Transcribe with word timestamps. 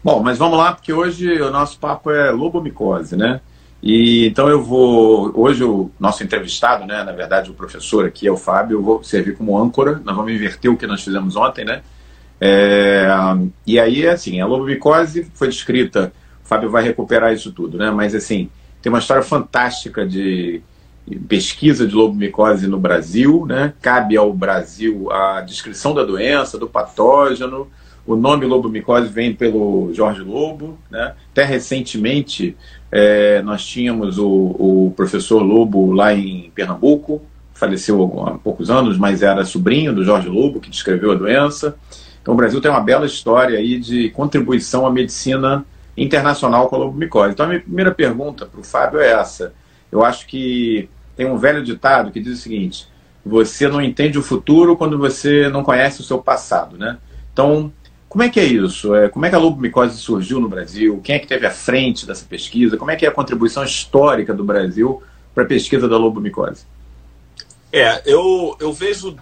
Bom, 0.00 0.22
mas 0.22 0.38
vamos 0.38 0.56
lá, 0.56 0.72
porque 0.72 0.92
hoje 0.92 1.42
o 1.42 1.50
nosso 1.50 1.76
papo 1.76 2.08
é 2.12 2.30
lobomicose, 2.30 3.16
né? 3.16 3.40
E 3.82 4.28
então 4.28 4.48
eu 4.48 4.62
vou. 4.62 5.32
Hoje 5.34 5.64
o 5.64 5.90
nosso 5.98 6.22
entrevistado, 6.22 6.86
né? 6.86 7.02
Na 7.02 7.10
verdade, 7.10 7.50
o 7.50 7.54
professor 7.54 8.06
aqui 8.06 8.28
é 8.28 8.30
o 8.30 8.36
Fábio, 8.36 8.78
eu 8.78 8.82
vou 8.82 9.02
servir 9.02 9.36
como 9.36 9.58
âncora. 9.58 10.00
Nós 10.04 10.14
vamos 10.14 10.30
inverter 10.30 10.70
o 10.70 10.76
que 10.76 10.86
nós 10.86 11.02
fizemos 11.02 11.34
ontem, 11.34 11.64
né? 11.64 11.82
É, 12.40 13.08
e 13.66 13.80
aí, 13.80 14.06
assim, 14.06 14.40
a 14.40 14.46
lobomicose 14.46 15.28
foi 15.34 15.48
descrita, 15.48 16.12
o 16.44 16.46
Fábio 16.46 16.70
vai 16.70 16.84
recuperar 16.84 17.32
isso 17.32 17.50
tudo, 17.50 17.76
né? 17.76 17.90
Mas 17.90 18.14
assim, 18.14 18.48
tem 18.80 18.92
uma 18.92 19.00
história 19.00 19.24
fantástica 19.24 20.06
de 20.06 20.62
pesquisa 21.28 21.88
de 21.88 21.94
lobomicose 21.96 22.68
no 22.68 22.78
Brasil, 22.78 23.44
né? 23.48 23.72
Cabe 23.82 24.16
ao 24.16 24.32
Brasil 24.32 25.10
a 25.10 25.40
descrição 25.40 25.92
da 25.92 26.04
doença, 26.04 26.56
do 26.56 26.68
patógeno. 26.68 27.68
O 28.08 28.16
nome 28.16 28.46
lobomicose 28.46 29.06
vem 29.06 29.34
pelo 29.34 29.92
Jorge 29.92 30.22
Lobo, 30.22 30.78
né? 30.90 31.14
Até 31.30 31.44
recentemente 31.44 32.56
é, 32.90 33.42
nós 33.42 33.62
tínhamos 33.66 34.16
o, 34.16 34.26
o, 34.26 34.94
professor 34.96 35.42
Lobo 35.42 35.92
lá 35.92 36.14
em 36.14 36.50
Pernambuco, 36.54 37.20
faleceu 37.52 38.02
há 38.26 38.38
poucos 38.38 38.70
anos, 38.70 38.96
mas 38.96 39.22
era 39.22 39.44
sobrinho 39.44 39.94
do 39.94 40.02
Jorge 40.02 40.26
Lobo 40.26 40.58
que 40.58 40.70
descreveu 40.70 41.12
a 41.12 41.16
doença. 41.16 41.76
Então 42.22 42.32
o 42.32 42.36
Brasil 42.38 42.62
tem 42.62 42.70
uma 42.70 42.80
bela 42.80 43.04
história 43.04 43.58
aí 43.58 43.78
de 43.78 44.08
contribuição 44.08 44.86
à 44.86 44.90
medicina 44.90 45.66
internacional 45.94 46.66
com 46.70 46.76
a 46.76 46.78
lobomicose. 46.78 47.34
Então 47.34 47.44
a 47.44 47.48
minha 47.50 47.60
primeira 47.60 47.92
pergunta 47.92 48.46
para 48.46 48.58
o 48.58 48.64
Fábio 48.64 49.00
é 49.00 49.12
essa. 49.12 49.52
Eu 49.92 50.02
acho 50.02 50.26
que 50.26 50.88
tem 51.14 51.26
um 51.26 51.36
velho 51.36 51.62
ditado 51.62 52.10
que 52.10 52.20
diz 52.20 52.38
o 52.38 52.40
seguinte: 52.40 52.88
você 53.22 53.68
não 53.68 53.82
entende 53.82 54.18
o 54.18 54.22
futuro 54.22 54.78
quando 54.78 54.96
você 54.96 55.50
não 55.50 55.62
conhece 55.62 56.00
o 56.00 56.04
seu 56.04 56.16
passado, 56.16 56.78
né? 56.78 56.96
Então, 57.34 57.70
como 58.08 58.24
é 58.24 58.30
que 58.30 58.40
é 58.40 58.44
isso? 58.44 58.94
É, 58.94 59.08
como 59.08 59.26
é 59.26 59.28
que 59.28 59.34
a 59.34 59.38
lobomicose 59.38 59.98
surgiu 59.98 60.40
no 60.40 60.48
Brasil? 60.48 61.00
Quem 61.04 61.16
é 61.16 61.18
que 61.18 61.26
teve 61.26 61.46
à 61.46 61.50
frente 61.50 62.06
dessa 62.06 62.24
pesquisa? 62.24 62.76
Como 62.76 62.90
é 62.90 62.96
que 62.96 63.04
é 63.04 63.08
a 63.08 63.12
contribuição 63.12 63.62
histórica 63.62 64.32
do 64.32 64.42
Brasil 64.42 65.02
para 65.34 65.44
a 65.44 65.46
pesquisa 65.46 65.86
da 65.86 65.98
lobomicose? 65.98 66.64
É, 67.70 68.02
eu, 68.06 68.56
eu 68.58 68.72
vejo 68.72 69.16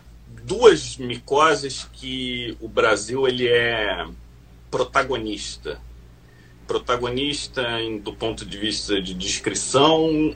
duas 0.44 0.96
micoses 0.98 1.88
que 1.92 2.56
o 2.60 2.68
Brasil 2.68 3.26
ele 3.26 3.48
é 3.48 4.06
protagonista. 4.70 5.80
Protagonista 6.66 7.62
em, 7.80 7.98
do 7.98 8.12
ponto 8.12 8.46
de 8.46 8.56
vista 8.56 9.02
de 9.02 9.14
descrição 9.14 10.34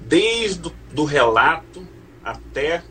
desde 0.00 0.72
do 0.92 1.04
relato 1.04 1.86
até 2.24 2.82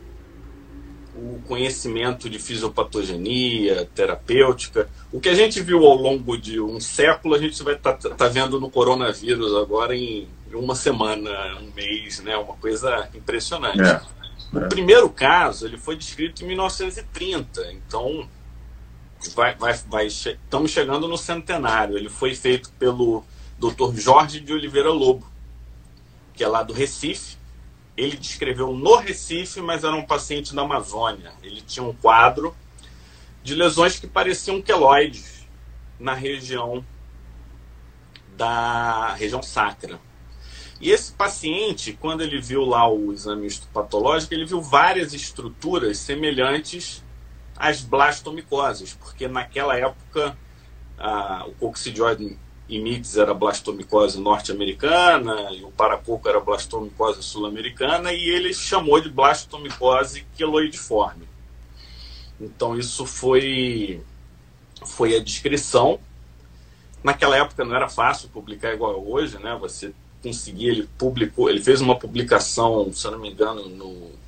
o 1.18 1.42
conhecimento 1.46 2.30
de 2.30 2.38
fisiopatogenia, 2.38 3.88
terapêutica. 3.92 4.88
O 5.12 5.20
que 5.20 5.28
a 5.28 5.34
gente 5.34 5.60
viu 5.60 5.84
ao 5.84 5.96
longo 5.96 6.38
de 6.38 6.60
um 6.60 6.78
século, 6.78 7.34
a 7.34 7.38
gente 7.38 7.60
vai 7.62 7.74
estar 7.74 7.94
tá, 7.94 8.10
tá 8.10 8.28
vendo 8.28 8.60
no 8.60 8.70
coronavírus 8.70 9.54
agora 9.56 9.96
em 9.96 10.28
uma 10.52 10.76
semana, 10.76 11.30
um 11.60 11.72
mês, 11.74 12.20
né? 12.20 12.36
Uma 12.36 12.54
coisa 12.54 13.08
impressionante. 13.14 13.80
É, 13.80 14.00
é. 14.60 14.66
O 14.66 14.68
primeiro 14.68 15.10
caso, 15.10 15.66
ele 15.66 15.76
foi 15.76 15.96
descrito 15.96 16.44
em 16.44 16.46
1930, 16.46 17.72
então 17.72 18.28
vai, 19.34 19.56
vai, 19.56 19.74
vai, 19.88 20.06
estamos 20.06 20.70
chegando 20.70 21.08
no 21.08 21.18
centenário. 21.18 21.98
Ele 21.98 22.08
foi 22.08 22.34
feito 22.34 22.70
pelo 22.78 23.24
Dr. 23.58 23.96
Jorge 23.96 24.38
de 24.38 24.52
Oliveira 24.52 24.90
Lobo, 24.90 25.26
que 26.34 26.44
é 26.44 26.48
lá 26.48 26.62
do 26.62 26.72
Recife. 26.72 27.37
Ele 27.98 28.16
descreveu 28.16 28.72
no 28.72 28.94
Recife, 28.94 29.60
mas 29.60 29.82
era 29.82 29.96
um 29.96 30.06
paciente 30.06 30.54
da 30.54 30.62
Amazônia. 30.62 31.32
Ele 31.42 31.60
tinha 31.60 31.84
um 31.84 31.92
quadro 31.92 32.54
de 33.42 33.56
lesões 33.56 33.98
que 33.98 34.06
pareciam 34.06 34.62
queloides 34.62 35.44
na 35.98 36.14
região 36.14 36.86
da 38.36 39.14
região 39.14 39.42
sacra. 39.42 39.98
E 40.80 40.92
esse 40.92 41.10
paciente, 41.10 41.92
quando 41.92 42.20
ele 42.20 42.40
viu 42.40 42.64
lá 42.64 42.88
o 42.88 43.12
exame 43.12 43.48
histopatológico, 43.48 44.32
ele 44.32 44.46
viu 44.46 44.62
várias 44.62 45.12
estruturas 45.12 45.98
semelhantes 45.98 47.02
às 47.56 47.80
blastomicoses, 47.80 48.94
porque 48.94 49.26
naquela 49.26 49.76
época 49.76 50.38
a, 50.96 51.46
o 51.48 51.52
coccidioide 51.54 52.38
imites 52.68 53.16
era 53.16 53.32
blastomicose 53.32 54.20
norte-americana 54.20 55.50
e 55.52 55.64
o 55.64 55.70
paracoco 55.70 56.28
era 56.28 56.38
blastomicose 56.38 57.22
sul-americana 57.22 58.12
e 58.12 58.28
ele 58.28 58.52
chamou 58.52 59.00
de 59.00 59.08
blastomicose 59.08 60.26
queloidiforme. 60.36 61.26
Então 62.40 62.78
isso 62.78 63.06
foi 63.06 64.02
foi 64.84 65.16
a 65.16 65.22
descrição. 65.22 65.98
Naquela 67.02 67.36
época 67.36 67.64
não 67.64 67.74
era 67.74 67.88
fácil 67.88 68.28
publicar 68.28 68.72
igual 68.74 69.02
hoje, 69.06 69.38
né? 69.38 69.56
Você 69.60 69.92
conseguia, 70.22 70.70
ele 70.70 70.88
publicou, 70.98 71.48
ele 71.48 71.60
fez 71.60 71.80
uma 71.80 71.96
publicação, 71.96 72.92
se 72.92 73.06
eu 73.06 73.12
não 73.12 73.18
me 73.18 73.30
engano, 73.30 73.68
no 73.68 74.18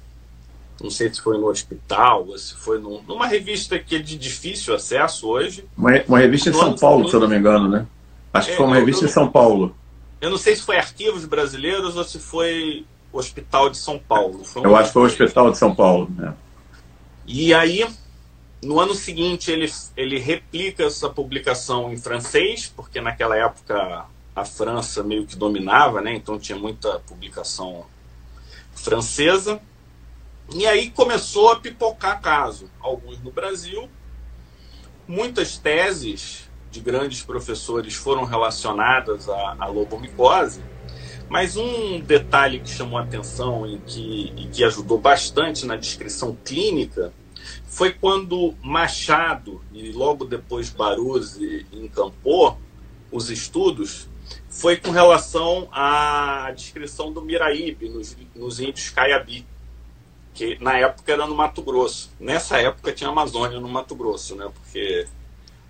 não 0.83 0.91
sei 0.91 1.13
se 1.13 1.21
foi 1.21 1.37
no 1.37 1.49
hospital 1.49 2.27
ou 2.27 2.39
se 2.39 2.55
foi 2.55 2.79
no, 2.79 3.03
numa 3.03 3.27
revista 3.27 3.79
que 3.79 3.97
é 3.97 3.99
de 3.99 4.17
difícil 4.17 4.75
acesso 4.75 5.29
hoje. 5.29 5.65
Uma, 5.77 5.91
uma 6.09 6.19
revista 6.19 6.49
em 6.49 6.55
São 6.55 6.75
Paulo, 6.75 7.07
se 7.07 7.15
eu 7.15 7.21
não 7.21 7.29
me 7.29 7.37
engano, 7.37 7.69
né? 7.69 7.87
Acho 8.33 8.51
que 8.51 8.57
foi 8.57 8.67
uma 8.67 8.77
é, 8.77 8.81
revista 8.81 9.05
em 9.05 9.09
São 9.09 9.31
Paulo. 9.31 9.75
Eu 10.21 10.31
não 10.31 10.39
sei 10.39 10.55
se 10.55 10.63
foi 10.63 10.77
Arquivos 10.77 11.25
Brasileiros 11.25 11.97
ou 11.97 12.05
se 12.05 12.19
foi 12.19 12.85
Hospital 13.13 13.71
de 13.71 13.77
São 13.77 13.99
Paulo. 13.99 14.43
Um 14.57 14.63
eu 14.63 14.77
acho 14.77 14.89
que 14.89 14.93
foi 14.93 15.03
o 15.03 15.07
Hospital 15.07 15.51
de 15.51 15.59
São 15.59 15.75
Paulo. 15.75 16.11
Né? 16.17 16.35
E 17.27 17.53
aí, 17.53 17.87
no 18.63 18.79
ano 18.79 18.95
seguinte, 18.95 19.51
ele, 19.51 19.71
ele 19.97 20.19
replica 20.19 20.85
essa 20.85 21.09
publicação 21.09 21.93
em 21.93 21.97
francês, 21.97 22.73
porque 22.75 23.01
naquela 23.01 23.37
época 23.37 24.07
a 24.35 24.45
França 24.45 25.03
meio 25.03 25.27
que 25.27 25.37
dominava, 25.37 26.01
né? 26.01 26.15
então 26.15 26.39
tinha 26.39 26.59
muita 26.59 27.01
publicação 27.01 27.85
francesa. 28.75 29.61
E 30.53 30.67
aí 30.67 30.91
começou 30.91 31.51
a 31.51 31.61
pipocar 31.61 32.21
caso, 32.21 32.71
alguns 32.81 33.21
no 33.21 33.31
Brasil, 33.31 33.89
muitas 35.07 35.57
teses 35.57 36.50
de 36.71 36.81
grandes 36.81 37.23
professores 37.23 37.95
foram 37.95 38.25
relacionadas 38.25 39.29
à, 39.29 39.57
à 39.59 39.67
lobomicose, 39.67 40.63
mas 41.29 41.57
um 41.57 42.01
detalhe 42.01 42.61
que 42.61 42.71
chamou 42.71 42.99
atenção 42.99 43.67
e 43.67 43.79
que, 43.79 44.33
e 44.37 44.47
que 44.47 44.65
ajudou 44.65 44.99
bastante 44.99 45.67
na 45.67 45.77
descrição 45.77 46.37
clínica 46.45 47.13
foi 47.67 47.93
quando 47.93 48.55
Machado 48.63 49.63
e 49.73 49.93
logo 49.93 50.25
depois 50.25 50.71
Baruzzi 50.71 51.67
encampou 51.73 52.59
os 53.11 53.31
estudos 53.31 54.09
foi 54.49 54.77
com 54.77 54.91
relação 54.91 55.69
à 55.73 56.53
descrição 56.55 57.13
do 57.13 57.23
Miraíbe 57.23 57.89
nos, 57.89 58.17
nos 58.35 58.61
índios 58.61 58.91
Caiabi, 58.91 59.47
que 60.35 60.59
na 60.61 60.77
época 60.79 61.13
era 61.13 61.27
no 61.27 61.35
Mato 61.35 61.63
Grosso. 61.63 62.11
Nessa 62.19 62.59
época 62.59 62.93
tinha 62.93 63.11
Amazônia 63.11 63.61
no 63.61 63.69
Mato 63.69 63.95
Grosso, 63.95 64.35
né? 64.37 64.51
Porque 64.53 65.07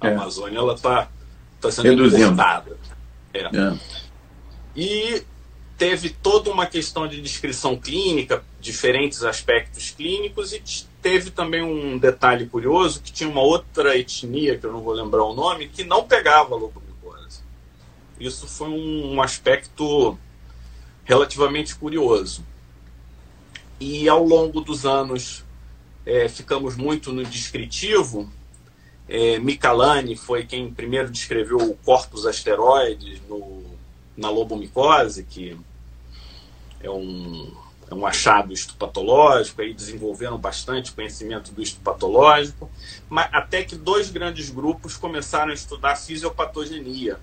a 0.01 0.09
é. 0.09 0.15
Amazônia 0.15 0.59
ela 0.59 0.75
está 0.75 1.09
tá 1.61 1.71
sendo 1.71 1.89
Reduzindo. 1.89 2.23
importada. 2.25 2.77
É. 3.35 3.41
é. 3.41 3.79
E 4.75 5.23
teve 5.77 6.11
toda 6.11 6.51
uma 6.51 6.67
questão 6.67 7.07
de 7.07 7.21
descrição 7.21 7.77
clínica, 7.77 8.45
diferentes 8.61 9.23
aspectos 9.25 9.91
clínicos, 9.91 10.53
e 10.53 10.63
teve 11.01 11.31
também 11.31 11.63
um 11.63 11.99
detalhe 11.99 12.47
curioso 12.47 13.01
que 13.01 13.13
tinha 13.13 13.29
uma 13.29 13.41
outra 13.41 13.97
etnia, 13.97 14.59
que 14.59 14.67
eu 14.67 14.73
não 14.73 14.83
vou 14.83 14.93
lembrar 14.93 15.25
o 15.25 15.35
nome, 15.35 15.69
que 15.69 15.85
não 15.85 16.05
pegava 16.05 16.55
leucomicose. 16.55 17.41
Isso 18.19 18.47
foi 18.47 18.69
um 18.69 19.21
aspecto 19.23 20.19
relativamente 21.05 21.75
curioso. 21.75 22.45
E 23.81 24.09
ao 24.09 24.23
longo 24.23 24.61
dos 24.61 24.85
anos 24.85 25.45
é, 26.05 26.29
ficamos 26.29 26.77
muito 26.77 27.13
no 27.13 27.25
descritivo, 27.25 28.31
é, 29.11 30.17
foi 30.17 30.45
quem 30.45 30.73
primeiro 30.73 31.11
descreveu 31.11 31.59
o 31.59 31.77
corpus 31.79 32.25
asteroides 32.27 33.21
no, 33.29 33.65
na 34.17 34.31
lobomicose, 34.31 35.25
que 35.25 35.59
é 36.81 36.89
um, 36.89 37.53
é 37.91 37.95
um 37.95 38.07
achado 38.07 38.53
histopatológico, 38.53 39.61
aí 39.63 39.75
desenvolveram 39.75 40.39
bastante 40.39 40.93
conhecimento 40.93 41.53
do 41.53 41.61
histopatológico, 41.61 42.71
mas 43.09 43.29
até 43.33 43.65
que 43.65 43.75
dois 43.75 44.11
grandes 44.11 44.49
grupos 44.49 44.97
começaram 44.97 45.51
a 45.51 45.55
estudar 45.55 45.97
fisiopatogenia 45.97 47.19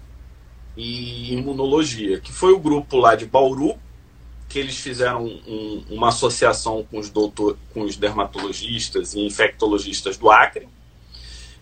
e 0.75 1.33
imunologia, 1.33 2.19
que 2.19 2.33
foi 2.33 2.51
o 2.51 2.59
grupo 2.59 2.97
lá 2.97 3.15
de 3.15 3.25
Bauru, 3.25 3.79
que 4.49 4.59
eles 4.59 4.77
fizeram 4.77 5.25
um, 5.25 5.85
uma 5.89 6.09
associação 6.09 6.85
com 6.89 6.99
os, 6.99 7.09
doutor, 7.09 7.57
com 7.73 7.81
os 7.81 7.95
dermatologistas 7.95 9.13
e 9.13 9.25
infectologistas 9.25 10.17
do 10.17 10.29
Acre, 10.29 10.67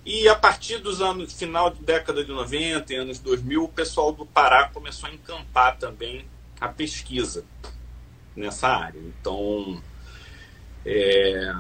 e 0.06 0.30
a 0.30 0.36
partir 0.36 0.78
dos 0.78 1.02
anos, 1.02 1.34
final 1.34 1.72
de 1.72 1.82
década 1.82 2.24
de 2.24 2.32
90 2.32 2.94
e 2.94 2.96
anos 2.96 3.18
2000, 3.18 3.64
o 3.64 3.68
pessoal 3.68 4.12
do 4.12 4.26
Pará 4.26 4.70
começou 4.70 5.10
a 5.10 5.14
encampar 5.14 5.78
também 5.78 6.26
a 6.62 6.68
pesquisa 6.68 7.44
nessa 8.36 8.68
área. 8.68 9.00
Então, 9.00 9.82
é, 10.86 11.52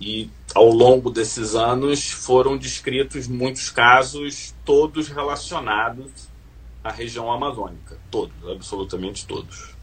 e 0.00 0.30
ao 0.54 0.70
longo 0.70 1.10
desses 1.10 1.54
anos 1.54 2.10
foram 2.10 2.56
descritos 2.56 3.28
muitos 3.28 3.68
casos, 3.68 4.54
todos 4.64 5.08
relacionados 5.08 6.10
à 6.82 6.90
região 6.90 7.30
amazônica. 7.30 7.98
Todos, 8.10 8.34
absolutamente 8.48 9.26
todos. 9.26 9.74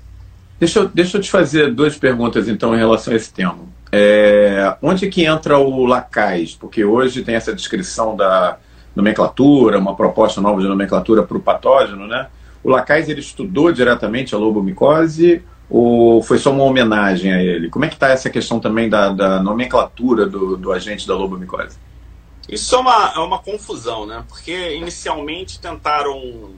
Deixa 0.60 0.80
eu, 0.80 0.90
deixa 0.90 1.18
eu 1.18 1.22
te 1.22 1.30
fazer 1.30 1.72
duas 1.72 1.96
perguntas, 1.96 2.48
então, 2.48 2.74
em 2.74 2.80
relação 2.80 3.14
a 3.14 3.16
esse 3.16 3.32
tema. 3.32 3.60
É, 3.92 4.76
onde 4.82 5.08
que 5.08 5.26
entra 5.26 5.58
o 5.58 5.86
Lacais? 5.86 6.56
Porque 6.56 6.84
hoje 6.84 7.24
tem 7.24 7.36
essa 7.36 7.54
descrição 7.54 8.16
da 8.16 8.58
nomenclatura, 8.96 9.78
uma 9.80 9.96
proposta 9.96 10.42
nova 10.42 10.62
de 10.62 10.68
nomenclatura 10.68 11.24
para 11.24 11.38
o 11.38 11.42
patógeno, 11.42 12.08
né? 12.08 12.28
O 12.64 12.70
Lacais, 12.70 13.08
ele 13.08 13.22
estudou 13.22 13.72
diretamente 13.72 14.36
a 14.36 14.38
lobomicose 14.38 15.44
ou 15.70 16.24
foi 16.24 16.38
só 16.38 16.52
uma 16.52 16.64
homenagem 16.64 17.32
a 17.32 17.42
ele? 17.42 17.70
Como 17.70 17.86
é 17.86 17.88
que 17.88 17.94
está 17.94 18.10
essa 18.10 18.30
questão 18.30 18.60
também 18.60 18.90
da, 18.90 19.10
da 19.10 19.42
nomenclatura 19.42 20.26
do, 20.26 20.58
do, 20.58 20.72
agente 20.72 21.08
da 21.08 21.14
lobomicose? 21.14 21.78
Isso 22.48 22.76
é 22.76 22.78
uma, 22.78 23.14
é 23.16 23.20
uma 23.20 23.40
confusão, 23.40 24.06
né? 24.06 24.24
Porque 24.28 24.76
inicialmente 24.76 25.60
tentaram, 25.60 26.54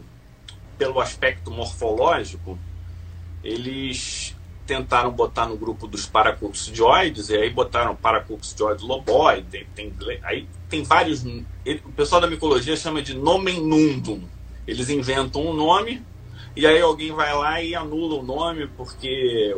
pelo 0.78 1.00
aspecto 1.00 1.50
morfológico, 1.50 2.58
eles 3.44 4.36
tentaram 4.70 5.12
botar 5.12 5.48
no 5.48 5.58
grupo 5.58 5.88
dos 5.88 6.06
paracoccidioides, 6.06 7.30
e 7.30 7.36
aí 7.36 7.50
botaram 7.50 7.96
paracoccidioides 7.96 8.84
loboide, 8.84 9.66
tem, 9.74 9.90
tem, 9.90 10.20
aí 10.22 10.48
tem 10.70 10.84
vários. 10.84 11.26
Ele, 11.66 11.82
o 11.84 11.92
pessoal 11.92 12.22
da 12.22 12.28
micologia 12.28 12.78
chama 12.78 13.02
de 13.02 13.16
nomen 13.16 13.60
nundum. 13.60 14.22
Eles 14.68 14.88
inventam 14.92 15.42
um 15.42 15.54
nome, 15.54 16.06
e 16.56 16.68
aí 16.68 16.80
alguém 16.80 17.12
vai 17.12 17.34
lá 17.34 17.60
e 17.64 17.74
anula 17.74 18.20
o 18.20 18.24
nome, 18.24 18.68
porque 18.78 19.56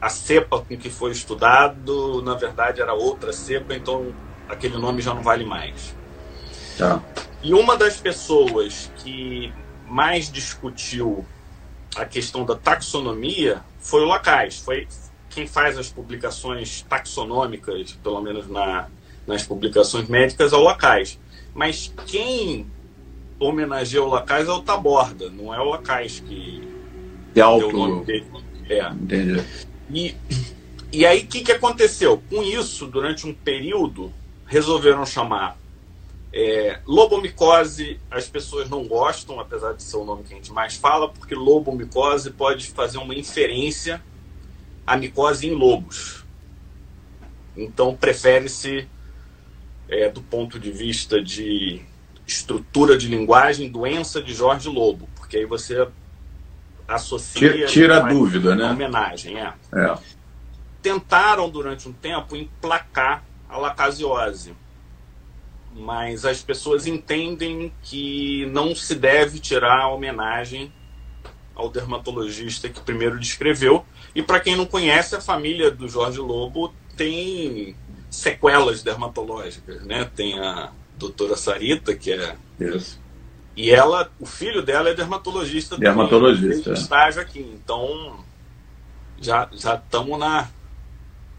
a 0.00 0.08
cepa 0.08 0.58
com 0.58 0.78
que 0.78 0.88
foi 0.88 1.12
estudado, 1.12 2.22
na 2.22 2.32
verdade, 2.32 2.80
era 2.80 2.94
outra 2.94 3.34
cepa, 3.34 3.74
então 3.74 4.14
aquele 4.48 4.78
nome 4.78 5.02
já 5.02 5.12
não 5.12 5.22
vale 5.22 5.44
mais. 5.44 5.94
Tá. 6.78 7.02
E 7.42 7.52
uma 7.52 7.76
das 7.76 7.98
pessoas 7.98 8.90
que 8.96 9.52
mais 9.86 10.32
discutiu 10.32 11.22
a 11.94 12.06
questão 12.06 12.46
da 12.46 12.56
taxonomia 12.56 13.62
foi 13.84 14.02
o 14.02 14.06
Lacais. 14.06 14.58
Foi 14.58 14.88
quem 15.28 15.46
faz 15.46 15.78
as 15.78 15.88
publicações 15.90 16.82
taxonômicas, 16.88 17.92
pelo 18.02 18.20
menos 18.20 18.48
na, 18.48 18.88
nas 19.26 19.44
publicações 19.44 20.08
médicas, 20.08 20.52
é 20.52 20.56
o 20.56 20.60
Lacais. 20.60 21.20
Mas 21.54 21.92
quem 22.06 22.66
homenageia 23.38 24.02
o 24.02 24.08
Lacais 24.08 24.48
é 24.48 24.52
o 24.52 24.62
Taborda, 24.62 25.28
não 25.28 25.54
é 25.54 25.60
o 25.60 25.64
Lacais 25.64 26.20
que 26.20 26.66
é 27.30 27.34
deu 27.34 27.68
o 27.68 27.72
nome 27.72 28.04
dele. 28.04 28.26
É. 28.68 28.88
Entendi. 28.88 29.44
E, 29.90 30.16
e 30.90 31.04
aí 31.04 31.20
o 31.20 31.26
que, 31.26 31.42
que 31.42 31.52
aconteceu? 31.52 32.22
Com 32.30 32.42
isso, 32.42 32.86
durante 32.86 33.26
um 33.26 33.34
período, 33.34 34.12
resolveram 34.46 35.04
chamar 35.04 35.58
é, 36.36 36.80
lobomicose, 36.84 38.00
as 38.10 38.28
pessoas 38.28 38.68
não 38.68 38.88
gostam, 38.88 39.38
apesar 39.38 39.72
de 39.72 39.84
ser 39.84 39.96
o 39.98 40.04
nome 40.04 40.24
que 40.24 40.32
a 40.32 40.36
gente 40.36 40.50
mais 40.50 40.74
fala, 40.74 41.08
porque 41.08 41.32
lobomicose 41.32 42.32
pode 42.32 42.66
fazer 42.72 42.98
uma 42.98 43.14
inferência 43.14 44.02
à 44.84 44.96
micose 44.96 45.46
em 45.46 45.52
lobos. 45.52 46.24
Então, 47.56 47.94
prefere-se, 47.94 48.88
é, 49.88 50.08
do 50.08 50.20
ponto 50.22 50.58
de 50.58 50.72
vista 50.72 51.22
de 51.22 51.80
estrutura 52.26 52.98
de 52.98 53.06
linguagem, 53.06 53.70
doença 53.70 54.20
de 54.20 54.34
Jorge 54.34 54.68
Lobo, 54.68 55.08
porque 55.14 55.36
aí 55.36 55.46
você 55.46 55.86
associa. 56.88 57.52
Tira, 57.52 57.66
tira 57.68 57.96
a 57.98 58.08
dúvida, 58.08 58.56
né? 58.56 58.72
Homenagem, 58.72 59.38
é. 59.38 59.54
é. 59.72 59.96
Tentaram, 60.82 61.48
durante 61.48 61.88
um 61.88 61.92
tempo, 61.92 62.34
emplacar 62.34 63.22
a 63.48 63.56
lacasiose 63.56 64.52
mas 65.74 66.24
as 66.24 66.40
pessoas 66.40 66.86
entendem 66.86 67.72
que 67.82 68.46
não 68.46 68.74
se 68.76 68.94
deve 68.94 69.40
tirar 69.40 69.80
a 69.80 69.88
homenagem 69.88 70.72
ao 71.54 71.68
dermatologista 71.68 72.68
que 72.68 72.80
primeiro 72.80 73.18
descreveu. 73.18 73.84
E 74.14 74.22
para 74.22 74.38
quem 74.38 74.54
não 74.54 74.66
conhece, 74.66 75.16
a 75.16 75.20
família 75.20 75.70
do 75.72 75.88
Jorge 75.88 76.20
Lobo 76.20 76.72
tem 76.96 77.76
sequelas 78.08 78.84
dermatológicas, 78.84 79.82
né? 79.84 80.08
Tem 80.14 80.38
a 80.38 80.70
doutora 80.96 81.36
Sarita, 81.36 81.94
que 81.94 82.12
é. 82.12 82.36
Isso. 82.60 83.00
E 83.56 83.70
ela, 83.70 84.10
o 84.20 84.26
filho 84.26 84.62
dela 84.62 84.90
é 84.90 84.94
dermatologista. 84.94 85.76
Dermatologista. 85.76 86.64
Também, 86.64 86.80
estágio 86.80 87.20
aqui. 87.20 87.40
Então, 87.40 88.24
já 89.20 89.48
já 89.52 89.74
estamos 89.74 90.18
na, 90.18 90.48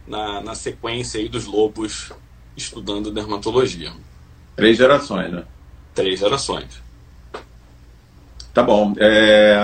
na, 0.05 0.41
na 0.41 0.55
sequência 0.55 1.19
aí 1.21 1.29
dos 1.29 1.45
lobos 1.45 2.11
estudando 2.55 3.11
dermatologia. 3.11 3.93
Três 4.55 4.77
gerações, 4.77 5.31
né? 5.31 5.43
Três 5.93 6.19
gerações. 6.19 6.85
Tá 8.53 8.63
bom. 8.63 8.93
É, 8.97 9.57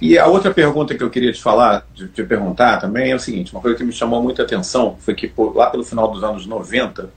e 0.00 0.18
a 0.18 0.26
outra 0.26 0.50
pergunta 0.50 0.94
que 0.94 1.02
eu 1.02 1.10
queria 1.10 1.32
te 1.32 1.42
falar, 1.42 1.86
te, 1.94 2.08
te 2.08 2.24
perguntar 2.24 2.78
também 2.78 3.12
é 3.12 3.14
o 3.14 3.20
seguinte: 3.20 3.52
uma 3.52 3.60
coisa 3.60 3.76
que 3.76 3.84
me 3.84 3.92
chamou 3.92 4.22
muita 4.22 4.42
atenção 4.42 4.96
foi 4.98 5.14
que 5.14 5.28
por, 5.28 5.54
lá 5.54 5.68
pelo 5.68 5.84
final 5.84 6.10
dos 6.10 6.24
anos 6.24 6.46
90 6.46 7.10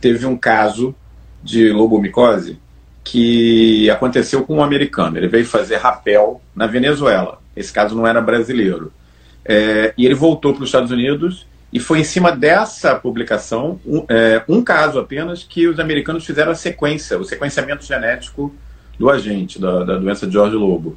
teve 0.00 0.26
um 0.26 0.36
caso 0.36 0.92
de 1.40 1.70
lobomicose 1.70 2.58
que 3.04 3.88
aconteceu 3.90 4.44
com 4.44 4.56
um 4.56 4.62
americano. 4.62 5.16
Ele 5.16 5.28
veio 5.28 5.46
fazer 5.46 5.76
rapel 5.76 6.42
na 6.54 6.66
Venezuela. 6.66 7.40
Esse 7.56 7.72
caso 7.72 7.94
não 7.94 8.06
era 8.06 8.20
brasileiro. 8.20 8.92
É, 9.44 9.94
e 9.96 10.04
ele 10.04 10.14
voltou 10.14 10.52
para 10.52 10.62
os 10.64 10.68
Estados 10.68 10.90
Unidos 10.90 11.46
e 11.72 11.78
foi 11.78 12.00
em 12.00 12.04
cima 12.04 12.32
dessa 12.32 12.94
publicação, 12.94 13.78
um, 13.84 14.04
é, 14.08 14.42
um, 14.48 14.62
caso 14.62 14.98
apenas, 14.98 15.42
que 15.42 15.66
os 15.68 15.78
americanos 15.78 16.24
fizeram 16.24 16.52
a 16.52 16.54
sequência, 16.54 17.18
o 17.18 17.24
sequenciamento 17.24 17.84
genético 17.84 18.54
do 18.98 19.10
agente, 19.10 19.60
da, 19.60 19.84
da 19.84 19.96
doença 19.98 20.26
de 20.26 20.32
George 20.32 20.56
Lobo. 20.56 20.96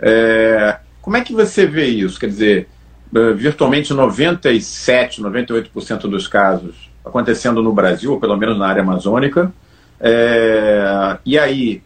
É, 0.00 0.78
como 1.00 1.16
é 1.16 1.20
que 1.20 1.32
você 1.32 1.66
vê 1.66 1.86
isso? 1.86 2.18
Quer 2.18 2.26
dizer, 2.26 2.68
é, 3.14 3.32
virtualmente 3.32 3.94
97, 3.94 5.22
98% 5.22 6.00
dos 6.02 6.26
casos 6.26 6.90
acontecendo 7.04 7.62
no 7.62 7.72
Brasil, 7.72 8.12
ou 8.12 8.20
pelo 8.20 8.36
menos 8.36 8.58
na 8.58 8.66
área 8.66 8.82
amazônica. 8.82 9.52
É, 10.00 11.16
e 11.24 11.38
aí, 11.38 11.82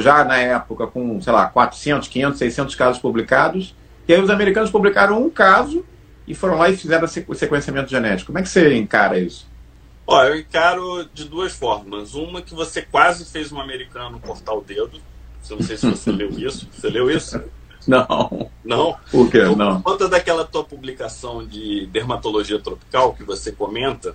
já 0.00 0.24
na 0.24 0.38
época, 0.38 0.86
com, 0.86 1.20
sei 1.20 1.32
lá, 1.32 1.46
400, 1.46 2.08
500, 2.08 2.38
600 2.38 2.74
casos 2.74 3.00
publicados, 3.00 3.74
e 4.08 4.14
aí 4.14 4.20
os 4.20 4.30
americanos 4.30 4.70
publicaram 4.70 5.22
um 5.22 5.30
caso 5.30 5.84
e 6.26 6.34
foram 6.34 6.56
lá 6.56 6.70
e 6.70 6.76
fizeram 6.76 7.06
o 7.28 7.34
sequenciamento 7.34 7.90
genético. 7.90 8.28
Como 8.28 8.38
é 8.38 8.42
que 8.42 8.48
você 8.48 8.74
encara 8.74 9.18
isso? 9.18 9.46
Ó, 10.06 10.22
eu 10.24 10.38
encaro 10.38 11.08
de 11.12 11.24
duas 11.24 11.52
formas. 11.52 12.14
Uma 12.14 12.42
que 12.42 12.54
você 12.54 12.82
quase 12.82 13.24
fez 13.24 13.52
um 13.52 13.60
americano 13.60 14.20
cortar 14.20 14.52
o 14.52 14.60
dedo. 14.60 15.00
Eu 15.48 15.56
não 15.56 15.62
sei 15.62 15.76
se 15.76 15.90
você 15.90 16.10
leu 16.12 16.30
isso. 16.30 16.68
Você 16.72 16.88
leu 16.88 17.10
isso? 17.10 17.40
Não. 17.86 18.50
Não? 18.64 18.96
Por 19.10 19.30
quê? 19.30 19.38
Então, 19.38 19.56
não. 19.56 19.82
Conta 19.82 20.08
daquela 20.08 20.44
tua 20.44 20.64
publicação 20.64 21.46
de 21.46 21.86
dermatologia 21.86 22.58
tropical 22.58 23.14
que 23.14 23.24
você 23.24 23.52
comenta. 23.52 24.14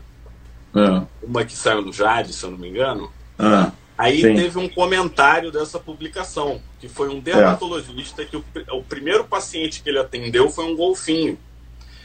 É. 0.75 1.03
Uma 1.23 1.43
que 1.45 1.53
saiu 1.55 1.81
no 1.81 1.93
Jade, 1.93 2.33
se 2.33 2.43
eu 2.43 2.51
não 2.51 2.57
me 2.57 2.69
engano. 2.69 3.11
Ah, 3.37 3.71
Aí 3.99 4.21
sim. 4.21 4.33
teve 4.33 4.57
um 4.57 4.69
comentário 4.69 5.51
dessa 5.51 5.77
publicação, 5.77 6.61
que 6.79 6.87
foi 6.87 7.09
um 7.09 7.19
dermatologista 7.19 8.21
é. 8.21 8.25
que 8.25 8.37
o, 8.37 8.45
o 8.71 8.81
primeiro 8.81 9.25
paciente 9.25 9.83
que 9.83 9.89
ele 9.89 9.99
atendeu 9.99 10.49
foi 10.49 10.63
um 10.63 10.75
golfinho. 10.75 11.37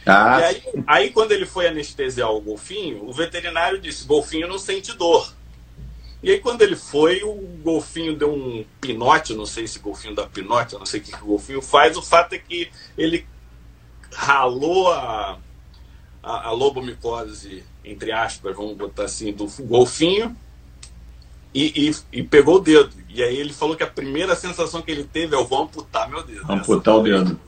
Ah. 0.07 0.41
E 0.41 0.45
aí, 0.45 0.63
aí, 0.87 1.11
quando 1.11 1.33
ele 1.33 1.47
foi 1.47 1.67
anestesiar 1.67 2.31
o 2.31 2.41
golfinho, 2.41 3.09
o 3.09 3.13
veterinário 3.13 3.81
disse: 3.81 4.07
golfinho 4.07 4.49
não 4.49 4.59
sente 4.59 4.93
dor. 4.93 5.33
E 6.23 6.31
aí, 6.31 6.41
quando 6.41 6.63
ele 6.63 6.77
foi, 6.77 7.23
o 7.23 7.35
golfinho 7.63 8.17
deu 8.17 8.33
um 8.33 8.65
pinote, 8.81 9.35
não 9.35 9.47
sei 9.47 9.67
se 9.67 9.79
golfinho 9.79 10.15
dá 10.15 10.27
pinote, 10.27 10.75
não 10.75 10.87
sei 10.87 11.01
o 11.01 11.03
que, 11.03 11.13
que 11.13 11.23
o 11.23 11.27
golfinho 11.27 11.61
faz. 11.61 11.97
O 11.97 12.03
fato 12.03 12.35
é 12.35 12.39
que 12.39 12.71
ele 12.97 13.27
ralou 14.13 14.91
a, 14.93 15.39
a, 16.23 16.49
a 16.49 16.51
lobomicose, 16.53 17.63
entre 17.85 18.13
aspas, 18.13 18.57
vamos 18.57 18.77
botar 18.77 19.05
assim, 19.05 19.33
do 19.33 19.47
golfinho 19.61 20.35
e, 21.55 21.89
e, 21.89 22.19
e, 22.19 22.23
pegou 22.23 22.57
o 22.57 22.61
dedo. 22.61 22.91
E 23.09 23.23
aí 23.23 23.37
ele 23.37 23.53
falou 23.53 23.77
que 23.77 23.85
a 23.85 23.87
primeira 23.87 24.35
sensação 24.35 24.83
que 24.83 24.91
ele 24.91 25.05
teve 25.05 25.37
é: 25.37 25.39
eu 25.39 25.47
vou 25.47 25.63
amputar 25.63 26.11
meu 26.11 26.23
dedo. 26.23 26.51
Amputar 26.51 26.97
o 26.97 27.03
dedo. 27.03 27.39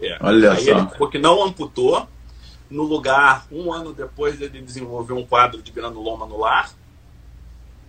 É. 0.00 0.18
Olha 0.20 0.52
Aí 0.52 0.64
só. 0.64 0.70
ele 0.70 0.88
falou 0.88 1.08
que 1.08 1.18
não 1.18 1.44
amputou. 1.44 2.06
No 2.68 2.82
lugar, 2.82 3.46
um 3.50 3.72
ano 3.72 3.92
depois, 3.92 4.40
ele 4.40 4.60
desenvolveu 4.60 5.16
um 5.16 5.24
quadro 5.24 5.62
de 5.62 5.70
granuloma 5.70 6.26
anular 6.26 6.72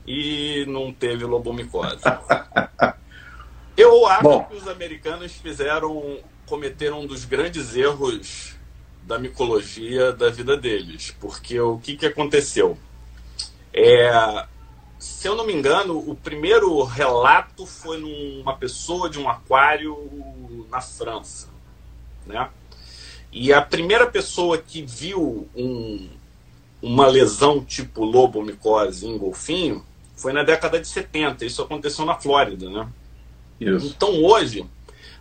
e 0.06 0.66
não 0.68 0.94
teve 0.94 1.26
lobomicose. 1.26 2.04
Eu 3.76 4.06
acho 4.06 4.24
Bom. 4.24 4.44
que 4.44 4.56
os 4.56 4.68
americanos 4.68 5.34
fizeram, 5.34 6.20
cometeram 6.46 7.02
um 7.02 7.08
dos 7.08 7.26
grandes 7.26 7.76
erros 7.76 8.56
da 9.04 9.18
micologia 9.18 10.12
da 10.12 10.30
vida 10.30 10.56
deles, 10.56 11.16
porque 11.20 11.60
o 11.60 11.80
que, 11.80 11.96
que 11.96 12.06
aconteceu? 12.06 12.78
É, 13.74 14.46
se 15.00 15.28
eu 15.28 15.36
não 15.36 15.46
me 15.46 15.54
engano, 15.54 15.98
o 15.98 16.16
primeiro 16.16 16.84
relato 16.84 17.66
foi 17.66 17.98
numa 17.98 18.56
pessoa 18.56 19.10
de 19.10 19.20
um 19.20 19.30
aquário 19.30 19.98
na 20.70 20.82
França 20.82 21.57
né? 22.28 22.50
E 23.32 23.52
a 23.54 23.62
primeira 23.62 24.08
pessoa 24.08 24.58
que 24.58 24.82
viu 24.82 25.48
um, 25.56 26.10
uma 26.82 27.08
lesão 27.08 27.64
tipo 27.64 28.04
lobomicose 28.04 29.06
em 29.06 29.18
golfinho 29.18 29.86
foi 30.16 30.34
na 30.34 30.44
década 30.44 30.80
de 30.80 30.88
70. 30.88 31.46
Isso 31.46 31.62
aconteceu 31.62 32.06
na 32.06 32.16
Flórida, 32.16 32.70
né? 32.70 32.88
Isso. 33.60 33.94
Então 33.96 34.24
hoje 34.24 34.66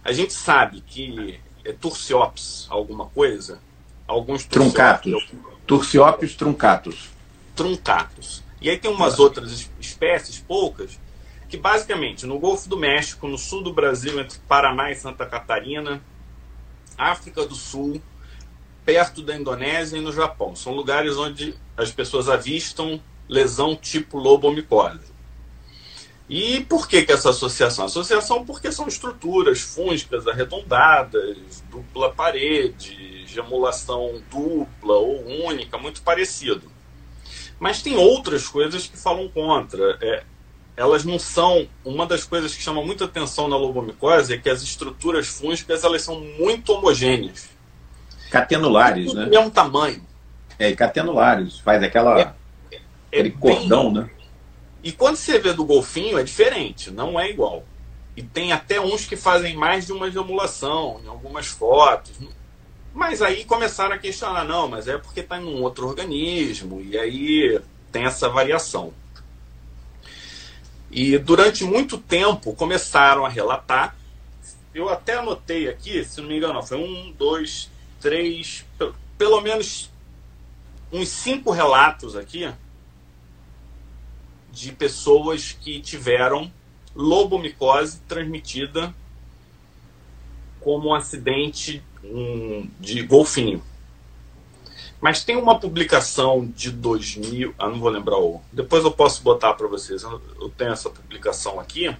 a 0.04 0.12
gente 0.12 0.32
sabe 0.32 0.82
que 0.86 1.40
é 1.64 1.72
Turciops 1.72 2.66
alguma 2.70 3.06
coisa, 3.06 3.60
alguns 4.06 4.44
truncatos, 4.44 5.28
Turciops 5.66 6.34
truncatus. 6.34 7.10
Truncatus. 7.54 8.42
E 8.60 8.70
aí 8.70 8.78
tem 8.78 8.90
umas 8.90 9.18
outras 9.18 9.68
espécies, 9.80 10.38
poucas, 10.38 10.98
que 11.48 11.56
basicamente 11.56 12.26
no 12.26 12.38
Golfo 12.38 12.68
do 12.68 12.76
México, 12.76 13.26
no 13.26 13.36
sul 13.36 13.62
do 13.62 13.72
Brasil, 13.72 14.18
entre 14.20 14.38
Paraná 14.48 14.90
e 14.90 14.94
Santa 14.94 15.26
Catarina, 15.26 16.00
África 16.96 17.44
do 17.44 17.54
Sul, 17.54 18.00
perto 18.84 19.22
da 19.22 19.36
Indonésia 19.36 19.98
e 19.98 20.00
no 20.00 20.12
Japão. 20.12 20.54
São 20.54 20.72
lugares 20.72 21.16
onde 21.16 21.54
as 21.76 21.90
pessoas 21.90 22.28
avistam 22.28 23.00
lesão 23.28 23.74
tipo 23.74 24.18
lobomicose. 24.18 25.16
E 26.28 26.60
por 26.64 26.88
que, 26.88 27.02
que 27.02 27.12
essa 27.12 27.30
associação? 27.30 27.84
Associação 27.84 28.44
porque 28.44 28.72
são 28.72 28.88
estruturas 28.88 29.60
fúngicas 29.60 30.26
arredondadas, 30.26 31.62
dupla 31.70 32.12
parede, 32.12 33.24
gemulação 33.26 34.20
dupla 34.28 34.94
ou 34.94 35.24
única, 35.46 35.78
muito 35.78 36.02
parecido. 36.02 36.70
Mas 37.60 37.80
tem 37.80 37.96
outras 37.96 38.48
coisas 38.48 38.86
que 38.86 38.96
falam 38.96 39.28
contra. 39.28 39.98
É, 40.00 40.24
elas 40.76 41.04
não 41.04 41.18
são. 41.18 41.66
Uma 41.84 42.06
das 42.06 42.24
coisas 42.24 42.54
que 42.54 42.62
chama 42.62 42.84
muita 42.84 43.06
atenção 43.06 43.48
na 43.48 43.56
lobomicose 43.56 44.34
é 44.34 44.38
que 44.38 44.50
as 44.50 44.62
estruturas 44.62 45.26
fúngicas 45.26 45.82
elas 45.82 46.02
são 46.02 46.20
muito 46.20 46.72
homogêneas. 46.72 47.48
Catenulares, 48.30 49.14
né? 49.14 49.24
Do 49.24 49.30
mesmo 49.30 49.50
tamanho. 49.50 50.04
É, 50.58 50.72
catenulares. 50.74 51.58
Faz 51.60 51.82
aquela. 51.82 52.20
É, 52.20 52.34
é 52.72 52.80
aquele 53.10 53.30
cordão, 53.30 53.92
bem... 53.92 54.02
né? 54.02 54.10
E 54.82 54.92
quando 54.92 55.16
você 55.16 55.38
vê 55.38 55.52
do 55.52 55.64
golfinho, 55.64 56.18
é 56.18 56.22
diferente, 56.22 56.90
não 56.90 57.18
é 57.18 57.28
igual. 57.30 57.64
E 58.16 58.22
tem 58.22 58.52
até 58.52 58.80
uns 58.80 59.04
que 59.04 59.16
fazem 59.16 59.56
mais 59.56 59.86
de 59.86 59.92
uma 59.92 60.10
gemulação 60.10 61.00
em 61.04 61.08
algumas 61.08 61.48
fotos. 61.48 62.12
Mas 62.94 63.20
aí 63.20 63.44
começaram 63.44 63.94
a 63.94 63.98
questionar, 63.98 64.44
não, 64.44 64.68
mas 64.68 64.88
é 64.88 64.96
porque 64.96 65.20
está 65.20 65.38
em 65.38 65.44
um 65.44 65.62
outro 65.62 65.86
organismo, 65.86 66.80
e 66.80 66.96
aí 66.96 67.60
tem 67.92 68.04
essa 68.04 68.28
variação. 68.28 68.92
E 70.96 71.18
durante 71.18 71.62
muito 71.62 71.98
tempo 71.98 72.54
começaram 72.54 73.26
a 73.26 73.28
relatar. 73.28 73.94
Eu 74.74 74.88
até 74.88 75.18
anotei 75.18 75.68
aqui, 75.68 76.02
se 76.02 76.22
não 76.22 76.28
me 76.28 76.38
engano, 76.38 76.62
foi 76.62 76.78
um, 76.78 77.12
dois, 77.12 77.70
três, 78.00 78.64
pelo 79.18 79.42
menos 79.42 79.90
uns 80.90 81.10
cinco 81.10 81.50
relatos 81.50 82.16
aqui 82.16 82.50
de 84.50 84.72
pessoas 84.72 85.52
que 85.52 85.80
tiveram 85.80 86.50
lobomicose 86.94 88.00
transmitida 88.08 88.94
como 90.60 90.88
um 90.88 90.94
acidente 90.94 91.82
de 92.80 93.02
golfinho. 93.02 93.62
Mas 95.06 95.22
tem 95.22 95.36
uma 95.36 95.56
publicação 95.56 96.44
de 96.44 96.68
2000, 96.68 97.54
ah, 97.56 97.68
não 97.68 97.78
vou 97.78 97.88
lembrar 97.90 98.18
o. 98.18 98.42
Depois 98.52 98.82
eu 98.82 98.90
posso 98.90 99.22
botar 99.22 99.54
para 99.54 99.68
vocês. 99.68 100.02
Eu 100.02 100.52
tenho 100.58 100.72
essa 100.72 100.90
publicação 100.90 101.60
aqui, 101.60 101.94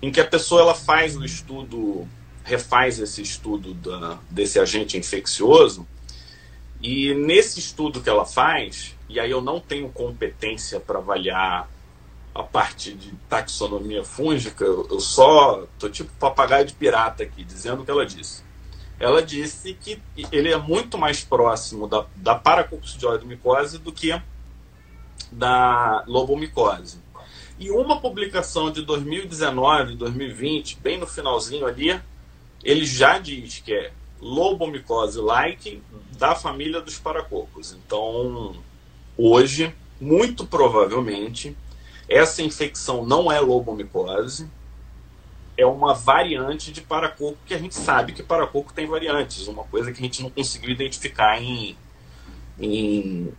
em 0.00 0.12
que 0.12 0.20
a 0.20 0.24
pessoa 0.24 0.60
ela 0.60 0.74
faz 0.76 1.16
o 1.16 1.24
estudo, 1.24 2.06
refaz 2.44 3.00
esse 3.00 3.20
estudo 3.20 3.74
da, 3.74 4.20
desse 4.30 4.60
agente 4.60 4.96
infeccioso. 4.96 5.84
E 6.80 7.12
nesse 7.12 7.58
estudo 7.58 8.00
que 8.00 8.08
ela 8.08 8.24
faz, 8.24 8.94
e 9.08 9.18
aí 9.18 9.32
eu 9.32 9.40
não 9.40 9.58
tenho 9.58 9.88
competência 9.88 10.78
para 10.78 11.00
avaliar 11.00 11.68
a 12.32 12.44
parte 12.44 12.94
de 12.94 13.10
taxonomia 13.28 14.04
fúngica, 14.04 14.64
eu 14.64 15.00
só 15.00 15.66
tô 15.76 15.88
tipo 15.90 16.12
papagaio 16.20 16.66
de 16.66 16.74
pirata 16.74 17.24
aqui, 17.24 17.42
dizendo 17.42 17.82
o 17.82 17.84
que 17.84 17.90
ela 17.90 18.06
disse 18.06 18.44
ela 19.04 19.22
disse 19.22 19.74
que 19.74 20.00
ele 20.32 20.50
é 20.50 20.56
muito 20.56 20.96
mais 20.96 21.22
próximo 21.22 21.86
da, 21.86 22.06
da 22.16 22.34
paracoccidioidomicose 22.34 23.76
do 23.76 23.92
que 23.92 24.18
da 25.30 26.02
lobomicose. 26.06 26.98
E 27.58 27.70
uma 27.70 28.00
publicação 28.00 28.70
de 28.70 28.80
2019, 28.80 29.96
2020, 29.96 30.78
bem 30.80 30.98
no 30.98 31.06
finalzinho 31.06 31.66
ali, 31.66 32.00
ele 32.64 32.86
já 32.86 33.18
diz 33.18 33.60
que 33.60 33.74
é 33.74 33.92
lobomicose-like 34.22 35.82
da 36.16 36.34
família 36.34 36.80
dos 36.80 36.98
paracocos. 36.98 37.74
Então, 37.74 38.56
hoje, 39.18 39.74
muito 40.00 40.46
provavelmente, 40.46 41.54
essa 42.08 42.42
infecção 42.42 43.04
não 43.04 43.30
é 43.30 43.38
lobomicose, 43.38 44.48
é 45.56 45.64
uma 45.64 45.94
variante 45.94 46.72
de 46.72 46.80
paracoco 46.80 47.38
que 47.46 47.54
a 47.54 47.58
gente 47.58 47.74
sabe 47.74 48.12
que 48.12 48.22
paracoco 48.22 48.72
tem 48.72 48.86
variantes, 48.86 49.46
uma 49.46 49.64
coisa 49.64 49.92
que 49.92 50.00
a 50.00 50.04
gente 50.04 50.22
não 50.22 50.30
conseguiu 50.30 50.70
identificar 50.70 51.40
em, 51.40 51.76
em, 52.58 53.32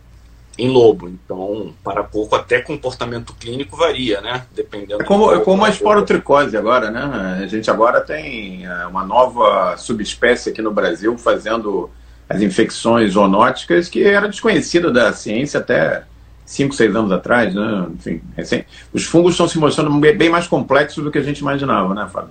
em 0.58 0.68
lobo. 0.68 1.08
Então, 1.08 1.74
paracoco 1.84 2.34
até 2.34 2.60
comportamento 2.60 3.34
clínico 3.34 3.76
varia, 3.76 4.20
né? 4.20 4.46
Dependendo. 4.54 5.02
É 5.02 5.04
como, 5.04 5.32
é 5.32 5.40
como 5.40 5.64
a 5.64 5.68
esporotricose 5.68 6.56
agora, 6.56 6.90
né? 6.90 7.40
A 7.42 7.46
gente 7.46 7.70
agora 7.70 8.00
tem 8.00 8.64
é, 8.66 8.86
uma 8.86 9.04
nova 9.04 9.76
subespécie 9.76 10.50
aqui 10.50 10.62
no 10.62 10.70
Brasil 10.70 11.16
fazendo 11.18 11.90
as 12.28 12.40
infecções 12.40 13.12
zoonóticas 13.12 13.88
que 13.88 14.02
era 14.02 14.28
desconhecida 14.28 14.90
da 14.90 15.12
ciência 15.12 15.60
até 15.60 16.04
5, 16.46 16.74
6 16.74 16.96
anos 16.96 17.12
atrás, 17.12 17.52
né? 17.52 17.86
Enfim, 17.92 18.22
recém. 18.36 18.64
Os 18.92 19.04
fungos 19.04 19.32
estão 19.32 19.48
se 19.48 19.58
mostrando 19.58 19.90
bem 19.98 20.30
mais 20.30 20.46
complexos 20.46 21.02
do 21.02 21.10
que 21.10 21.18
a 21.18 21.22
gente 21.22 21.40
imaginava, 21.40 21.92
né, 21.92 22.08
Fábio? 22.10 22.30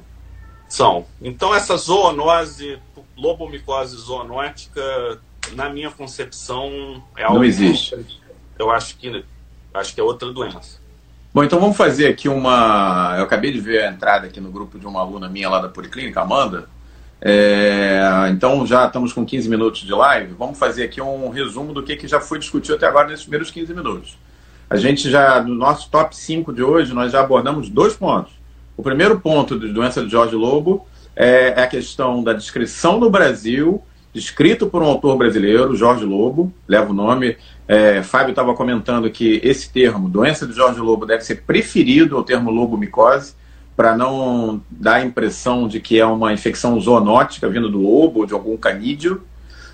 São. 0.69 1.05
Então, 1.21 1.53
essa 1.53 1.75
zoonose, 1.75 2.79
lobomicose 3.17 3.95
zoonótica, 3.97 4.81
na 5.53 5.69
minha 5.69 5.91
concepção, 5.91 7.03
é 7.17 7.23
algo. 7.23 7.35
Não 7.35 7.43
existe. 7.43 7.95
Que 7.95 8.15
eu 8.57 8.71
acho 8.71 8.97
que, 8.97 9.23
acho 9.73 9.93
que 9.93 9.99
é 9.99 10.03
outra 10.03 10.31
doença. 10.31 10.79
Bom, 11.33 11.43
então 11.43 11.59
vamos 11.59 11.75
fazer 11.75 12.07
aqui 12.07 12.29
uma. 12.29 13.15
Eu 13.17 13.25
acabei 13.25 13.51
de 13.51 13.59
ver 13.59 13.83
a 13.83 13.91
entrada 13.91 14.27
aqui 14.27 14.39
no 14.39 14.49
grupo 14.49 14.79
de 14.79 14.87
uma 14.87 15.01
aluna 15.01 15.27
minha 15.27 15.49
lá 15.49 15.59
da 15.59 15.67
Policlínica, 15.67 16.21
Amanda. 16.21 16.69
É, 17.21 18.27
então 18.29 18.65
já 18.67 18.85
estamos 18.85 19.13
com 19.13 19.25
15 19.25 19.49
minutos 19.49 19.81
de 19.81 19.91
live. 19.91 20.33
Vamos 20.37 20.57
fazer 20.57 20.83
aqui 20.83 21.01
um 21.01 21.29
resumo 21.29 21.73
do 21.73 21.83
que, 21.83 21.95
que 21.95 22.07
já 22.07 22.19
foi 22.19 22.39
discutido 22.39 22.75
até 22.75 22.87
agora 22.87 23.07
nesses 23.07 23.23
primeiros 23.23 23.51
15 23.51 23.73
minutos. 23.73 24.17
A 24.69 24.77
gente 24.77 25.09
já, 25.09 25.41
no 25.41 25.53
nosso 25.53 25.89
top 25.89 26.15
5 26.15 26.51
de 26.51 26.63
hoje, 26.63 26.93
nós 26.93 27.11
já 27.11 27.21
abordamos 27.21 27.69
dois 27.69 27.95
pontos. 27.95 28.33
O 28.75 28.83
primeiro 28.83 29.19
ponto 29.19 29.57
de 29.59 29.71
doença 29.71 30.03
de 30.03 30.09
Jorge 30.09 30.35
Lobo 30.35 30.85
é, 31.15 31.53
é 31.59 31.63
a 31.63 31.67
questão 31.67 32.23
da 32.23 32.33
descrição 32.33 32.99
no 32.99 33.09
Brasil, 33.09 33.81
descrito 34.13 34.67
por 34.67 34.81
um 34.81 34.85
autor 34.85 35.17
brasileiro, 35.17 35.75
Jorge 35.75 36.03
Lobo, 36.03 36.51
leva 36.67 36.91
o 36.91 36.93
nome. 36.93 37.37
É, 37.67 38.03
Fábio 38.03 38.31
estava 38.31 38.53
comentando 38.53 39.09
que 39.09 39.39
esse 39.43 39.71
termo, 39.71 40.09
doença 40.09 40.45
de 40.45 40.53
Jorge 40.53 40.79
Lobo, 40.79 41.05
deve 41.05 41.23
ser 41.23 41.43
preferido 41.43 42.17
ao 42.17 42.23
termo 42.23 42.51
lobomicose 42.51 43.33
para 43.75 43.95
não 43.95 44.61
dar 44.69 44.95
a 44.95 45.05
impressão 45.05 45.67
de 45.67 45.79
que 45.79 45.99
é 45.99 46.05
uma 46.05 46.31
infecção 46.31 46.79
zoonótica 46.79 47.49
vindo 47.49 47.69
do 47.69 47.79
lobo 47.79 48.21
ou 48.21 48.25
de 48.25 48.33
algum 48.33 48.55
canídeo. 48.55 49.23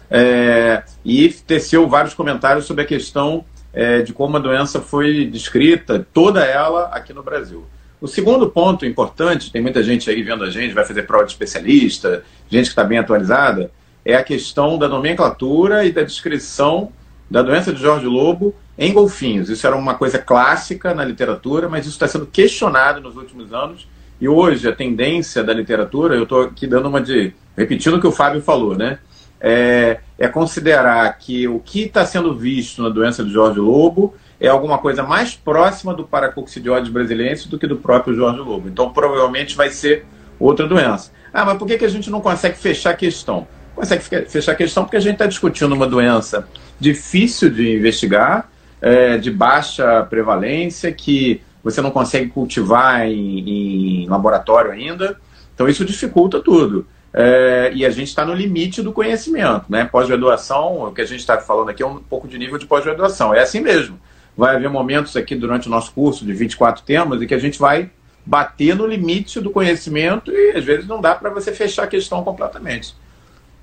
É, 0.10 0.84
e 1.06 1.30
teceu 1.30 1.88
vários 1.88 2.14
comentários 2.14 2.66
sobre 2.66 2.84
a 2.84 2.86
questão 2.86 3.46
é, 3.74 4.02
de 4.02 4.12
como 4.12 4.36
a 4.38 4.40
doença 4.40 4.82
foi 4.82 5.26
descrita, 5.26 6.06
toda 6.14 6.44
ela 6.44 6.86
aqui 6.88 7.14
no 7.14 7.24
Brasil. 7.24 7.66
O 8.02 8.08
segundo 8.08 8.50
ponto 8.50 8.86
importante, 8.86 9.52
tem 9.52 9.62
muita 9.62 9.84
gente 9.84 10.10
aí 10.10 10.24
vendo 10.24 10.44
a 10.44 10.50
gente, 10.50 10.74
vai 10.74 10.84
fazer 10.84 11.04
prova 11.04 11.24
de 11.24 11.32
especialista, 11.32 12.24
gente 12.50 12.66
que 12.66 12.72
está 12.72 12.84
bem 12.84 12.98
atualizada, 12.98 13.72
é 14.04 14.16
a 14.16 14.24
questão 14.24 14.78
da 14.78 14.90
nomenclatura 14.90 15.86
e 15.86 15.92
da 15.92 16.02
descrição 16.02 16.92
da 17.30 17.42
doença 17.42 17.72
de 17.72 17.80
Jorge 17.80 18.08
Lobo 18.08 18.54
em 18.78 18.92
golfinhos. 18.92 19.50
Isso 19.50 19.66
era 19.66 19.76
uma 19.76 19.94
coisa 19.94 20.18
clássica 20.18 20.94
na 20.94 21.06
literatura, 21.06 21.70
mas 21.70 21.86
isso 21.86 21.96
está 21.96 22.08
sendo 22.08 22.26
questionado 22.26 23.00
nos 23.00 23.16
últimos 23.16 23.54
anos. 23.54 23.88
E 24.22 24.30
hoje 24.30 24.70
a 24.70 24.72
tendência 24.72 25.44
da 25.44 25.52
literatura, 25.52 26.16
eu 26.16 26.24
estou 26.24 26.44
aqui 26.44 26.68
dando 26.68 26.88
uma 26.88 27.02
de. 27.02 27.34
repetindo 27.58 27.96
o 27.96 28.00
que 28.00 28.06
o 28.06 28.12
Fábio 28.12 28.40
falou, 28.40 28.78
né? 28.78 29.00
É, 29.40 29.98
é 30.20 30.28
considerar 30.28 31.18
que 31.18 31.48
o 31.48 31.58
que 31.58 31.86
está 31.86 32.06
sendo 32.06 32.36
visto 32.36 32.84
na 32.84 32.90
doença 32.90 33.24
de 33.24 33.32
Jorge 33.32 33.60
Lobo 33.60 34.14
é 34.40 34.48
alguma 34.48 34.78
coisa 34.78 35.02
mais 35.02 35.34
próxima 35.34 35.96
do 35.96 36.04
paracoccidioides 36.04 36.92
brasileiro 36.92 37.50
do 37.50 37.58
que 37.58 37.66
do 37.66 37.78
próprio 37.78 38.14
Jorge 38.16 38.40
Lobo. 38.40 38.70
Então 38.70 38.92
provavelmente 38.92 39.58
vai 39.58 39.72
ser 39.72 40.06
outra 40.40 40.68
doença. 40.68 41.12
Ah, 41.34 41.44
mas 41.44 41.58
por 41.58 41.68
que, 41.68 41.80
que 41.80 41.86
a 41.86 41.90
gente 41.90 42.12
não 42.12 42.22
consegue 42.22 42.58
fechar 42.58 42.92
a 42.92 42.96
questão? 42.96 43.48
Consegue 43.74 44.04
fechar 44.30 44.52
a 44.52 44.56
questão 44.56 44.84
porque 44.84 44.98
a 44.98 45.02
gente 45.02 45.14
está 45.14 45.26
discutindo 45.26 45.74
uma 45.74 45.88
doença 45.88 46.48
difícil 46.80 47.50
de 47.50 47.78
investigar, 47.78 48.52
é, 48.80 49.18
de 49.18 49.32
baixa 49.32 50.04
prevalência, 50.04 50.92
que 50.92 51.42
você 51.64 51.82
não 51.82 51.92
consegue 51.92 52.30
cultivar 52.30 53.08
em, 53.08 54.04
em, 54.04 54.08
laboratório 54.08 54.72
ainda. 54.72 55.20
Então 55.54 55.68
isso 55.68 55.86
dificulta 55.86 56.40
tudo. 56.40 56.86
é, 57.14 57.72
e 57.74 57.86
a 57.86 57.90
gente 57.90 58.08
está 58.08 58.26
no 58.26 58.34
limite 58.34 58.82
do 58.82 58.94
conhecimento. 58.94 59.66
Né? 59.70 59.86
Pós-graduação, 59.86 60.84
o 60.88 60.92
que 60.92 61.02
a 61.02 61.06
gente 61.06 61.20
está 61.20 61.38
falando 61.40 61.70
aqui 61.70 61.84
é 61.84 61.86
um 61.86 61.98
pouco 61.98 62.28
de 62.28 62.38
nível 62.38 62.58
de 62.58 62.66
pós-graduação. 62.66 63.34
É 63.34 63.42
assim 63.42 63.60
mesmo. 63.60 64.00
Vai 64.36 64.56
haver 64.56 64.70
momentos 64.70 65.16
aqui 65.18 65.36
durante 65.36 65.68
o 65.68 65.72
nosso 65.72 65.92
curso 65.92 66.26
de 66.26 66.34
24 66.34 66.84
temas 66.84 67.22
em 67.22 67.28
que 67.28 67.34
a 67.34 67.40
gente 67.40 67.60
vai 67.60 67.92
bater 68.26 68.76
no 68.76 68.86
limite 68.86 69.40
do 69.40 69.50
conhecimento 69.50 70.32
e 70.32 70.52
às 70.56 70.64
vezes 70.64 70.88
não 70.88 71.02
dá 71.02 71.16
para 71.16 71.30
você 71.30 71.52
fechar 71.52 71.84
a 71.84 71.88
questão 71.88 72.24
completamente. 72.24 72.96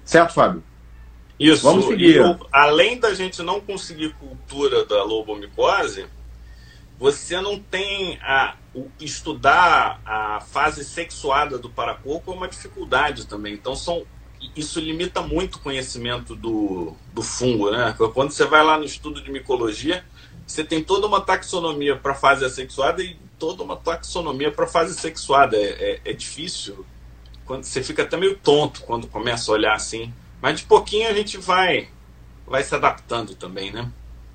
Certo, 0.05 0.35
Fábio? 0.35 0.62
Isso. 1.38 1.62
Vamos 1.62 1.87
seguir. 1.87 2.17
Eu, 2.17 2.37
além 2.52 2.99
da 2.99 3.14
gente 3.14 3.43
não 3.43 3.61
conseguir 3.61 4.14
cultura 4.14 4.85
da 4.85 5.02
lobomicose, 5.05 6.07
você 6.99 7.40
não 7.40 7.59
tem 7.61 8.19
a 8.23 8.57
o, 8.75 8.90
estudar 9.00 10.00
a 10.05 10.40
fase 10.40 10.85
sexuada 10.85 11.59
do 11.59 11.71
paracoco 11.71 12.33
é 12.33 12.35
uma 12.35 12.49
dificuldade 12.49 13.26
também. 13.26 13.55
Então 13.55 13.76
são 13.76 14.05
isso 14.57 14.81
limita 14.81 15.21
muito 15.21 15.57
o 15.57 15.61
conhecimento 15.61 16.35
do, 16.35 16.95
do 17.12 17.23
fungo, 17.23 17.71
né? 17.71 17.95
Quando 18.14 18.31
você 18.31 18.45
vai 18.45 18.62
lá 18.64 18.78
no 18.78 18.85
estudo 18.85 19.21
de 19.21 19.31
micologia, 19.33 20.05
você 20.47 20.62
tem 20.62 20.83
toda 20.83 21.07
uma 21.07 21.21
taxonomia 21.21 21.97
para 21.97 22.14
fase 22.14 22.45
assexuada 22.45 23.02
e 23.02 23.17
toda 23.38 23.62
uma 23.62 23.76
taxonomia 23.76 24.50
para 24.50 24.67
fase 24.67 24.95
sexuada. 24.95 25.57
É, 25.57 26.00
é, 26.05 26.11
é, 26.11 26.12
difícil. 26.12 26.87
Quando 27.45 27.64
você 27.64 27.83
fica 27.83 28.02
até 28.02 28.17
meio 28.17 28.37
tonto 28.37 28.83
quando 28.83 29.07
começa 29.07 29.50
a 29.50 29.55
olhar 29.55 29.75
assim. 29.75 30.12
Mas 30.40 30.61
de 30.61 30.67
pouquinho 30.67 31.09
a 31.09 31.12
gente 31.12 31.38
vai 31.38 31.88
vai 32.47 32.62
se 32.62 32.75
adaptando 32.75 33.35
também, 33.35 33.71
né? 33.71 33.90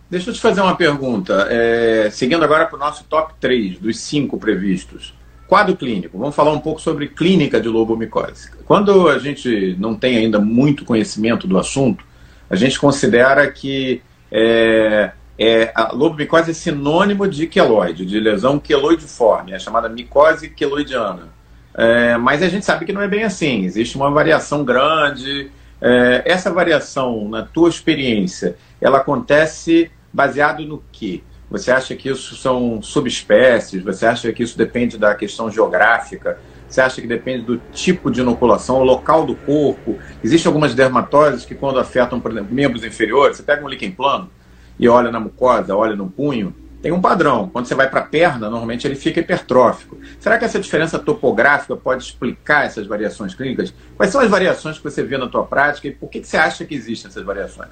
Deixa 0.10 0.30
eu 0.30 0.34
te 0.34 0.40
fazer 0.42 0.62
uma 0.62 0.76
pergunta. 0.76 1.48
É, 1.50 2.10
seguindo 2.12 2.44
agora 2.44 2.66
para 2.66 2.76
o 2.76 2.80
nosso 2.80 3.04
top 3.06 3.34
3 3.40 3.80
dos 3.80 4.00
cinco 4.00 4.38
previstos. 4.38 5.14
Quadro 5.48 5.76
clínico. 5.76 6.18
Vamos 6.18 6.36
falar 6.36 6.52
um 6.52 6.60
pouco 6.60 6.82
sobre 6.82 7.08
clínica 7.08 7.60
de 7.60 7.68
lobomicose. 7.68 8.50
Quando 8.66 9.08
a 9.08 9.20
gente 9.20 9.76
não 9.80 9.96
tem 9.96 10.18
ainda 10.18 10.40
muito 10.40 10.86
conhecimento 10.86 11.48
do 11.48 11.58
assunto, 11.58 12.06
a 12.50 12.56
gente 12.56 12.80
considera 12.80 13.50
que 13.52 14.02
é, 14.32 15.12
é, 15.38 15.72
a 15.76 15.92
lobomicose 15.92 16.52
é 16.52 16.54
sinônimo 16.54 17.28
de 17.28 17.48
queloide, 17.48 18.06
de 18.06 18.20
lesão 18.20 18.60
queloidiforme, 18.60 19.54
é 19.54 19.60
chamada 19.60 19.90
micose 19.90 20.50
queloidiana. 20.50 21.30
É, 21.76 22.18
mas 22.18 22.44
a 22.44 22.48
gente 22.48 22.66
sabe 22.66 22.86
que 22.86 22.94
não 22.94 23.02
é 23.02 23.08
bem 23.08 23.24
assim, 23.24 23.66
existe 23.66 23.96
uma 23.96 24.12
variação 24.12 24.64
grande. 24.64 25.52
É, 25.86 26.24
essa 26.26 26.50
variação, 26.50 27.28
na 27.28 27.44
tua 27.44 27.68
experiência, 27.68 28.56
ela 28.80 29.00
acontece 29.00 29.92
baseado 30.14 30.66
no 30.66 30.82
que? 30.94 31.22
Você 31.52 31.72
acha 31.72 31.94
que 31.94 32.10
isso 32.10 32.38
são 32.38 32.82
subespécies? 32.82 33.84
Você 33.84 34.06
acha 34.06 34.32
que 34.32 34.42
isso 34.42 34.58
depende 34.58 34.98
da 34.98 35.14
questão 35.14 35.52
geográfica? 35.52 36.40
Você 36.70 36.80
acha 36.80 37.02
que 37.02 37.08
depende 37.08 37.44
do 37.44 37.58
tipo 37.74 38.10
de 38.10 38.22
inoculação, 38.22 38.78
o 38.78 38.84
local 38.84 39.26
do 39.26 39.36
corpo? 39.36 40.00
Existem 40.24 40.50
algumas 40.50 40.74
dermatoses 40.74 41.44
que, 41.44 41.54
quando 41.54 41.80
afetam, 41.80 42.18
por 42.18 42.32
exemplo, 42.32 42.56
membros 42.56 42.86
inferiores, 42.86 43.36
você 43.36 43.44
pega 43.44 43.64
um 43.64 43.68
líquen 43.68 43.92
plano, 43.92 44.32
e 44.80 44.88
olha 44.88 45.12
na 45.12 45.20
mucosa, 45.20 45.76
olha 45.76 45.96
no 45.98 46.10
punho, 46.10 46.56
tem 46.84 46.92
um 46.92 47.00
padrão. 47.00 47.48
Quando 47.48 47.66
você 47.66 47.74
vai 47.74 47.90
para 47.90 48.02
a 48.02 48.06
perna, 48.06 48.50
normalmente 48.50 48.86
ele 48.86 48.96
fica 48.96 49.22
hipertrófico. 49.22 49.98
Será 50.20 50.38
que 50.38 50.44
essa 50.44 50.60
diferença 50.60 51.00
topográfica 51.00 51.78
pode 51.78 52.04
explicar 52.04 52.66
essas 52.66 52.86
variações 52.86 53.34
clínicas? 53.34 53.74
Quais 53.96 54.12
são 54.12 54.20
as 54.20 54.30
variações 54.30 54.78
que 54.78 54.84
você 54.84 55.02
vê 55.02 55.18
na 55.18 55.30
tua 55.30 55.46
prática 55.46 55.88
e 55.88 55.92
por 55.92 56.10
que, 56.10 56.20
que 56.20 56.28
você 56.28 56.36
acha 56.36 56.66
que 56.66 56.76
existem 56.76 57.10
essas 57.10 57.24
variações? 57.24 57.72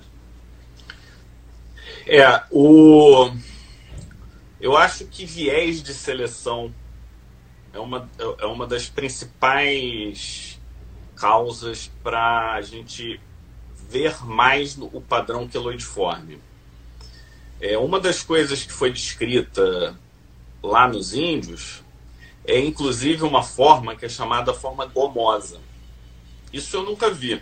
É, 2.08 2.42
o... 2.50 3.30
eu 4.62 4.78
acho 4.78 5.06
que 5.06 5.26
viés 5.26 5.84
de 5.84 5.94
seleção 5.94 6.74
é 7.74 7.80
uma, 7.80 8.10
é 8.40 8.46
uma 8.46 8.66
das 8.66 8.88
principais 8.88 10.58
causas 11.18 11.92
para 12.02 12.54
a 12.54 12.62
gente 12.62 13.20
ver 13.90 14.26
mais 14.26 14.78
o 14.78 15.02
padrão 15.02 15.50
queloidiforme. 15.50 16.40
É, 17.62 17.78
uma 17.78 18.00
das 18.00 18.24
coisas 18.24 18.64
que 18.64 18.74
foi 18.74 18.92
descrita 18.92 19.96
lá 20.64 20.88
nos 20.88 21.14
índios 21.14 21.84
é 22.44 22.60
inclusive 22.60 23.24
uma 23.24 23.44
forma 23.44 23.96
que 23.96 24.06
é 24.06 24.10
chamada 24.10 24.52
forma 24.52 24.86
gomosa. 24.88 25.60
Isso 26.52 26.76
eu 26.76 26.84
nunca 26.84 27.12
vi. 27.12 27.42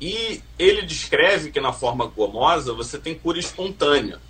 E 0.00 0.42
ele 0.58 0.82
descreve 0.82 1.52
que 1.52 1.60
na 1.60 1.72
forma 1.72 2.06
gomosa 2.06 2.74
você 2.74 2.98
tem 2.98 3.14
cura 3.14 3.38
espontânea. 3.38 4.20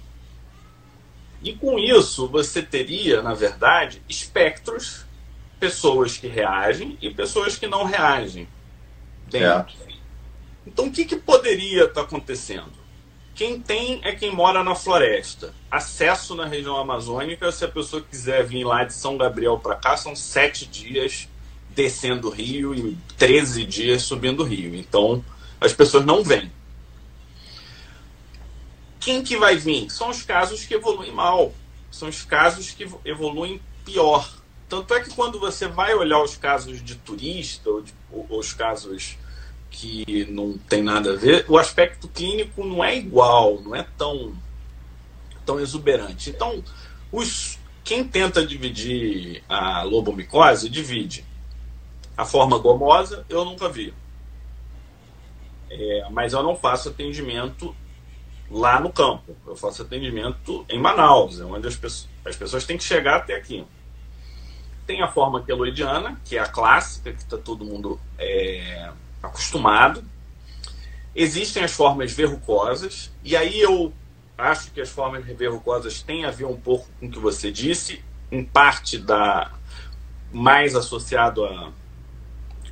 E 1.42 1.54
com 1.54 1.78
isso 1.78 2.28
você 2.28 2.62
teria, 2.62 3.22
na 3.22 3.32
verdade, 3.32 4.02
espectros, 4.08 5.06
pessoas 5.58 6.18
que 6.18 6.26
reagem 6.26 6.98
e 7.00 7.10
pessoas 7.10 7.56
que 7.56 7.66
não 7.66 7.84
reagem. 7.84 8.46
Dentro. 9.26 9.74
É. 9.88 9.94
Então 10.66 10.86
o 10.86 10.92
que, 10.92 11.06
que 11.06 11.16
poderia 11.16 11.84
estar 11.84 11.94
tá 11.94 12.02
acontecendo? 12.02 12.83
Quem 13.34 13.60
tem 13.60 14.00
é 14.04 14.14
quem 14.14 14.32
mora 14.32 14.62
na 14.62 14.76
floresta. 14.76 15.52
Acesso 15.68 16.36
na 16.36 16.46
região 16.46 16.76
amazônica, 16.76 17.50
se 17.50 17.64
a 17.64 17.68
pessoa 17.68 18.00
quiser 18.00 18.46
vir 18.46 18.64
lá 18.64 18.84
de 18.84 18.94
São 18.94 19.16
Gabriel 19.16 19.58
para 19.58 19.74
cá, 19.74 19.96
são 19.96 20.14
sete 20.14 20.66
dias 20.66 21.28
descendo 21.70 22.28
o 22.28 22.30
rio 22.30 22.72
e 22.72 22.96
13 23.18 23.64
dias 23.64 24.02
subindo 24.02 24.44
o 24.44 24.46
rio. 24.46 24.76
Então, 24.76 25.24
as 25.60 25.72
pessoas 25.72 26.04
não 26.04 26.22
vêm. 26.22 26.52
Quem 29.00 29.24
que 29.24 29.36
vai 29.36 29.56
vir? 29.56 29.90
São 29.90 30.10
os 30.10 30.22
casos 30.22 30.64
que 30.64 30.74
evoluem 30.74 31.10
mal. 31.10 31.52
São 31.90 32.08
os 32.08 32.22
casos 32.22 32.70
que 32.70 32.88
evoluem 33.04 33.60
pior. 33.84 34.32
Tanto 34.68 34.94
é 34.94 35.00
que 35.00 35.10
quando 35.10 35.40
você 35.40 35.66
vai 35.66 35.92
olhar 35.92 36.22
os 36.22 36.36
casos 36.36 36.82
de 36.82 36.94
turista, 36.94 37.68
ou, 37.68 37.82
de, 37.82 37.92
ou 38.10 38.38
os 38.38 38.52
casos 38.52 39.18
que 39.74 40.24
não 40.30 40.56
tem 40.56 40.82
nada 40.82 41.12
a 41.12 41.16
ver, 41.16 41.44
o 41.48 41.58
aspecto 41.58 42.06
clínico 42.06 42.64
não 42.64 42.82
é 42.82 42.96
igual, 42.96 43.60
não 43.60 43.74
é 43.74 43.84
tão, 43.98 44.32
tão 45.44 45.58
exuberante. 45.58 46.30
Então, 46.30 46.62
os, 47.10 47.58
quem 47.82 48.04
tenta 48.04 48.46
dividir 48.46 49.42
a 49.48 49.82
lobomicose, 49.82 50.68
divide. 50.68 51.24
A 52.16 52.24
forma 52.24 52.56
gomosa 52.56 53.26
eu 53.28 53.44
nunca 53.44 53.68
vi. 53.68 53.92
É, 55.68 56.08
mas 56.10 56.32
eu 56.32 56.42
não 56.44 56.54
faço 56.54 56.90
atendimento 56.90 57.74
lá 58.48 58.78
no 58.78 58.92
campo. 58.92 59.36
Eu 59.44 59.56
faço 59.56 59.82
atendimento 59.82 60.64
em 60.68 60.80
Manaus, 60.80 61.40
é 61.40 61.44
onde 61.44 61.66
as 61.66 61.74
pessoas, 61.74 62.08
as 62.24 62.36
pessoas 62.36 62.64
têm 62.64 62.78
que 62.78 62.84
chegar 62.84 63.16
até 63.16 63.34
aqui. 63.34 63.66
Tem 64.86 65.02
a 65.02 65.08
forma 65.08 65.42
queloidiana, 65.42 66.20
que 66.24 66.36
é 66.36 66.40
a 66.40 66.46
clássica, 66.46 67.12
que 67.12 67.22
está 67.22 67.36
todo 67.36 67.64
mundo 67.64 67.98
é, 68.16 68.92
acostumado. 69.26 70.04
Existem 71.14 71.62
as 71.62 71.72
formas 71.72 72.12
verrucosas, 72.12 73.10
e 73.22 73.36
aí 73.36 73.60
eu 73.60 73.92
acho 74.36 74.72
que 74.72 74.80
as 74.80 74.88
formas 74.88 75.24
verrucosas 75.24 76.02
têm 76.02 76.24
a 76.24 76.30
ver 76.30 76.46
um 76.46 76.56
pouco 76.56 76.88
com 76.98 77.06
o 77.06 77.10
que 77.10 77.18
você 77.18 77.52
disse, 77.52 78.02
em 78.32 78.44
parte 78.44 78.98
da 78.98 79.52
mais 80.32 80.74
associado 80.74 81.44
a 81.44 81.72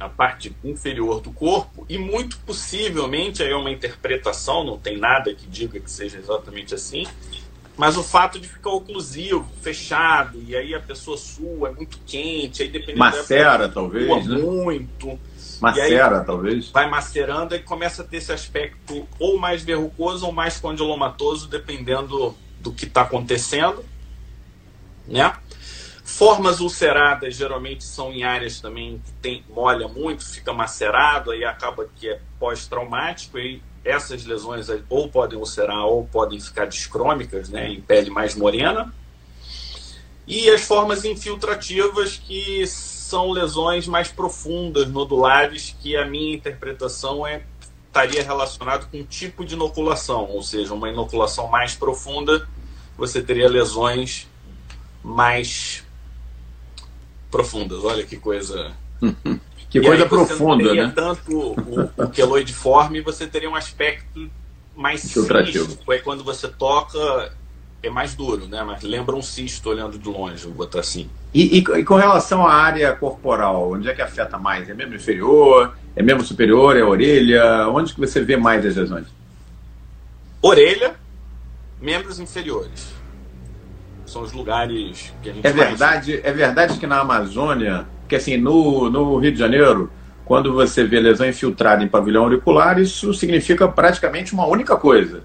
a 0.02 0.08
parte 0.08 0.54
inferior 0.64 1.20
do 1.20 1.30
corpo 1.30 1.86
e 1.88 1.96
muito 1.96 2.36
possivelmente 2.38 3.42
aí 3.42 3.50
é 3.50 3.56
uma 3.56 3.70
interpretação, 3.70 4.64
não 4.64 4.78
tem 4.78 4.98
nada 4.98 5.32
que 5.34 5.46
diga 5.46 5.78
que 5.78 5.90
seja 5.90 6.18
exatamente 6.18 6.74
assim, 6.74 7.06
mas 7.76 7.96
o 7.96 8.02
fato 8.02 8.38
de 8.38 8.46
ficar 8.46 8.70
oclusivo, 8.70 9.48
fechado, 9.62 10.42
e 10.46 10.54
aí 10.54 10.74
a 10.74 10.80
pessoa 10.80 11.16
sua 11.16 11.68
é 11.68 11.72
muito 11.72 11.98
quente, 12.06 12.62
aí 12.62 12.68
dependendo 12.68 12.98
Macera, 12.98 13.66
da 13.66 13.74
talvez, 13.74 14.26
né? 14.26 14.38
muito. 14.38 15.18
Macera, 15.60 16.20
talvez. 16.20 16.68
Vai 16.70 16.90
macerando 16.90 17.54
e 17.54 17.60
começa 17.60 18.02
a 18.02 18.04
ter 18.04 18.18
esse 18.18 18.32
aspecto 18.32 19.06
ou 19.18 19.38
mais 19.38 19.62
verrucoso 19.62 20.26
ou 20.26 20.32
mais 20.32 20.58
condilomatoso, 20.58 21.48
dependendo 21.48 22.36
do 22.60 22.72
que 22.72 22.84
está 22.84 23.02
acontecendo. 23.02 23.84
Né? 25.06 25.32
Formas 26.04 26.60
ulceradas 26.60 27.36
geralmente 27.36 27.84
são 27.84 28.12
em 28.12 28.24
áreas 28.24 28.60
também 28.60 29.00
que 29.04 29.12
tem, 29.12 29.44
molha 29.48 29.88
muito, 29.88 30.24
fica 30.24 30.52
macerado, 30.52 31.30
aí 31.30 31.44
acaba 31.44 31.88
que 31.96 32.08
é 32.08 32.20
pós-traumático, 32.38 33.38
e 33.38 33.62
essas 33.84 34.24
lesões 34.24 34.68
ou 34.88 35.08
podem 35.08 35.38
ulcerar 35.38 35.84
ou 35.86 36.06
podem 36.06 36.40
ficar 36.40 36.66
discrômicas, 36.66 37.48
né, 37.48 37.68
em 37.68 37.80
pele 37.80 38.10
mais 38.10 38.34
morena. 38.34 38.92
E 40.26 40.48
as 40.50 40.62
formas 40.62 41.04
infiltrativas, 41.04 42.16
que 42.16 42.64
são 42.66 43.30
lesões 43.30 43.88
mais 43.88 44.08
profundas, 44.08 44.88
nodulares, 44.88 45.76
que 45.80 45.96
a 45.96 46.04
minha 46.04 46.34
interpretação 46.34 47.26
é 47.26 47.42
estaria 47.92 48.22
relacionado 48.22 48.90
com 48.90 48.98
um 49.00 49.04
tipo 49.04 49.44
de 49.44 49.52
inoculação, 49.52 50.24
ou 50.30 50.42
seja, 50.42 50.72
uma 50.72 50.88
inoculação 50.88 51.46
mais 51.48 51.74
profunda, 51.74 52.48
você 52.96 53.20
teria 53.20 53.50
lesões 53.50 54.26
mais 55.04 55.84
profundas. 57.30 57.84
Olha 57.84 58.04
que 58.04 58.16
coisa. 58.16 58.72
que 59.72 59.78
e 59.78 59.82
coisa 59.82 60.04
profunda, 60.04 60.74
né? 60.74 60.92
Tanto 60.94 61.34
o, 61.34 61.90
o 61.96 62.08
queloidiforme, 62.10 63.00
você 63.00 63.26
teria 63.26 63.48
um 63.48 63.56
aspecto 63.56 64.30
mais 64.76 65.00
físico. 65.00 65.90
É 65.90 65.98
quando 65.98 66.22
você 66.22 66.46
toca, 66.46 67.32
é 67.82 67.88
mais 67.88 68.14
duro, 68.14 68.46
né? 68.46 68.62
Mas 68.62 68.82
lembra 68.82 69.16
um 69.16 69.22
cisto 69.22 69.70
olhando 69.70 69.98
de 69.98 70.06
longe, 70.06 70.44
vou 70.44 70.52
botar 70.52 70.80
assim. 70.80 71.08
E, 71.32 71.58
e, 71.58 71.58
e, 71.60 71.84
com 71.84 71.94
relação 71.94 72.46
à 72.46 72.52
área 72.52 72.92
corporal, 72.94 73.72
onde 73.72 73.88
é 73.88 73.94
que 73.94 74.02
afeta 74.02 74.36
mais? 74.36 74.68
É 74.68 74.74
membro 74.74 74.96
inferior? 74.96 75.74
É 75.96 76.02
membro 76.02 76.22
superior? 76.22 76.76
É 76.76 76.84
orelha? 76.84 77.66
Onde 77.68 77.94
que 77.94 78.00
você 78.00 78.20
vê 78.20 78.36
mais 78.36 78.66
as 78.66 78.76
lesões? 78.76 79.06
Orelha, 80.42 80.96
membros 81.80 82.20
inferiores. 82.20 82.92
São 84.04 84.20
os 84.20 84.32
lugares 84.32 85.14
que 85.22 85.30
a 85.30 85.32
gente 85.32 85.46
é 85.46 85.50
verdade 85.50 86.12
mais... 86.12 86.24
É 86.26 86.32
verdade 86.32 86.78
que 86.78 86.86
na 86.86 87.00
Amazônia, 87.00 87.86
que 88.12 88.16
assim, 88.16 88.36
no, 88.36 88.90
no 88.90 89.16
Rio 89.16 89.32
de 89.32 89.38
Janeiro, 89.38 89.90
quando 90.26 90.52
você 90.52 90.84
vê 90.84 91.00
lesão 91.00 91.26
infiltrada 91.26 91.82
em 91.82 91.88
pavilhão 91.88 92.24
auricular, 92.24 92.78
isso 92.78 93.14
significa 93.14 93.66
praticamente 93.66 94.34
uma 94.34 94.46
única 94.46 94.76
coisa 94.76 95.24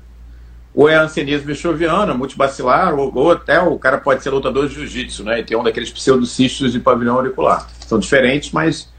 ou 0.73 0.87
é 0.87 0.95
ansenismo 0.95 1.49
enxoviana, 1.49 2.13
multibacilar, 2.13 2.93
ou, 2.93 3.11
ou, 3.11 3.31
até 3.31 3.59
o 3.59 3.79
cara 3.79 3.97
pode 3.97 4.21
ser 4.21 4.29
lutador 4.29 4.67
de 4.67 4.75
jiu-jitsu, 4.75 5.23
né? 5.23 5.39
E 5.39 5.43
tem 5.43 5.57
um 5.57 5.63
daqueles 5.63 5.91
pseudocistos 5.91 6.71
de 6.71 6.79
pavilhão 6.79 7.15
auricular. 7.15 7.67
São 7.79 7.97
diferentes, 7.97 8.51
mas, 8.51 8.93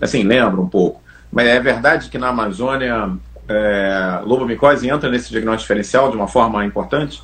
assim, 0.00 0.24
lembra 0.24 0.60
um 0.60 0.68
pouco. 0.68 1.00
Mas 1.30 1.46
é 1.46 1.60
verdade 1.60 2.10
que 2.10 2.18
na 2.18 2.30
Amazônia, 2.30 3.12
é, 3.48 4.20
lobomicose 4.24 4.88
entra 4.88 5.08
nesse 5.08 5.30
diagnóstico 5.30 5.62
diferencial 5.62 6.10
de 6.10 6.16
uma 6.16 6.26
forma 6.26 6.64
importante? 6.64 7.22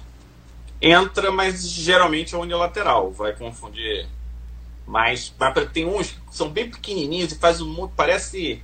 Entra, 0.81 1.33
mas 1.33 1.69
geralmente 1.69 2.33
é 2.33 2.39
unilateral. 2.39 3.11
Vai 3.11 3.33
confundir 3.33 4.07
mais. 4.87 5.35
Tem 5.73 5.87
uns 5.87 6.11
que 6.11 6.19
são 6.31 6.49
bem 6.49 6.71
pequenininhos 6.71 7.33
e 7.33 7.39
faz 7.39 7.61
um 7.61 7.89
parece 7.89 8.63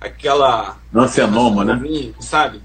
aquela. 0.00 0.78
Ancenoma, 0.94 1.64
né? 1.64 1.80
Sabe? 2.20 2.60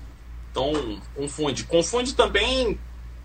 Então, 0.52 1.00
confunde. 1.16 1.64
Confunde 1.66 2.14
também, 2.14 2.80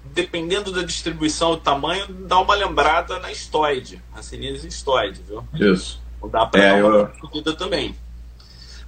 dependendo 0.04 0.72
da 0.72 0.82
distribuição 0.82 1.54
e 1.54 1.60
tamanho, 1.60 2.06
dá 2.08 2.38
uma 2.38 2.54
lembrada 2.54 3.18
na 3.18 3.32
estoide, 3.32 4.02
a 4.14 4.22
sinise 4.22 4.68
estoide, 4.68 5.22
viu? 5.26 5.44
Isso. 5.54 6.02
Ou 6.20 6.28
dá 6.28 6.46
para 6.46 6.62
é, 6.62 6.82
dar 6.82 6.88
uma 6.88 7.12
eu... 7.44 7.56
também. 7.56 7.96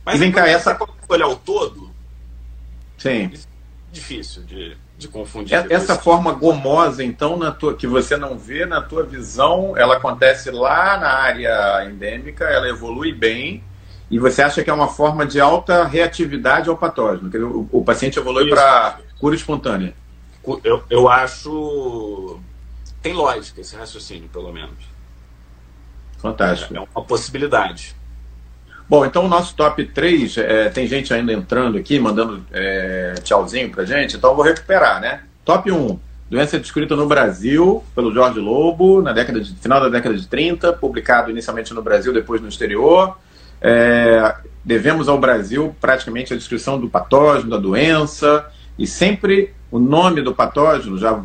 Mas 0.04 0.16
e 0.16 0.18
vem 0.18 0.30
cá, 0.30 0.46
essa... 0.46 0.78
olhar 1.08 1.26
o 1.28 1.36
todo, 1.36 1.96
Sim. 2.98 3.30
É 3.32 3.38
difícil 3.92 4.42
de, 4.44 4.76
de 4.98 5.08
confundir. 5.08 5.54
Essa 5.70 5.96
forma 5.96 6.32
gomosa, 6.32 7.04
então, 7.04 7.36
na 7.36 7.50
tua, 7.50 7.74
que 7.74 7.86
você 7.86 8.16
não 8.16 8.38
vê 8.38 8.64
na 8.64 8.80
tua 8.80 9.02
visão, 9.02 9.76
ela 9.76 9.96
acontece 9.96 10.50
lá 10.50 10.96
na 10.98 11.08
área 11.08 11.84
endêmica, 11.84 12.44
ela 12.44 12.68
evolui 12.68 13.12
bem, 13.12 13.62
e 14.10 14.18
você 14.18 14.42
acha 14.42 14.62
que 14.62 14.70
é 14.70 14.72
uma 14.72 14.88
forma 14.88 15.26
de 15.26 15.40
alta 15.40 15.84
reatividade 15.84 16.68
ao 16.68 16.76
patógeno, 16.76 17.30
que 17.30 17.38
o, 17.38 17.68
o 17.72 17.84
paciente 17.84 18.18
evolui 18.18 18.48
para 18.48 18.98
cura 19.18 19.34
espontânea. 19.34 19.94
Eu, 20.62 20.84
eu 20.88 21.08
acho. 21.08 22.38
Tem 23.02 23.12
lógica 23.12 23.60
esse 23.60 23.74
raciocínio, 23.74 24.28
pelo 24.28 24.52
menos. 24.52 24.78
Fantástico. 26.18 26.74
É, 26.74 26.76
é 26.78 26.80
uma 26.80 27.04
possibilidade. 27.04 27.95
Bom, 28.88 29.04
então 29.04 29.24
o 29.24 29.28
nosso 29.28 29.56
top 29.56 29.84
3, 29.84 30.38
é, 30.38 30.68
tem 30.68 30.86
gente 30.86 31.12
ainda 31.12 31.32
entrando 31.32 31.76
aqui, 31.76 31.98
mandando 31.98 32.44
é, 32.52 33.14
tchauzinho 33.22 33.68
pra 33.70 33.84
gente, 33.84 34.16
então 34.16 34.30
eu 34.30 34.36
vou 34.36 34.44
recuperar, 34.44 35.00
né? 35.00 35.22
Top 35.44 35.70
1, 35.70 35.98
doença 36.30 36.58
descrita 36.58 36.94
no 36.94 37.06
Brasil 37.06 37.82
pelo 37.96 38.12
Jorge 38.12 38.38
Lobo, 38.38 39.02
na 39.02 39.12
década 39.12 39.40
de, 39.40 39.54
final 39.56 39.80
da 39.80 39.88
década 39.88 40.14
de 40.14 40.28
30, 40.28 40.72
publicado 40.74 41.32
inicialmente 41.32 41.74
no 41.74 41.82
Brasil, 41.82 42.12
depois 42.12 42.40
no 42.40 42.48
exterior. 42.48 43.18
É, 43.60 44.36
devemos 44.64 45.08
ao 45.08 45.18
Brasil 45.18 45.74
praticamente 45.80 46.32
a 46.32 46.36
descrição 46.36 46.78
do 46.78 46.88
patógeno, 46.88 47.50
da 47.50 47.58
doença, 47.58 48.46
e 48.78 48.86
sempre 48.86 49.52
o 49.68 49.80
nome 49.80 50.22
do 50.22 50.32
patógeno 50.32 50.96
já, 50.96 51.20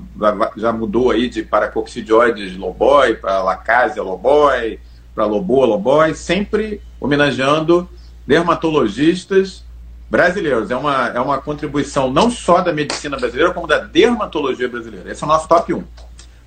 já 0.58 0.72
mudou 0.72 1.12
aí 1.12 1.30
de 1.30 1.44
paracoccidioides 1.44 2.58
loboi 2.58 3.14
para 3.14 3.44
lacásia 3.44 4.02
loboi, 4.02 4.80
para 5.14 5.26
loboa 5.26 5.68
loboi, 5.68 6.16
sempre 6.16 6.82
homenageando 7.02 7.90
dermatologistas 8.26 9.66
brasileiros. 10.10 10.70
É 10.70 10.76
uma, 10.76 11.08
é 11.08 11.20
uma 11.20 11.42
contribuição 11.42 12.12
não 12.12 12.30
só 12.30 12.62
da 12.62 12.72
medicina 12.72 13.18
brasileira, 13.18 13.54
como 13.54 13.66
da 13.66 13.80
dermatologia 13.80 14.70
brasileira. 14.70 15.12
Esse 15.12 15.24
é 15.24 15.26
o 15.26 15.30
nosso 15.30 15.48
top 15.48 15.74
1. 15.74 15.84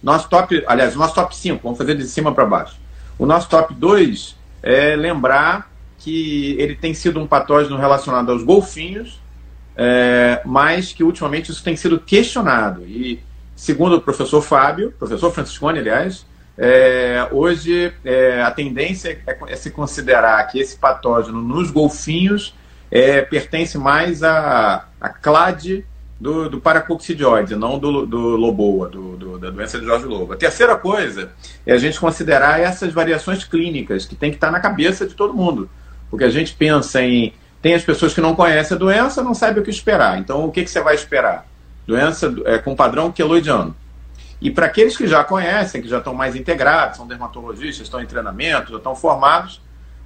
Nosso 0.03 0.29
top, 0.29 0.63
aliás, 0.67 0.95
o 0.95 0.99
nosso 0.99 1.15
top 1.15 1.35
5, 1.35 1.61
vamos 1.63 1.79
fazer 1.79 1.97
de 1.97 2.07
cima 2.07 2.33
para 2.33 2.45
baixo. 2.45 2.77
O 3.19 3.27
nosso 3.27 3.49
top 3.49 3.75
2 3.75 4.37
é 4.63 4.95
lembrar 4.95 5.71
que 5.99 6.57
ele 6.59 6.77
tem 6.77 6.93
sido 6.93 7.19
um 7.19 7.27
patógeno 7.27 7.77
relacionado 7.79 8.31
aos 8.31 8.43
golfinhos, 8.43 9.19
é, 9.77 10.43
mas 10.45 10.93
que 10.93 11.03
ultimamente 11.03 11.51
isso 11.51 11.65
tem 11.65 11.75
sido 11.75 11.99
questionado. 11.99 12.83
E, 12.83 13.21
segundo 13.57 13.97
o 13.97 14.01
professor 14.01 14.43
Fábio, 14.43 14.93
professor 14.99 15.33
Franciscone, 15.33 15.79
aliás, 15.79 16.27
é, 16.57 17.29
hoje 17.33 17.93
é, 18.05 18.43
a 18.43 18.51
tendência 18.51 19.19
é, 19.27 19.37
é, 19.49 19.57
se 19.57 19.71
considerar 19.71 20.43
que 20.47 20.61
esse 20.61 20.77
patógeno 20.77 21.43
nos 21.43 21.71
golfinhos 21.71 22.55
é, 22.91 23.23
pertence 23.23 23.77
mais 23.77 24.23
à, 24.23 24.87
clade 25.21 25.85
do, 26.21 26.49
do 26.49 26.61
paracoccidioide, 26.61 27.57
não 27.57 27.79
do, 27.79 28.07
do 28.07 28.19
loboa, 28.37 28.89
do, 28.89 29.17
do, 29.17 29.39
da 29.39 29.51
doença 29.51 29.81
de 29.81 29.85
Jorge 29.85 30.07
Lobo. 30.07 30.33
A 30.33 30.37
terceira 30.37 30.77
coisa 30.77 31.33
é 31.67 31.73
a 31.73 31.79
gente 31.79 31.99
considerar 31.99 32.61
essas 32.61 32.93
variações 32.93 33.45
clínicas 33.45 34.05
que 34.05 34.15
tem 34.15 34.31
que 34.31 34.37
estar 34.37 34.53
na 34.53 34.61
cabeça 34.61 35.07
de 35.07 35.15
todo 35.15 35.35
mundo. 35.35 35.69
Porque 36.09 36.25
a 36.25 36.31
gente 36.31 36.55
pensa 36.55 37.03
em. 37.03 37.33
Tem 37.61 37.75
as 37.75 37.83
pessoas 37.83 38.15
que 38.15 38.21
não 38.21 38.37
conhecem 38.37 38.77
a 38.77 38.79
doença, 38.79 39.23
não 39.23 39.35
sabem 39.35 39.61
o 39.61 39.65
que 39.65 39.71
esperar. 39.71 40.19
Então, 40.19 40.45
o 40.45 40.53
que, 40.53 40.63
que 40.63 40.71
você 40.71 40.81
vai 40.81 40.95
esperar? 40.95 41.47
Doença 41.87 42.33
é, 42.45 42.59
com 42.59 42.77
padrão 42.77 43.11
queloidiano. 43.11 43.75
E 44.41 44.51
para 44.51 44.67
aqueles 44.67 44.97
que 44.97 45.07
já 45.07 45.25
conhecem, 45.25 45.81
que 45.81 45.89
já 45.89 45.99
estão 45.99 46.15
mais 46.15 46.37
integrados, 46.37 46.97
são 46.97 47.07
dermatologistas, 47.07 47.87
estão 47.87 48.01
em 48.01 48.07
treinamento, 48.07 48.73
já 48.73 48.79
estão 48.79 48.95
formados, 48.95 49.61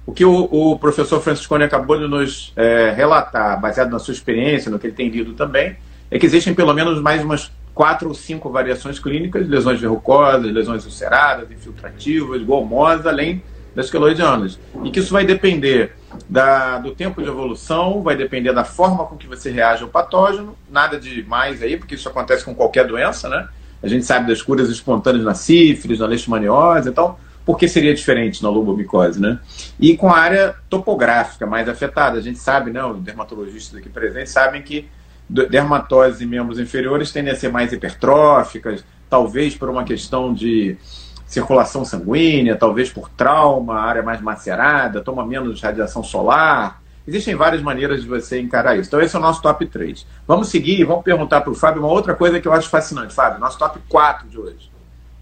o 0.05 0.11
que 0.11 0.25
o, 0.25 0.47
o 0.51 0.79
professor 0.79 1.21
Franciscone 1.21 1.63
acabou 1.63 1.97
de 1.97 2.07
nos 2.07 2.51
é, 2.55 2.91
relatar, 2.91 3.59
baseado 3.59 3.91
na 3.91 3.99
sua 3.99 4.13
experiência, 4.13 4.71
no 4.71 4.79
que 4.79 4.87
ele 4.87 4.95
tem 4.95 5.09
lido 5.09 5.33
também, 5.33 5.77
é 6.09 6.17
que 6.17 6.25
existem 6.25 6.53
pelo 6.53 6.73
menos 6.73 6.99
mais 7.01 7.23
umas 7.23 7.51
quatro 7.75 8.09
ou 8.09 8.15
cinco 8.15 8.49
variações 8.49 8.99
clínicas, 8.99 9.47
lesões 9.47 9.79
verrucosas, 9.79 10.51
lesões 10.51 10.83
ulceradas, 10.85 11.51
infiltrativas, 11.51 12.41
gomosas, 12.41 13.05
além 13.05 13.43
das 13.75 13.89
queloidianas. 13.89 14.59
E 14.83 14.89
que 14.91 14.99
isso 14.99 15.13
vai 15.13 15.25
depender 15.25 15.95
da, 16.27 16.79
do 16.79 16.93
tempo 16.95 17.21
de 17.21 17.29
evolução, 17.29 18.01
vai 18.01 18.15
depender 18.15 18.51
da 18.51 18.63
forma 18.63 19.05
com 19.05 19.15
que 19.15 19.27
você 19.27 19.51
reage 19.51 19.83
ao 19.83 19.89
patógeno, 19.89 20.57
nada 20.69 20.99
de 20.99 21.23
mais 21.23 21.61
aí, 21.61 21.77
porque 21.77 21.95
isso 21.95 22.09
acontece 22.09 22.43
com 22.43 22.55
qualquer 22.55 22.87
doença, 22.87 23.29
né? 23.29 23.47
A 23.81 23.87
gente 23.87 24.05
sabe 24.05 24.27
das 24.27 24.41
curas 24.41 24.69
espontâneas 24.69 25.23
na 25.23 25.33
sífilis, 25.33 25.99
na 25.99 26.05
leishmaniose, 26.05 26.89
então 26.89 27.17
por 27.45 27.57
que 27.57 27.67
seria 27.67 27.95
diferente 27.95 28.43
na 28.43 28.49
lobomicose, 28.49 29.19
né? 29.19 29.39
E 29.79 29.97
com 29.97 30.09
a 30.09 30.17
área 30.17 30.55
topográfica 30.69 31.47
mais 31.47 31.67
afetada, 31.67 32.17
a 32.17 32.21
gente 32.21 32.37
sabe, 32.37 32.69
né, 32.71 32.83
os 32.83 33.01
dermatologistas 33.01 33.79
aqui 33.79 33.89
presentes 33.89 34.31
sabem 34.31 34.61
que 34.61 34.87
dermatoses 35.27 36.21
em 36.21 36.25
membros 36.25 36.59
inferiores 36.59 37.11
tendem 37.11 37.31
a 37.33 37.35
ser 37.35 37.51
mais 37.51 37.71
hipertróficas, 37.71 38.83
talvez 39.09 39.55
por 39.55 39.69
uma 39.69 39.83
questão 39.83 40.33
de 40.33 40.77
circulação 41.25 41.85
sanguínea, 41.85 42.55
talvez 42.55 42.91
por 42.91 43.09
trauma, 43.09 43.79
área 43.79 44.01
mais 44.01 44.19
macerada, 44.19 45.01
toma 45.01 45.25
menos 45.25 45.61
radiação 45.61 46.03
solar. 46.03 46.78
Existem 47.07 47.35
várias 47.35 47.61
maneiras 47.61 48.01
de 48.01 48.07
você 48.07 48.39
encarar 48.39 48.77
isso. 48.77 48.87
Então, 48.87 49.01
esse 49.01 49.15
é 49.15 49.19
o 49.19 49.21
nosso 49.21 49.41
top 49.41 49.65
3. 49.65 50.05
Vamos 50.27 50.49
seguir 50.49 50.79
e 50.79 50.83
vamos 50.83 51.03
perguntar 51.03 51.41
para 51.41 51.51
o 51.51 51.55
Fábio 51.55 51.81
uma 51.81 51.91
outra 51.91 52.13
coisa 52.13 52.39
que 52.39 52.47
eu 52.47 52.53
acho 52.53 52.69
fascinante. 52.69 53.13
Fábio, 53.13 53.39
nosso 53.39 53.57
top 53.57 53.79
4 53.89 54.27
de 54.27 54.37
hoje. 54.37 54.71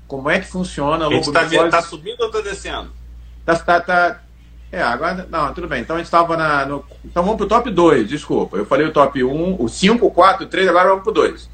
Como 0.08 0.30
é 0.30 0.40
que 0.40 0.48
funciona 0.48 1.06
a 1.06 1.08
lobomicose? 1.08 1.56
Está 1.56 1.70
tá 1.70 1.82
subindo 1.82 2.22
ou 2.22 2.28
está 2.28 2.42
descendo? 2.42 2.92
Tá, 3.46 3.56
tá, 3.56 3.80
tá, 3.82 4.22
é, 4.72 4.82
agora. 4.82 5.28
Não, 5.30 5.54
tudo 5.54 5.68
bem. 5.68 5.82
Então 5.82 5.96
a 5.96 6.00
gente 6.00 6.08
estava 6.08 6.36
na. 6.36 6.66
No, 6.66 6.84
então 7.06 7.24
vamos 7.24 7.38
para 7.38 7.46
o 7.46 7.50
top 7.50 7.72
2, 7.72 8.08
desculpa. 8.08 8.58
Eu 8.58 8.66
falei 8.66 8.86
o 8.86 8.92
top 8.92 9.24
1, 9.24 9.56
o 9.60 9.68
5, 9.68 10.06
o 10.06 10.12
4, 10.12 10.46
o 10.46 10.50
3, 10.50 10.68
agora 10.68 10.90
vamos 10.90 11.04
para 11.04 11.12
o 11.12 11.14
2. 11.14 11.50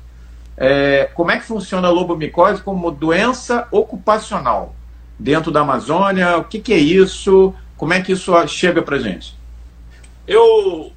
É, 0.56 1.10
como 1.14 1.32
é 1.32 1.38
que 1.38 1.46
funciona 1.46 1.88
a 1.88 1.92
lobomicose 1.92 2.62
como 2.62 2.92
doença 2.92 3.68
ocupacional 3.72 4.76
dentro 5.18 5.52
da 5.52 5.62
Amazônia? 5.62 6.38
O 6.38 6.44
que, 6.44 6.60
que 6.60 6.74
é 6.74 6.78
isso? 6.78 7.54
Como 7.78 7.94
é 7.94 8.02
que 8.02 8.12
isso 8.12 8.34
chega 8.48 8.82
para 8.82 8.98
gente? 8.98 9.38
Eu, 10.28 10.92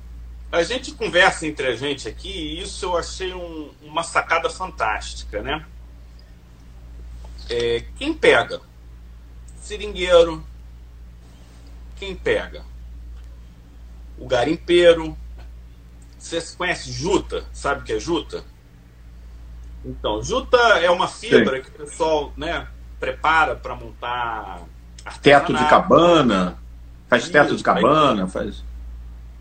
a 0.52 0.62
gente 0.62 0.92
conversa 0.92 1.46
entre 1.46 1.66
a 1.66 1.76
gente 1.76 2.08
aqui 2.08 2.30
e 2.30 2.62
isso 2.62 2.86
eu 2.86 2.96
achei 2.96 3.32
um, 3.34 3.70
uma 3.82 4.02
sacada 4.02 4.48
fantástica, 4.48 5.42
né? 5.42 5.64
É, 7.48 7.84
quem 7.96 8.12
pega? 8.12 8.60
Seringueiro. 9.60 10.44
Quem 11.96 12.14
pega? 12.14 12.64
O 14.18 14.26
garimpeiro. 14.26 15.16
Você 16.18 16.40
conhece 16.56 16.90
juta? 16.92 17.44
Sabe 17.52 17.80
o 17.80 17.84
que 17.84 17.92
é 17.92 18.00
juta? 18.00 18.44
Então, 19.84 20.22
juta 20.22 20.56
é 20.80 20.90
uma 20.90 21.06
fibra 21.06 21.56
Sim. 21.56 21.62
que 21.62 21.68
o 21.68 21.86
pessoal 21.86 22.32
né, 22.36 22.66
prepara 22.98 23.54
para 23.54 23.74
montar 23.76 24.62
teto 25.22 25.54
de 25.54 25.64
cabana, 25.68 26.58
faz 27.08 27.28
teto 27.28 27.56
de 27.56 27.62
cabana, 27.62 28.26
faz. 28.26 28.64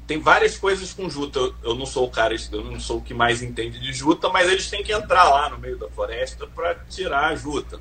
Tem 0.07 0.19
várias 0.19 0.57
coisas 0.57 0.93
com 0.93 1.09
juta. 1.09 1.39
Eu, 1.39 1.55
eu, 1.63 1.75
não 1.75 1.85
sou 1.85 2.05
o 2.05 2.11
cara, 2.11 2.35
eu 2.51 2.63
não 2.63 2.79
sou 2.79 2.97
o 2.97 3.01
que 3.01 3.13
mais 3.13 3.41
entende 3.41 3.79
de 3.79 3.93
juta, 3.93 4.29
mas 4.29 4.49
eles 4.49 4.69
têm 4.69 4.83
que 4.83 4.91
entrar 4.91 5.23
lá 5.25 5.49
no 5.49 5.57
meio 5.57 5.77
da 5.77 5.89
floresta 5.89 6.45
para 6.47 6.75
tirar 6.89 7.31
a 7.31 7.35
juta. 7.35 7.79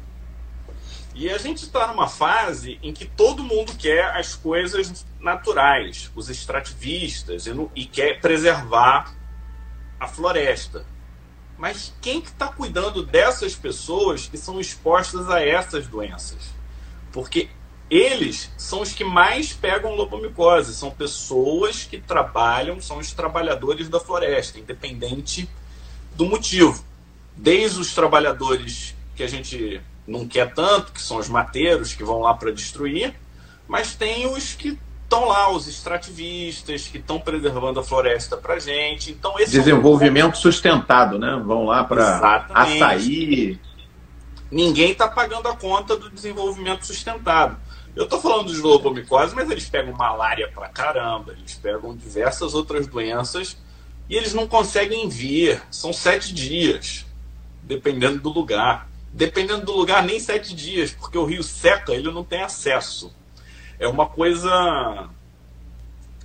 E 1.14 1.30
a 1.30 1.38
gente 1.38 1.64
está 1.64 1.86
numa 1.86 2.08
fase 2.08 2.78
em 2.82 2.92
que 2.92 3.04
todo 3.04 3.44
mundo 3.44 3.76
quer 3.76 4.16
as 4.16 4.34
coisas 4.34 5.06
naturais, 5.20 6.10
os 6.14 6.28
extrativistas, 6.28 7.46
e, 7.46 7.52
no, 7.52 7.70
e 7.74 7.84
quer 7.84 8.20
preservar 8.20 9.14
a 10.00 10.08
floresta. 10.08 10.84
Mas 11.56 11.94
quem 12.00 12.20
que 12.20 12.28
está 12.28 12.48
cuidando 12.48 13.04
dessas 13.06 13.54
pessoas 13.54 14.26
que 14.26 14.36
são 14.36 14.58
expostas 14.58 15.30
a 15.30 15.40
essas 15.40 15.86
doenças? 15.86 16.52
Porque 17.12 17.48
eles 17.90 18.50
são 18.56 18.80
os 18.80 18.92
que 18.92 19.04
mais 19.04 19.52
pegam 19.52 19.94
lobomicose, 19.94 20.74
são 20.74 20.90
pessoas 20.90 21.84
que 21.84 21.98
trabalham, 21.98 22.80
são 22.80 22.98
os 22.98 23.12
trabalhadores 23.12 23.88
da 23.88 24.00
floresta, 24.00 24.58
independente 24.58 25.48
do 26.14 26.24
motivo. 26.24 26.82
Desde 27.36 27.78
os 27.78 27.94
trabalhadores 27.94 28.94
que 29.14 29.22
a 29.22 29.28
gente 29.28 29.80
não 30.06 30.26
quer 30.26 30.52
tanto, 30.54 30.92
que 30.92 31.02
são 31.02 31.18
os 31.18 31.28
mateiros 31.28 31.94
que 31.94 32.04
vão 32.04 32.20
lá 32.20 32.34
para 32.34 32.50
destruir, 32.50 33.14
mas 33.68 33.94
tem 33.94 34.26
os 34.26 34.54
que 34.54 34.78
estão 35.02 35.26
lá, 35.26 35.50
os 35.50 35.68
extrativistas, 35.68 36.88
que 36.88 36.98
estão 36.98 37.20
preservando 37.20 37.78
a 37.78 37.82
floresta 37.84 38.36
para 38.36 38.58
gente. 38.58 39.10
Então, 39.10 39.38
esse 39.38 39.52
Desenvolvimento 39.52 40.24
é 40.24 40.28
um... 40.28 40.34
sustentado, 40.34 41.18
né? 41.18 41.40
Vão 41.44 41.66
lá 41.66 41.84
para 41.84 42.46
açaí. 42.52 43.58
Ninguém 44.50 44.92
está 44.92 45.08
pagando 45.08 45.48
a 45.48 45.56
conta 45.56 45.96
do 45.96 46.10
desenvolvimento 46.10 46.86
sustentado. 46.86 47.56
Eu 47.94 48.04
estou 48.04 48.20
falando 48.20 48.46
dos 48.46 48.60
lobomicoses, 48.60 49.34
mas 49.34 49.48
eles 49.50 49.68
pegam 49.68 49.92
malária 49.92 50.50
pra 50.52 50.68
caramba, 50.68 51.32
eles 51.32 51.54
pegam 51.54 51.96
diversas 51.96 52.52
outras 52.52 52.88
doenças 52.88 53.56
e 54.08 54.16
eles 54.16 54.34
não 54.34 54.48
conseguem 54.48 55.08
vir. 55.08 55.62
São 55.70 55.92
sete 55.92 56.34
dias, 56.34 57.06
dependendo 57.62 58.20
do 58.20 58.30
lugar. 58.30 58.88
Dependendo 59.12 59.64
do 59.64 59.72
lugar, 59.72 60.02
nem 60.02 60.18
sete 60.18 60.56
dias, 60.56 60.90
porque 60.90 61.16
o 61.16 61.24
rio 61.24 61.42
seca, 61.44 61.92
ele 61.92 62.10
não 62.10 62.24
tem 62.24 62.42
acesso. 62.42 63.14
É 63.78 63.86
uma 63.86 64.06
coisa 64.06 65.08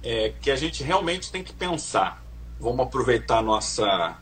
é, 0.02 0.34
que 0.42 0.50
a 0.50 0.56
gente 0.56 0.84
realmente 0.84 1.32
tem 1.32 1.44
que 1.44 1.54
pensar. 1.54 2.24
Vamos 2.60 2.80
aproveitar 2.80 3.38
a 3.38 3.42
nossa 3.44 4.18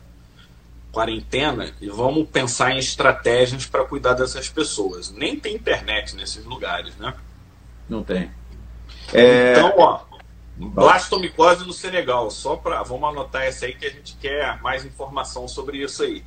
quarentena 0.91 1.73
e 1.79 1.87
vamos 1.89 2.27
pensar 2.29 2.71
em 2.71 2.77
estratégias 2.77 3.65
para 3.65 3.85
cuidar 3.85 4.13
dessas 4.13 4.49
pessoas. 4.49 5.11
Nem 5.11 5.39
tem 5.39 5.55
internet 5.55 6.13
nesses 6.13 6.43
lugares, 6.43 6.93
né? 6.97 7.13
Não 7.89 8.03
tem. 8.03 8.31
É... 9.13 9.53
Então, 9.53 9.73
ó, 9.77 10.01
blastomicose 10.57 11.65
no 11.65 11.73
Senegal. 11.73 12.29
Só 12.29 12.55
para. 12.55 12.83
Vamos 12.83 13.09
anotar 13.09 13.43
essa 13.43 13.65
aí 13.65 13.73
que 13.73 13.85
a 13.85 13.91
gente 13.91 14.15
quer 14.19 14.61
mais 14.61 14.85
informação 14.85 15.47
sobre 15.47 15.77
isso 15.77 16.03
aí. 16.03 16.23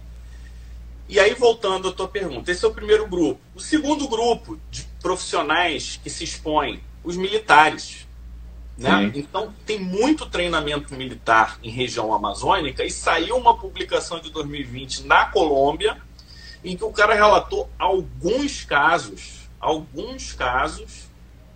E 1.08 1.18
aí, 1.18 1.34
voltando 1.34 1.88
à 1.88 1.92
tua 1.92 2.06
pergunta, 2.06 2.52
esse 2.52 2.64
é 2.64 2.68
o 2.68 2.72
primeiro 2.72 3.06
grupo. 3.06 3.40
O 3.54 3.60
segundo 3.60 4.06
grupo 4.06 4.58
de 4.70 4.84
profissionais 5.02 5.98
que 6.02 6.08
se 6.08 6.22
expõem, 6.22 6.80
os 7.02 7.16
militares. 7.16 8.06
Né? 8.78 9.10
Então, 9.14 9.52
tem 9.66 9.78
muito 9.78 10.24
treinamento 10.24 10.94
militar 10.94 11.58
em 11.62 11.68
região 11.68 12.14
amazônica 12.14 12.84
e 12.84 12.90
saiu 12.90 13.36
uma 13.36 13.58
publicação 13.58 14.20
de 14.20 14.30
2020 14.30 15.04
na 15.04 15.26
Colômbia 15.26 16.00
em 16.64 16.76
que 16.76 16.84
o 16.84 16.92
cara 16.92 17.14
relatou 17.14 17.68
alguns 17.78 18.64
casos, 18.64 19.50
alguns 19.58 20.32
casos 20.32 21.09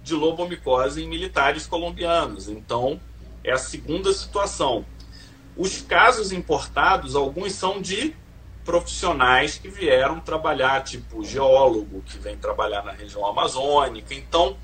de 0.04 0.14
lobomicose 0.14 1.02
em 1.02 1.08
militares 1.08 1.66
colombianos. 1.66 2.48
Então, 2.48 3.00
é 3.42 3.50
a 3.50 3.58
segunda 3.58 4.12
situação. 4.12 4.84
Os 5.56 5.80
casos 5.80 6.30
importados, 6.30 7.16
alguns 7.16 7.54
são 7.54 7.80
de 7.80 8.14
profissionais 8.64 9.58
que 9.58 9.68
vieram 9.68 10.20
trabalhar, 10.20 10.84
tipo 10.84 11.24
geólogo, 11.24 12.02
que 12.02 12.18
vem 12.18 12.36
trabalhar 12.36 12.82
na 12.82 12.92
região 12.92 13.26
amazônica. 13.26 14.14
Então, 14.14 14.56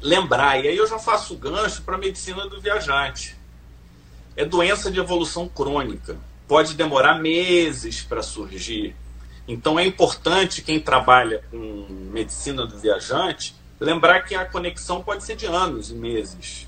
lembrar, 0.00 0.64
e 0.64 0.68
aí 0.68 0.76
eu 0.76 0.86
já 0.86 0.98
faço 0.98 1.36
gancho 1.36 1.82
para 1.82 1.96
a 1.96 1.98
medicina 1.98 2.48
do 2.48 2.60
viajante. 2.60 3.36
É 4.34 4.44
doença 4.44 4.90
de 4.90 4.98
evolução 4.98 5.46
crônica. 5.46 6.16
Pode 6.46 6.74
demorar 6.74 7.18
meses 7.18 8.02
para 8.02 8.22
surgir. 8.22 8.96
Então 9.46 9.78
é 9.78 9.84
importante 9.84 10.62
quem 10.62 10.80
trabalha 10.80 11.42
com 11.50 11.86
medicina 12.12 12.66
do 12.66 12.78
viajante 12.78 13.54
lembrar 13.80 14.22
que 14.22 14.34
a 14.34 14.44
conexão 14.44 15.02
pode 15.02 15.24
ser 15.24 15.36
de 15.36 15.46
anos 15.46 15.90
e 15.90 15.94
meses, 15.94 16.66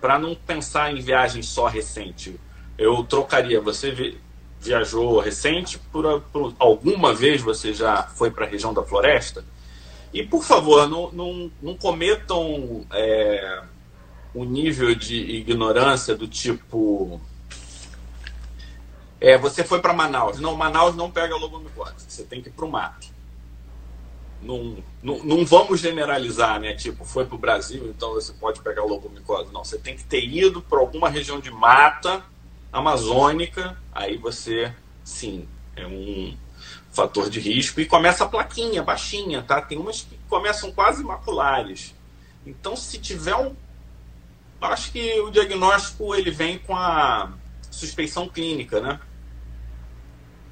para 0.00 0.18
não 0.18 0.34
pensar 0.34 0.92
em 0.92 1.00
viagem 1.00 1.42
só 1.42 1.66
recente. 1.66 2.38
Eu 2.76 3.02
trocaria, 3.04 3.60
você 3.60 4.16
viajou 4.60 5.20
recente, 5.20 5.78
por, 5.78 6.20
por 6.32 6.54
alguma 6.58 7.14
vez 7.14 7.42
você 7.42 7.72
já 7.72 8.02
foi 8.02 8.30
para 8.30 8.46
a 8.46 8.48
região 8.48 8.72
da 8.72 8.82
floresta? 8.82 9.44
E, 10.12 10.22
por 10.22 10.44
favor, 10.44 10.88
não, 10.88 11.10
não, 11.10 11.50
não 11.60 11.76
cometam 11.76 12.86
é, 12.92 13.62
um 14.34 14.44
nível 14.44 14.94
de 14.94 15.16
ignorância 15.16 16.14
do 16.14 16.28
tipo. 16.28 17.20
É, 19.20 19.36
você 19.36 19.64
foi 19.64 19.80
para 19.80 19.92
Manaus. 19.92 20.38
Não, 20.38 20.54
Manaus 20.54 20.94
não 20.94 21.10
pega 21.10 21.34
lobomicose. 21.34 22.04
Você 22.06 22.22
tem 22.22 22.40
que 22.40 22.48
ir 22.48 22.52
para 22.52 22.64
o 22.64 22.70
mato 22.70 23.13
não, 24.44 24.76
não, 25.02 25.44
vamos 25.44 25.80
generalizar, 25.80 26.60
né? 26.60 26.74
Tipo, 26.74 27.04
foi 27.04 27.24
para 27.24 27.34
o 27.34 27.38
Brasil, 27.38 27.88
então 27.88 28.12
você 28.12 28.32
pode 28.32 28.60
pegar 28.60 28.84
lobomicose. 28.84 29.52
Não, 29.52 29.64
você 29.64 29.78
tem 29.78 29.96
que 29.96 30.04
ter 30.04 30.22
ido 30.22 30.60
para 30.60 30.78
alguma 30.78 31.08
região 31.08 31.40
de 31.40 31.50
mata 31.50 32.22
amazônica, 32.72 33.76
aí 33.92 34.16
você, 34.18 34.72
sim, 35.02 35.48
é 35.74 35.86
um 35.86 36.36
fator 36.92 37.30
de 37.30 37.40
risco. 37.40 37.80
E 37.80 37.86
começa 37.86 38.24
a 38.24 38.28
plaquinha, 38.28 38.82
baixinha, 38.82 39.42
tá? 39.42 39.60
Tem 39.62 39.78
umas 39.78 40.02
que 40.02 40.18
começam 40.28 40.70
quase 40.72 41.02
maculares. 41.02 41.94
Então, 42.46 42.76
se 42.76 42.98
tiver 42.98 43.34
um. 43.34 43.54
Acho 44.60 44.92
que 44.92 45.20
o 45.20 45.30
diagnóstico 45.30 46.14
ele 46.14 46.30
vem 46.30 46.58
com 46.58 46.76
a 46.76 47.32
suspeição 47.70 48.28
clínica, 48.28 48.80
né? 48.80 49.00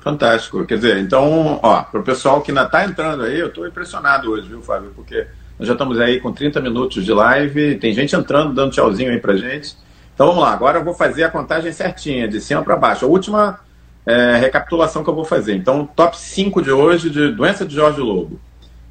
Fantástico. 0.02 0.64
Quer 0.66 0.76
dizer, 0.76 0.98
então, 0.98 1.60
ó, 1.62 1.82
para 1.82 2.00
o 2.00 2.02
pessoal 2.02 2.40
que 2.40 2.50
ainda 2.50 2.64
está 2.64 2.84
entrando 2.84 3.22
aí, 3.22 3.38
eu 3.38 3.46
estou 3.46 3.66
impressionado 3.66 4.32
hoje, 4.32 4.48
viu, 4.48 4.60
Fábio? 4.60 4.90
Porque 4.96 5.26
nós 5.58 5.68
já 5.68 5.74
estamos 5.74 6.00
aí 6.00 6.20
com 6.20 6.32
30 6.32 6.60
minutos 6.60 7.04
de 7.04 7.12
live, 7.12 7.76
tem 7.76 7.92
gente 7.92 8.14
entrando, 8.16 8.52
dando 8.52 8.72
tchauzinho 8.72 9.12
aí 9.12 9.20
para 9.20 9.36
gente. 9.36 9.76
Então 10.12 10.26
vamos 10.26 10.42
lá, 10.42 10.52
agora 10.52 10.80
eu 10.80 10.84
vou 10.84 10.92
fazer 10.92 11.22
a 11.22 11.30
contagem 11.30 11.70
certinha, 11.72 12.26
de 12.26 12.40
cima 12.40 12.62
para 12.62 12.76
baixo. 12.76 13.04
A 13.04 13.08
última 13.08 13.60
é, 14.04 14.36
recapitulação 14.38 15.04
que 15.04 15.10
eu 15.10 15.14
vou 15.14 15.24
fazer. 15.24 15.54
Então, 15.54 15.86
top 15.86 16.18
5 16.18 16.60
de 16.60 16.72
hoje 16.72 17.08
de 17.08 17.30
doença 17.30 17.64
de 17.64 17.74
Jorge 17.74 18.00
Lobo. 18.00 18.40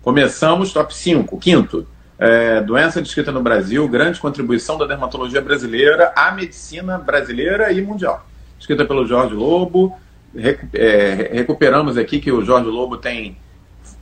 Começamos, 0.01 0.71
top 0.71 0.95
5. 0.95 1.37
Quinto, 1.39 1.85
é, 2.17 2.61
doença 2.61 3.01
descrita 3.01 3.33
no 3.33 3.41
Brasil, 3.41 3.85
grande 3.89 4.19
contribuição 4.19 4.77
da 4.77 4.85
dermatologia 4.85 5.41
brasileira 5.41 6.13
à 6.15 6.31
medicina 6.31 6.97
brasileira 6.97 7.69
e 7.71 7.81
mundial. 7.81 8.25
Escrita 8.57 8.85
pelo 8.85 9.05
Jorge 9.05 9.33
Lobo, 9.33 9.93
é, 10.35 11.31
recuperamos 11.33 11.97
aqui 11.97 12.19
que 12.19 12.31
o 12.31 12.43
Jorge 12.43 12.69
Lobo 12.69 12.97
tem 12.97 13.37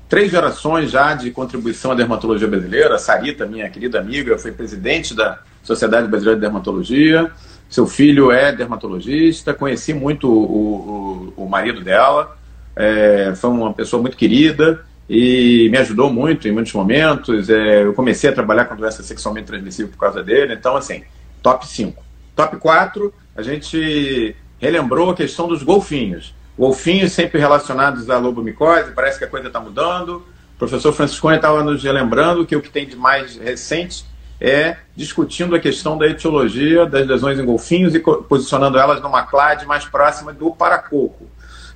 três 0.07 0.31
gerações 0.31 0.91
já 0.91 1.13
de 1.13 1.31
contribuição 1.31 1.91
à 1.91 1.95
dermatologia 1.95 2.47
brasileira. 2.47 2.95
A 2.95 2.99
Sarita, 2.99 3.45
minha 3.45 3.69
querida 3.69 3.99
amiga, 3.99 4.37
foi 4.37 4.51
presidente 4.51 5.15
da 5.15 5.39
Sociedade 5.63 6.07
Brasileira 6.07 6.39
de 6.39 6.41
Dermatologia. 6.41 7.31
Seu 7.69 7.85
filho 7.85 8.31
é 8.31 8.51
dermatologista. 8.51 9.53
Conheci 9.53 9.93
muito 9.93 10.27
o, 10.27 11.33
o, 11.37 11.43
o 11.43 11.49
marido 11.49 11.81
dela. 11.81 12.35
É, 12.75 13.33
foi 13.35 13.49
uma 13.51 13.73
pessoa 13.73 14.01
muito 14.01 14.17
querida 14.17 14.83
e 15.07 15.67
me 15.71 15.77
ajudou 15.77 16.11
muito 16.11 16.47
em 16.47 16.51
muitos 16.51 16.73
momentos. 16.73 17.49
É, 17.49 17.83
eu 17.83 17.93
comecei 17.93 18.29
a 18.29 18.33
trabalhar 18.33 18.65
com 18.65 18.75
doença 18.75 19.03
sexualmente 19.03 19.47
transmissível 19.47 19.91
por 19.91 19.99
causa 19.99 20.23
dele. 20.23 20.53
Então, 20.53 20.75
assim, 20.75 21.03
top 21.43 21.67
5. 21.67 22.03
Top 22.35 22.57
4, 22.57 23.13
a 23.35 23.41
gente 23.41 24.35
relembrou 24.59 25.09
a 25.09 25.15
questão 25.15 25.47
dos 25.47 25.63
golfinhos. 25.63 26.35
Golfinhos 26.57 27.13
sempre 27.13 27.39
relacionados 27.39 28.09
à 28.09 28.17
lobomicose, 28.17 28.91
parece 28.91 29.17
que 29.17 29.23
a 29.23 29.27
coisa 29.27 29.47
está 29.47 29.59
mudando. 29.59 30.17
O 30.55 30.59
professor 30.59 30.91
Franciscone 30.91 31.37
estava 31.37 31.63
nos 31.63 31.83
relembrando 31.83 32.45
que 32.45 32.55
o 32.55 32.61
que 32.61 32.69
tem 32.69 32.85
de 32.85 32.97
mais 32.97 33.37
recente 33.37 34.05
é 34.41 34.77
discutindo 34.95 35.55
a 35.55 35.59
questão 35.59 35.97
da 35.97 36.05
etiologia 36.05 36.85
das 36.85 37.07
lesões 37.07 37.39
em 37.39 37.45
golfinhos 37.45 37.95
e 37.95 37.99
posicionando 37.99 38.77
elas 38.77 39.01
numa 39.01 39.23
clade 39.23 39.65
mais 39.65 39.85
próxima 39.85 40.33
do 40.33 40.51
paracoco. 40.51 41.27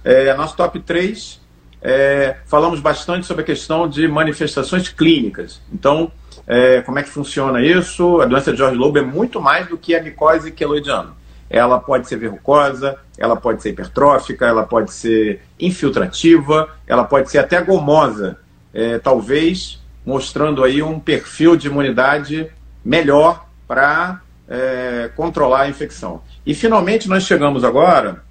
É, 0.04 0.34
nosso 0.34 0.56
top 0.56 0.80
3, 0.82 1.39
é, 1.82 2.38
falamos 2.46 2.82
bastante 2.82 3.26
sobre 3.26 3.43
a 3.43 3.46
questão 3.46 3.88
de 3.88 4.06
manifestações 4.08 4.89
clínicas. 4.89 5.62
Então, 5.72 6.12
é, 6.46 6.82
como 6.82 7.00
é 7.00 7.04
que 7.04 7.10
funciona 7.10 7.62
isso? 7.62 8.19
A 8.19 8.26
doença 8.26 8.52
de 8.52 8.58
George 8.58 8.76
Lobo 8.76 8.98
é 8.98 9.02
muito 9.02 9.39
mais 9.41 9.67
do 9.67 9.78
que 9.78 9.96
a 9.96 10.04
micose 10.04 10.52
queloidiana 10.52 11.23
ela 11.54 11.80
pode 11.80 12.08
ser 12.08 12.18
verrucosa, 12.18 12.98
ela 13.16 13.36
pode 13.36 13.62
ser 13.62 13.70
hipertrófica, 13.70 14.48
ela 14.48 14.63
pode 14.63 14.92
ser 14.92 15.39
infiltrativa, 15.60 16.68
ela 16.88 17.04
pode 17.04 17.30
ser 17.30 17.38
até 17.38 17.62
gomosa, 17.62 18.39
é, 18.74 18.98
talvez 18.98 19.80
mostrando 20.04 20.63
aí 20.63 20.82
um 20.82 21.00
perfil 21.00 21.56
de 21.56 21.68
imunidade 21.68 22.50
melhor 22.84 23.46
para 23.68 24.20
é, 24.50 25.12
controlar 25.16 25.62
a 25.62 25.70
infecção. 25.70 26.24
E 26.44 26.56
finalmente 26.56 27.08
nós 27.08 27.22
chegamos 27.22 27.63
agora 27.63 28.24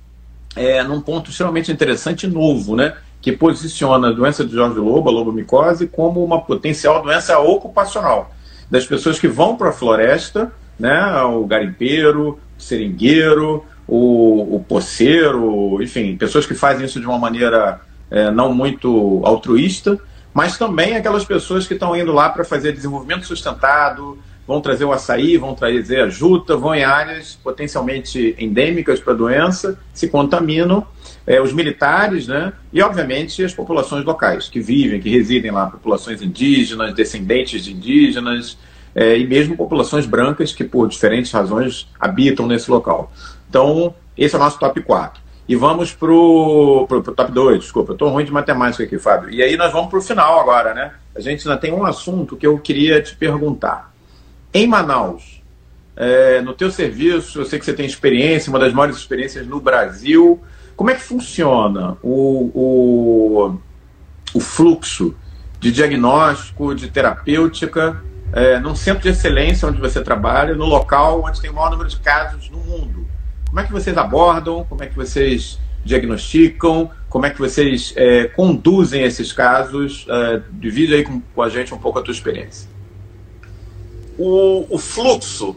é, 0.57 0.83
num 0.83 1.01
ponto 1.01 1.31
extremamente 1.31 1.71
interessante 1.71 2.27
e 2.27 2.29
novo, 2.29 2.75
né? 2.75 2.97
Que 3.21 3.31
posiciona 3.31 4.09
a 4.09 4.13
doença 4.13 4.45
de 4.45 4.53
Jorge 4.53 4.81
Lobo, 4.81 5.09
a 5.09 5.13
lobomicose, 5.13 5.87
como 5.87 6.25
uma 6.25 6.41
potencial 6.41 7.01
doença 7.01 7.39
ocupacional. 7.39 8.35
Das 8.69 8.85
pessoas 8.85 9.21
que 9.21 9.29
vão 9.29 9.57
para 9.57 9.69
a 9.69 9.73
floresta, 9.73 10.53
né? 10.83 11.23
O 11.23 11.47
garimpeiro, 11.47 12.41
o 12.59 12.61
seringueiro, 12.61 13.65
o, 13.87 14.57
o 14.57 14.65
poceiro, 14.69 15.81
enfim, 15.81 16.17
pessoas 16.17 16.45
que 16.45 16.55
fazem 16.55 16.85
isso 16.85 16.99
de 16.99 17.07
uma 17.07 17.19
maneira 17.19 17.81
é, 18.11 18.33
não 18.33 18.53
muito 18.53 19.23
altruísta, 19.25 19.97
mas 20.35 20.59
também 20.59 20.97
aquelas 20.97 21.25
pessoas 21.25 21.69
que 21.69 21.75
estão 21.75 21.95
indo 21.95 22.13
lá 22.13 22.29
para 22.31 22.43
fazer 22.43 22.73
desenvolvimento 22.73 23.25
sustentado, 23.27 24.19
vão 24.45 24.61
trazer 24.61 24.85
o 24.85 24.93
açaí, 24.93 25.37
vão 25.37 25.55
trazer 25.55 26.01
a 26.01 26.09
juta, 26.09 26.57
vão 26.57 26.75
em 26.75 26.83
áreas 26.83 27.39
potencialmente 27.45 28.35
endêmicas 28.37 28.99
para 28.99 29.13
a 29.13 29.17
doença, 29.17 29.79
se 29.95 30.09
contaminam, 30.09 30.85
é, 31.25 31.41
os 31.41 31.53
militares, 31.53 32.27
né, 32.27 32.53
e 32.73 32.83
obviamente 32.83 33.45
as 33.45 33.55
populações 33.55 34.05
locais 34.05 34.49
que 34.49 34.59
vivem, 34.59 35.01
que 35.01 35.09
residem 35.09 35.53
lá, 35.53 35.67
populações 35.67 36.21
indígenas, 36.21 36.93
descendentes 36.93 37.65
de 37.65 37.73
indígenas, 37.73 38.59
é, 38.95 39.19
e 39.19 39.27
mesmo 39.27 39.57
populações 39.57 40.07
brancas 40.07 40.53
que 40.53 40.65
por 40.65 40.89
diferentes 40.89 41.31
razões 41.33 41.89
habitam 41.99 42.47
nesse 42.47 42.71
local. 42.71 43.13
Então, 43.49 43.95
esse 44.17 44.35
é 44.35 44.39
o 44.39 44.41
nosso 44.41 44.59
top 44.59 44.81
4. 44.83 45.23
E 45.49 45.57
vamos 45.57 45.93
para 45.93 46.13
o 46.13 46.87
top 46.87 47.33
2, 47.33 47.61
desculpa, 47.61 47.91
eu 47.91 47.95
estou 47.95 48.09
ruim 48.09 48.25
de 48.25 48.31
matemática 48.31 48.85
aqui, 48.85 48.99
Fábio. 48.99 49.31
E 49.31 49.43
aí 49.43 49.57
nós 49.57 49.73
vamos 49.73 49.91
para 49.91 49.99
o 49.99 50.03
final 50.03 50.41
agora, 50.41 50.73
né? 50.73 50.93
A 51.15 51.21
gente 51.21 51.47
ainda 51.47 51.61
tem 51.61 51.73
um 51.73 51.85
assunto 51.85 52.37
que 52.37 52.47
eu 52.47 52.59
queria 52.59 53.03
te 53.03 53.15
perguntar. 53.17 53.93
Em 54.55 54.67
Manaus, 54.67 55.43
é, 55.97 56.41
no 56.41 56.55
teu 56.55 56.71
serviço, 56.71 57.41
eu 57.41 57.45
sei 57.45 57.59
que 57.59 57.65
você 57.65 57.73
tem 57.73 57.85
experiência, 57.85 58.51
uma 58.51 58.59
das 58.59 58.73
maiores 58.73 58.97
experiências 58.97 59.47
no 59.47 59.61
Brasil. 59.61 60.41
Como 60.77 60.91
é 60.91 60.95
que 60.95 61.03
funciona 61.03 61.97
o, 62.03 62.51
o, 62.55 63.59
o 64.35 64.41
fluxo 64.41 65.15
de 65.61 65.71
diagnóstico, 65.71 66.75
de 66.75 66.89
terapêutica, 66.89 68.03
é, 68.33 68.59
num 68.59 68.75
centro 68.75 69.03
de 69.03 69.11
excelência 69.11 69.69
onde 69.69 69.81
você 69.81 70.03
trabalha, 70.03 70.55
no 70.55 70.65
local 70.65 71.23
onde 71.25 71.41
tem 71.41 71.51
o 71.51 71.55
maior 71.55 71.71
número 71.71 71.89
de 71.89 71.99
casos 71.99 72.49
no 72.49 72.59
mundo? 72.59 73.07
Como 73.47 73.61
é 73.61 73.65
que 73.65 73.73
vocês 73.73 73.97
abordam? 73.99 74.65
Como 74.65 74.83
é 74.83 74.87
que 74.87 74.97
vocês 74.97 75.59
diagnosticam? 75.85 76.91
Como 77.09 77.27
é 77.27 77.31
que 77.31 77.39
vocês 77.39 77.93
é, 77.97 78.25
conduzem 78.29 79.03
esses 79.03 79.33
casos? 79.33 80.07
É, 80.09 80.43
divide 80.53 80.95
aí 80.95 81.05
com, 81.05 81.21
com, 81.21 81.43
a 81.43 81.49
gente 81.51 81.75
um 81.75 81.79
pouco 81.79 81.99
a 81.99 82.03
tua 82.03 82.13
experiência. 82.13 82.69
O, 84.17 84.67
o 84.75 84.79
fluxo, 84.79 85.55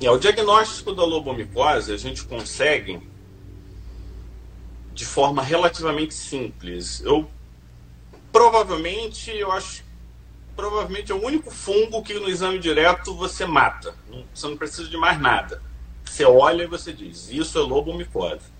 é, 0.00 0.08
o 0.08 0.18
diagnóstico 0.18 0.92
da 0.92 1.04
lobomicose, 1.04 1.92
a 1.92 1.96
gente 1.96 2.24
consegue 2.24 3.00
de 4.94 5.04
forma 5.04 5.42
relativamente 5.42 6.14
simples. 6.14 7.02
Eu 7.04 7.28
provavelmente, 8.30 9.30
eu 9.30 9.50
acho, 9.50 9.82
provavelmente 10.54 11.12
é 11.12 11.14
o 11.14 11.24
único 11.24 11.50
fungo 11.50 12.02
que 12.02 12.14
no 12.14 12.28
exame 12.28 12.58
direto 12.58 13.14
você 13.14 13.44
mata. 13.44 13.94
Você 14.34 14.46
não 14.46 14.56
precisa 14.56 14.88
de 14.88 14.96
mais 14.96 15.20
nada 15.20 15.60
você 16.12 16.24
olha 16.24 16.64
e 16.64 16.66
você 16.66 16.92
diz, 16.92 17.30
isso 17.30 17.58
é 17.58 17.62
lobomicose. 17.62 18.52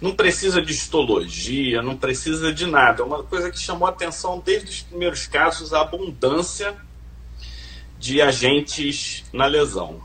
Não 0.00 0.12
precisa 0.12 0.60
de 0.60 0.72
histologia, 0.72 1.80
não 1.80 1.96
precisa 1.96 2.52
de 2.52 2.66
nada. 2.66 3.04
Uma 3.04 3.22
coisa 3.22 3.50
que 3.50 3.58
chamou 3.58 3.86
a 3.86 3.90
atenção 3.90 4.42
desde 4.44 4.68
os 4.68 4.82
primeiros 4.82 5.26
casos, 5.28 5.72
a 5.72 5.82
abundância 5.82 6.76
de 7.98 8.20
agentes 8.20 9.24
na 9.32 9.46
lesão. 9.46 10.02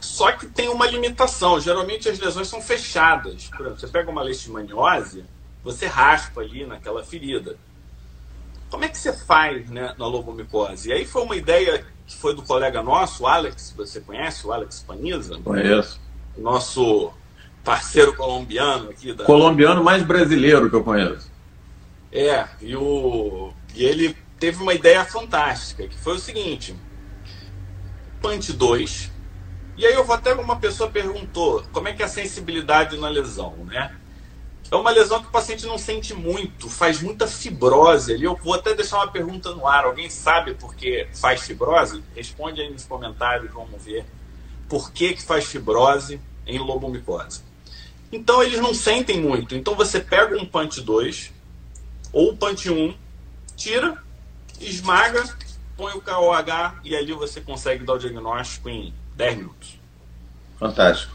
Só 0.00 0.30
que 0.30 0.46
tem 0.46 0.68
uma 0.68 0.86
limitação. 0.86 1.60
Geralmente 1.60 2.08
as 2.08 2.20
lesões 2.20 2.46
são 2.46 2.62
fechadas. 2.62 3.48
Por 3.48 3.62
exemplo, 3.62 3.80
você 3.80 3.88
pega 3.88 4.10
uma 4.10 4.22
leishmaniose, 4.22 5.24
você 5.64 5.86
raspa 5.86 6.42
ali 6.42 6.64
naquela 6.64 7.02
ferida. 7.02 7.58
Como 8.74 8.84
é 8.84 8.88
que 8.88 8.98
você 8.98 9.12
faz 9.12 9.70
né, 9.70 9.94
na 9.96 10.04
lobomicose? 10.08 10.88
E 10.88 10.92
aí 10.92 11.06
foi 11.06 11.22
uma 11.22 11.36
ideia 11.36 11.86
que 12.04 12.16
foi 12.16 12.34
do 12.34 12.42
colega 12.42 12.82
nosso, 12.82 13.22
o 13.22 13.26
Alex, 13.28 13.72
você 13.76 14.00
conhece, 14.00 14.44
o 14.44 14.52
Alex 14.52 14.84
Paniza? 14.84 15.38
Conheço. 15.44 16.00
Nosso 16.36 17.12
parceiro 17.62 18.16
colombiano 18.16 18.90
aqui. 18.90 19.12
Da... 19.12 19.22
Colombiano 19.22 19.84
mais 19.84 20.02
brasileiro 20.02 20.68
que 20.68 20.74
eu 20.74 20.82
conheço. 20.82 21.30
É, 22.10 22.48
e, 22.60 22.74
o... 22.74 23.52
e 23.76 23.84
ele 23.84 24.16
teve 24.40 24.60
uma 24.60 24.74
ideia 24.74 25.04
fantástica, 25.04 25.86
que 25.86 25.96
foi 25.96 26.16
o 26.16 26.18
seguinte, 26.18 26.74
Punch 28.20 28.52
2, 28.54 29.12
e 29.76 29.86
aí 29.86 29.94
eu 29.94 30.02
vou 30.02 30.16
até 30.16 30.34
uma 30.34 30.56
pessoa 30.56 30.90
perguntou 30.90 31.62
como 31.72 31.86
é 31.86 31.92
que 31.92 32.02
é 32.02 32.06
a 32.06 32.08
sensibilidade 32.08 32.98
na 32.98 33.08
lesão, 33.08 33.54
né? 33.66 33.94
É 34.70 34.76
uma 34.76 34.90
lesão 34.90 35.20
que 35.20 35.28
o 35.28 35.30
paciente 35.30 35.66
não 35.66 35.78
sente 35.78 36.14
muito, 36.14 36.68
faz 36.68 37.00
muita 37.00 37.26
fibrose 37.26 38.12
ali. 38.12 38.24
Eu 38.24 38.34
vou 38.36 38.54
até 38.54 38.74
deixar 38.74 38.96
uma 38.96 39.08
pergunta 39.08 39.54
no 39.54 39.66
ar. 39.66 39.84
Alguém 39.84 40.08
sabe 40.10 40.54
por 40.54 40.74
que 40.74 41.06
faz 41.12 41.42
fibrose? 41.42 42.02
Responde 42.14 42.60
aí 42.60 42.70
nos 42.70 42.84
comentários, 42.84 43.52
vamos 43.52 43.82
ver. 43.82 44.04
Por 44.68 44.90
que, 44.90 45.14
que 45.14 45.22
faz 45.22 45.44
fibrose 45.44 46.20
em 46.46 46.58
lobomicose? 46.58 47.42
Então 48.10 48.42
eles 48.42 48.60
não 48.60 48.72
sentem 48.72 49.20
muito. 49.20 49.54
Então 49.54 49.74
você 49.74 50.00
pega 50.00 50.36
um 50.36 50.46
punch 50.46 50.80
2 50.80 51.32
ou 52.12 52.30
o 52.30 52.36
punch 52.36 52.70
1, 52.70 52.94
tira, 53.56 54.02
esmaga, 54.60 55.24
põe 55.76 55.92
o 55.94 56.00
KOH 56.00 56.80
e 56.84 56.96
ali 56.96 57.12
você 57.12 57.40
consegue 57.40 57.84
dar 57.84 57.94
o 57.94 57.98
diagnóstico 57.98 58.68
em 58.68 58.94
10 59.16 59.36
minutos. 59.36 59.78
Fantástico. 60.58 61.13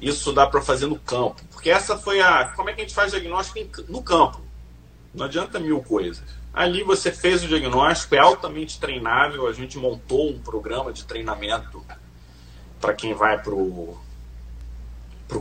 Isso 0.00 0.32
dá 0.32 0.46
para 0.46 0.60
fazer 0.60 0.86
no 0.86 0.98
campo. 0.98 1.42
Porque 1.50 1.70
essa 1.70 1.96
foi 1.96 2.20
a. 2.20 2.46
Como 2.56 2.68
é 2.68 2.72
que 2.72 2.80
a 2.80 2.84
gente 2.84 2.94
faz 2.94 3.12
diagnóstico 3.12 3.82
no 3.88 4.02
campo? 4.02 4.40
Não 5.14 5.26
adianta 5.26 5.58
mil 5.58 5.80
coisas. 5.82 6.22
Ali 6.52 6.82
você 6.82 7.10
fez 7.10 7.42
o 7.42 7.48
diagnóstico, 7.48 8.14
é 8.14 8.18
altamente 8.18 8.78
treinável. 8.78 9.46
A 9.46 9.52
gente 9.52 9.78
montou 9.78 10.30
um 10.30 10.38
programa 10.38 10.92
de 10.92 11.04
treinamento 11.04 11.84
para 12.80 12.92
quem 12.92 13.14
vai 13.14 13.40
para 13.40 13.54
o 13.54 13.98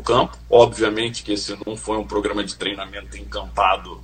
campo. 0.04 0.38
Obviamente 0.50 1.24
que 1.24 1.34
esse 1.34 1.58
não 1.66 1.76
foi 1.76 1.98
um 1.98 2.06
programa 2.06 2.44
de 2.44 2.56
treinamento 2.56 3.18
encampado 3.18 4.02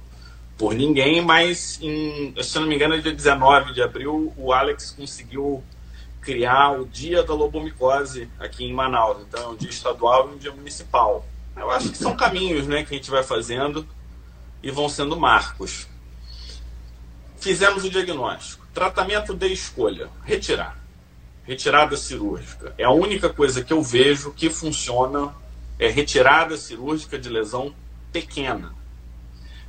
por 0.58 0.74
ninguém, 0.74 1.22
mas 1.22 1.80
em, 1.82 2.36
se 2.44 2.60
não 2.60 2.68
me 2.68 2.76
engano, 2.76 3.02
dia 3.02 3.14
19 3.14 3.74
de 3.74 3.82
abril, 3.82 4.34
o 4.36 4.52
Alex 4.52 4.92
conseguiu 4.92 5.64
criar 6.22 6.80
o 6.80 6.86
dia 6.86 7.24
da 7.24 7.34
lobomicose 7.34 8.30
aqui 8.40 8.66
em 8.66 8.74
Manaus. 8.74 9.22
Então, 9.22 9.44
é 9.44 9.48
um 9.48 9.56
dia 9.56 9.70
estadual 9.70 10.30
e 10.30 10.36
um 10.36 10.38
dia 10.38 10.52
municipal. 10.52 11.26
Eu 11.56 11.70
acho 11.72 11.90
que 11.90 11.98
são 11.98 12.16
caminhos 12.16 12.68
né, 12.68 12.84
que 12.84 12.94
a 12.94 12.98
gente 12.98 13.12
vai 13.12 13.24
fazendo 13.24 13.88
e 14.62 14.72
vão 14.72 14.88
sendo 14.90 15.18
marcos. 15.18 15.88
Fizemos 17.38 17.84
o 17.84 17.90
diagnóstico. 17.90 18.68
Tratamento 18.74 19.34
de 19.34 19.48
escolha: 19.48 20.10
retirar. 20.24 20.78
Retirada 21.44 21.98
cirúrgica. 21.98 22.74
É 22.78 22.84
a 22.84 22.92
única 22.92 23.30
coisa 23.30 23.64
que 23.64 23.74
eu 23.74 23.82
vejo 23.82 24.32
que 24.32 24.50
funciona 24.50 25.34
é 25.80 25.88
retirada 25.88 26.58
cirúrgica 26.58 27.18
de 27.18 27.30
lesão 27.30 27.74
pequena. 28.12 28.74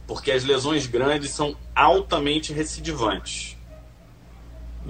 Porque 0.07 0.33
as 0.33 0.45
lesões 0.45 0.87
grandes 0.87 1.31
são 1.31 1.57
altamente 1.75 2.53
recidivantes. 2.53 3.57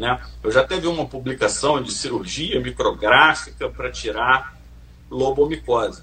Né? 0.00 0.18
Eu 0.42 0.50
já 0.50 0.64
teve 0.64 0.86
uma 0.86 1.06
publicação 1.06 1.82
de 1.82 1.92
cirurgia 1.92 2.58
micrográfica 2.58 3.68
para 3.68 3.90
tirar 3.90 4.58
lobomicose. 5.10 6.02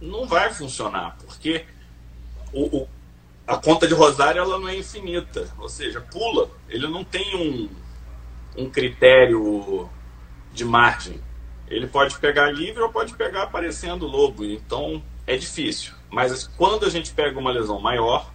Não 0.00 0.26
vai 0.26 0.54
funcionar, 0.54 1.16
porque 1.24 1.64
o, 2.52 2.82
o, 2.82 2.88
a 3.44 3.56
conta 3.56 3.88
de 3.88 3.94
Rosário 3.94 4.40
ela 4.40 4.60
não 4.60 4.68
é 4.68 4.76
infinita. 4.76 5.52
Ou 5.58 5.68
seja, 5.68 6.00
pula, 6.00 6.48
ele 6.68 6.86
não 6.86 7.02
tem 7.02 7.34
um, 7.34 7.68
um 8.62 8.70
critério 8.70 9.88
de 10.52 10.64
margem. 10.64 11.20
Ele 11.66 11.88
pode 11.88 12.16
pegar 12.20 12.52
livre 12.52 12.80
ou 12.80 12.90
pode 12.90 13.14
pegar 13.14 13.42
aparecendo 13.42 14.06
lobo. 14.06 14.44
Então 14.44 15.02
é 15.26 15.36
difícil. 15.36 15.94
Mas 16.10 16.46
quando 16.46 16.86
a 16.86 16.90
gente 16.90 17.12
pega 17.12 17.36
uma 17.36 17.50
lesão 17.50 17.80
maior, 17.80 18.32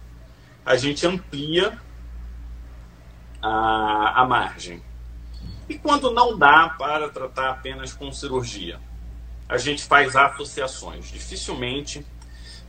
a 0.66 0.76
gente 0.76 1.06
amplia 1.06 1.78
a, 3.42 4.22
a 4.22 4.26
margem. 4.26 4.80
E 5.68 5.76
quando 5.76 6.10
não 6.10 6.38
dá 6.38 6.68
para 6.78 7.08
tratar 7.08 7.50
apenas 7.50 7.92
com 7.92 8.12
cirurgia, 8.12 8.78
a 9.48 9.58
gente 9.58 9.84
faz 9.84 10.14
associações. 10.16 11.10
Dificilmente 11.10 12.04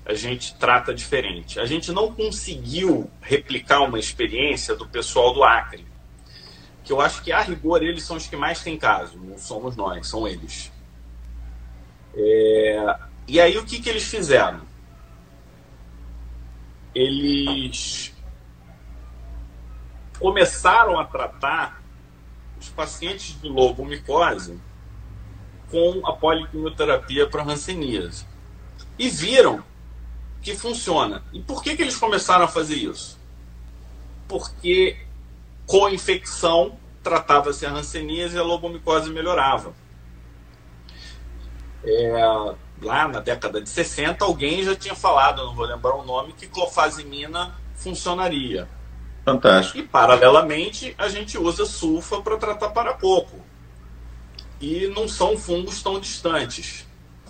a 0.05 0.13
gente 0.13 0.55
trata 0.55 0.93
diferente. 0.93 1.59
A 1.59 1.65
gente 1.65 1.91
não 1.91 2.13
conseguiu 2.13 3.10
replicar 3.21 3.81
uma 3.81 4.00
experiência 4.00 4.75
do 4.75 4.87
pessoal 4.87 5.33
do 5.33 5.43
Acre, 5.43 5.85
que 6.83 6.91
eu 6.91 7.00
acho 7.00 7.21
que 7.23 7.31
a 7.31 7.41
rigor 7.41 7.81
eles 7.81 8.04
são 8.04 8.17
os 8.17 8.27
que 8.27 8.35
mais 8.35 8.62
têm 8.62 8.77
caso, 8.77 9.17
não 9.17 9.37
somos 9.37 9.75
nós, 9.75 10.08
são 10.08 10.27
eles. 10.27 10.71
É... 12.15 12.95
E 13.27 13.39
aí 13.39 13.58
o 13.58 13.65
que, 13.65 13.79
que 13.79 13.89
eles 13.89 14.04
fizeram? 14.04 14.62
Eles 16.93 18.12
começaram 20.19 20.99
a 20.99 21.05
tratar 21.05 21.81
os 22.59 22.69
pacientes 22.69 23.39
de 23.41 23.47
lobomicose 23.49 24.59
com 25.69 26.05
a 26.05 26.13
poliquimioterapia 26.13 27.27
para 27.27 27.43
hanseníase. 27.43 28.25
E 28.97 29.09
viram 29.09 29.63
que 30.41 30.55
funciona. 30.55 31.23
E 31.33 31.41
por 31.41 31.63
que, 31.63 31.75
que 31.75 31.81
eles 31.81 31.95
começaram 31.95 32.45
a 32.45 32.47
fazer 32.47 32.75
isso? 32.75 33.19
Porque 34.27 34.97
com 35.65 35.89
infecção 35.89 36.77
tratava-se 37.01 37.65
a 37.65 37.71
hanseníase 37.71 38.35
e 38.35 38.39
a 38.39 38.43
lobomicose 38.43 39.09
melhorava. 39.09 39.73
É, 41.83 42.55
lá 42.81 43.07
na 43.07 43.19
década 43.19 43.61
de 43.61 43.69
60, 43.69 44.23
alguém 44.23 44.63
já 44.63 44.75
tinha 44.75 44.95
falado, 44.95 45.43
não 45.43 45.55
vou 45.55 45.65
lembrar 45.65 45.95
o 45.95 46.05
nome, 46.05 46.33
que 46.33 46.47
clofazimina 46.47 47.55
funcionaria. 47.75 48.67
Fantástico. 49.26 49.78
E, 49.78 49.84
paralelamente, 49.84 50.94
a 50.98 51.08
gente 51.08 51.38
usa 51.38 51.65
sulfa 51.65 52.21
para 52.21 52.38
tratar 52.38 52.69
paracoco. 52.69 53.40
E 54.60 54.88
não 54.88 55.08
são 55.08 55.38
fungos 55.38 55.82
tão 55.82 56.00
distantes. 56.00 56.86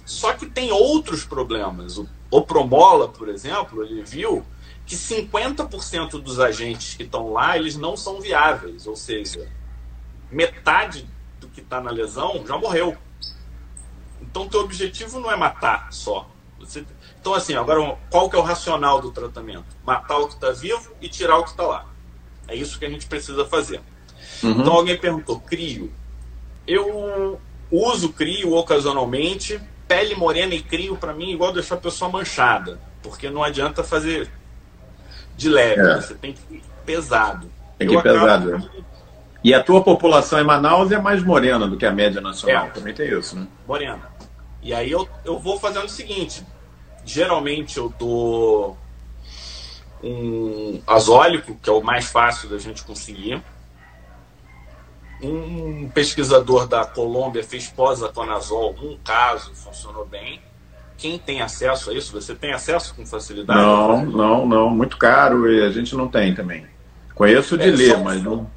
Só 0.05 0.33
que 0.33 0.45
tem 0.45 0.71
outros 0.71 1.23
problemas. 1.23 1.97
O, 1.97 2.07
o 2.31 2.41
Promola, 2.41 3.07
por 3.07 3.29
exemplo, 3.29 3.83
ele 3.83 4.03
viu 4.03 4.45
que 4.85 4.95
50% 4.95 6.21
dos 6.21 6.39
agentes 6.39 6.95
que 6.95 7.03
estão 7.03 7.31
lá, 7.31 7.57
eles 7.57 7.77
não 7.77 7.95
são 7.95 8.19
viáveis. 8.19 8.87
Ou 8.87 8.95
seja, 8.95 9.47
metade 10.31 11.07
do 11.39 11.47
que 11.47 11.61
está 11.61 11.79
na 11.79 11.91
lesão 11.91 12.43
já 12.45 12.57
morreu. 12.57 12.97
Então, 14.21 14.49
teu 14.49 14.61
objetivo 14.61 15.19
não 15.19 15.31
é 15.31 15.35
matar 15.35 15.93
só. 15.93 16.27
Você... 16.59 16.83
Então, 17.23 17.33
assim, 17.33 17.55
agora, 17.55 17.97
qual 18.09 18.29
que 18.29 18.35
é 18.35 18.39
o 18.39 18.41
racional 18.41 18.99
do 18.99 19.09
tratamento? 19.09 19.63
Matar 19.85 20.17
o 20.17 20.27
que 20.27 20.33
está 20.33 20.51
vivo 20.51 20.91
e 20.99 21.07
tirar 21.07 21.37
o 21.37 21.43
que 21.45 21.51
está 21.51 21.63
lá. 21.63 21.85
É 22.49 22.53
isso 22.53 22.77
que 22.77 22.83
a 22.83 22.89
gente 22.89 23.05
precisa 23.05 23.45
fazer. 23.45 23.79
Uhum. 24.43 24.51
Então, 24.59 24.73
alguém 24.73 24.97
perguntou, 24.97 25.39
crio. 25.39 25.89
Eu 26.67 27.39
uso 27.71 28.11
crio 28.11 28.53
ocasionalmente. 28.53 29.57
Pele 29.87 30.15
morena 30.15 30.53
e 30.53 30.61
crio, 30.61 30.97
para 30.97 31.13
mim, 31.13 31.29
é 31.29 31.33
igual 31.33 31.53
deixar 31.53 31.75
a 31.75 31.77
pessoa 31.77 32.11
manchada. 32.11 32.77
Porque 33.01 33.29
não 33.29 33.41
adianta 33.41 33.85
fazer 33.85 34.29
de 35.37 35.47
leve. 35.47 35.79
É. 35.79 36.01
Você 36.01 36.15
tem 36.15 36.33
que 36.33 36.55
ir 36.55 36.63
pesado. 36.85 37.49
Tem 37.77 37.87
que 37.87 37.95
ir 37.95 38.03
pesado. 38.03 38.55
Acabo... 38.55 38.77
É. 38.79 38.83
E 39.41 39.53
a 39.53 39.63
tua 39.63 39.81
população 39.81 40.41
em 40.41 40.43
Manaus 40.43 40.91
é 40.91 40.99
mais 40.99 41.23
morena 41.23 41.69
do 41.69 41.77
que 41.77 41.85
a 41.85 41.91
média 41.91 42.19
nacional. 42.19 42.65
É. 42.65 42.69
Também 42.71 42.93
tem 42.93 43.17
isso, 43.17 43.37
né? 43.37 43.47
Morena. 43.65 44.11
E 44.61 44.73
aí 44.73 44.91
eu, 44.91 45.07
eu 45.23 45.39
vou 45.39 45.57
fazendo 45.57 45.85
o 45.85 45.89
seguinte: 45.89 46.43
geralmente 47.05 47.77
eu 47.77 47.93
dou 47.97 48.77
um 50.03 50.81
azólico, 50.85 51.55
que 51.61 51.69
é 51.69 51.73
o 51.73 51.81
mais 51.81 52.05
fácil 52.05 52.49
da 52.49 52.57
gente 52.57 52.83
conseguir. 52.83 53.41
Um 55.21 55.89
pesquisador 55.89 56.67
da 56.67 56.85
Colômbia 56.85 57.43
fez 57.43 57.67
posaconazol, 57.67 58.75
um 58.81 58.97
caso, 59.03 59.53
funcionou 59.55 60.05
bem. 60.05 60.41
Quem 60.97 61.17
tem 61.17 61.41
acesso 61.41 61.91
a 61.91 61.93
isso? 61.93 62.11
Você 62.11 62.35
tem 62.35 62.51
acesso 62.51 62.93
com 62.93 63.05
facilidade? 63.05 63.59
Não, 63.59 64.05
não, 64.05 64.45
não. 64.45 64.69
Muito 64.69 64.97
caro 64.97 65.49
e 65.49 65.65
a 65.65 65.69
gente 65.69 65.95
não 65.95 66.07
tem 66.07 66.35
também. 66.35 66.65
Conheço 67.15 67.57
de 67.57 67.69
é, 67.69 67.71
ler, 67.71 67.97
mas 67.99 68.21
não 68.21 68.49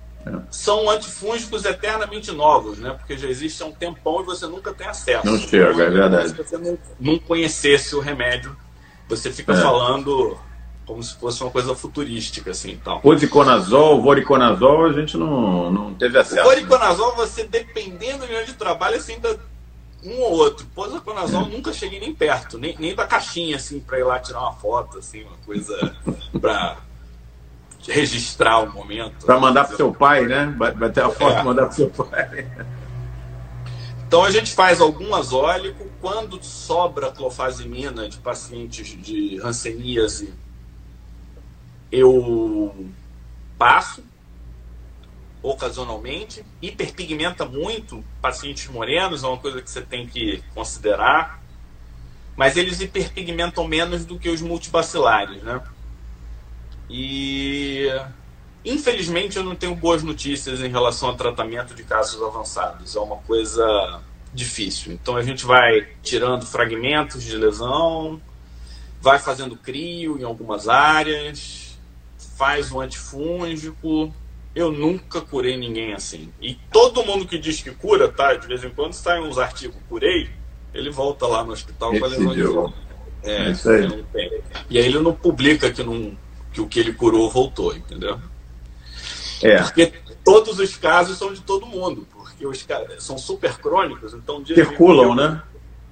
são 0.50 0.88
antifúngicos 0.90 1.64
eternamente 1.64 2.32
novos, 2.32 2.78
né? 2.78 2.90
Porque 2.90 3.16
já 3.16 3.28
existe 3.28 3.62
há 3.62 3.66
um 3.66 3.72
tempão 3.72 4.20
e 4.20 4.24
você 4.24 4.46
nunca 4.46 4.72
tem 4.72 4.86
acesso. 4.86 5.26
Não 5.26 5.38
chega, 5.38 5.72
então, 5.72 5.84
é 5.84 5.90
verdade. 5.90 6.28
Se 6.30 6.34
você 6.34 6.58
não, 6.58 6.78
não, 6.98 7.18
conhecesse 7.18 7.94
o 7.94 8.00
remédio, 8.00 8.56
você 9.08 9.30
fica 9.30 9.52
é. 9.52 9.56
falando 9.56 10.36
como 10.84 11.02
se 11.02 11.14
fosse 11.16 11.42
uma 11.42 11.50
coisa 11.50 11.74
futurística, 11.74 12.50
assim, 12.50 12.80
tal. 12.82 13.00
Osiconazol, 13.02 14.00
voriconazol, 14.00 14.86
a 14.86 14.92
gente 14.92 15.16
não, 15.16 15.70
não 15.70 15.94
teve 15.94 16.18
acesso. 16.18 16.42
O 16.42 16.44
voriconazol, 16.44 17.10
né? 17.10 17.16
você, 17.16 17.44
dependendo 17.44 18.18
do 18.20 18.26
nível 18.26 18.44
de 18.44 18.54
trabalho, 18.54 18.96
assim, 18.96 19.14
ainda 19.14 19.38
um 20.04 20.20
ou 20.20 20.32
outro. 20.32 20.66
Posaconazol, 20.74 21.46
é. 21.46 21.48
nunca 21.48 21.72
cheguei 21.72 21.98
nem 21.98 22.14
perto, 22.14 22.58
nem, 22.58 22.76
nem 22.78 22.94
da 22.94 23.06
caixinha, 23.06 23.56
assim, 23.56 23.80
pra 23.80 23.98
ir 23.98 24.04
lá 24.04 24.18
tirar 24.18 24.40
uma 24.40 24.52
foto, 24.52 24.98
assim, 24.98 25.24
uma 25.24 25.36
coisa 25.44 25.96
pra 26.40 26.78
registrar 27.86 28.60
o 28.60 28.72
momento. 28.72 29.26
Para 29.26 29.38
mandar 29.38 29.64
para 29.64 29.76
seu 29.76 29.92
pai, 29.92 30.26
né? 30.26 30.54
Vai 30.56 30.90
ter 30.90 31.02
a 31.02 31.10
foto 31.10 31.36
é. 31.36 31.40
e 31.40 31.44
mandar 31.44 31.66
para 31.66 31.72
seu 31.72 31.90
pai. 31.90 32.46
Então 34.06 34.22
a 34.22 34.30
gente 34.30 34.52
faz 34.52 34.80
algum 34.80 35.14
azólico. 35.14 35.86
Quando 36.00 36.42
sobra 36.42 37.10
clofazimina 37.10 38.08
de 38.08 38.18
pacientes 38.18 38.88
de 39.02 39.40
hanseníase, 39.42 40.32
eu 41.90 42.86
passo 43.58 44.02
ocasionalmente. 45.42 46.44
Hiperpigmenta 46.62 47.44
muito 47.44 48.04
pacientes 48.20 48.68
morenos, 48.68 49.24
é 49.24 49.26
uma 49.26 49.38
coisa 49.38 49.60
que 49.60 49.70
você 49.70 49.82
tem 49.82 50.06
que 50.06 50.42
considerar. 50.54 51.42
Mas 52.36 52.56
eles 52.56 52.80
hiperpigmentam 52.80 53.66
menos 53.66 54.04
do 54.04 54.18
que 54.18 54.28
os 54.28 54.42
multibacilares, 54.42 55.42
né? 55.42 55.60
E 56.88 57.88
infelizmente 58.64 59.36
eu 59.36 59.44
não 59.44 59.54
tenho 59.54 59.74
boas 59.74 60.02
notícias 60.02 60.60
em 60.60 60.68
relação 60.68 61.08
ao 61.08 61.16
tratamento 61.16 61.74
de 61.74 61.82
casos 61.82 62.22
avançados. 62.22 62.94
É 62.94 63.00
uma 63.00 63.16
coisa 63.18 64.00
difícil. 64.32 64.92
Então 64.92 65.16
a 65.16 65.22
gente 65.22 65.44
vai 65.44 65.88
tirando 66.02 66.44
fragmentos 66.46 67.22
de 67.22 67.36
lesão, 67.36 68.20
vai 69.00 69.18
fazendo 69.18 69.56
crio 69.56 70.18
em 70.18 70.24
algumas 70.24 70.68
áreas, 70.68 71.78
faz 72.36 72.70
um 72.70 72.80
antifúngico. 72.80 74.12
Eu 74.54 74.72
nunca 74.72 75.20
curei 75.20 75.56
ninguém 75.56 75.92
assim. 75.92 76.32
E 76.40 76.54
todo 76.72 77.04
mundo 77.04 77.26
que 77.26 77.38
diz 77.38 77.60
que 77.60 77.70
cura, 77.70 78.08
tá? 78.08 78.34
De 78.34 78.46
vez 78.46 78.64
em 78.64 78.70
quando 78.70 78.94
sai 78.94 79.20
uns 79.20 79.38
artigos 79.38 79.76
curei, 79.88 80.30
ele 80.72 80.90
volta 80.90 81.26
lá 81.26 81.44
no 81.44 81.52
hospital 81.52 81.90
com 81.98 82.04
a 82.04 82.08
lesão 82.08 82.34
de 82.34 82.42
volta. 82.42 82.76
É, 83.22 83.48
é 83.48 83.50
isso 83.50 83.68
aí. 83.68 84.04
E 84.70 84.78
aí 84.78 84.84
ele 84.86 84.98
não 85.00 85.12
publica 85.12 85.70
que 85.70 85.82
não 85.82 86.16
que 86.56 86.60
o 86.62 86.66
que 86.66 86.80
ele 86.80 86.94
curou 86.94 87.30
voltou, 87.30 87.76
entendeu? 87.76 88.18
É. 89.42 89.62
Porque 89.62 89.92
todos 90.24 90.58
os 90.58 90.74
casos 90.74 91.18
são 91.18 91.30
de 91.30 91.42
todo 91.42 91.66
mundo, 91.66 92.06
porque 92.10 92.46
os 92.46 92.62
caras 92.62 93.02
são 93.02 93.18
super 93.18 93.58
crônicos, 93.58 94.14
então 94.14 94.42
dia 94.42 94.56
circulam, 94.56 95.14
né? 95.14 95.42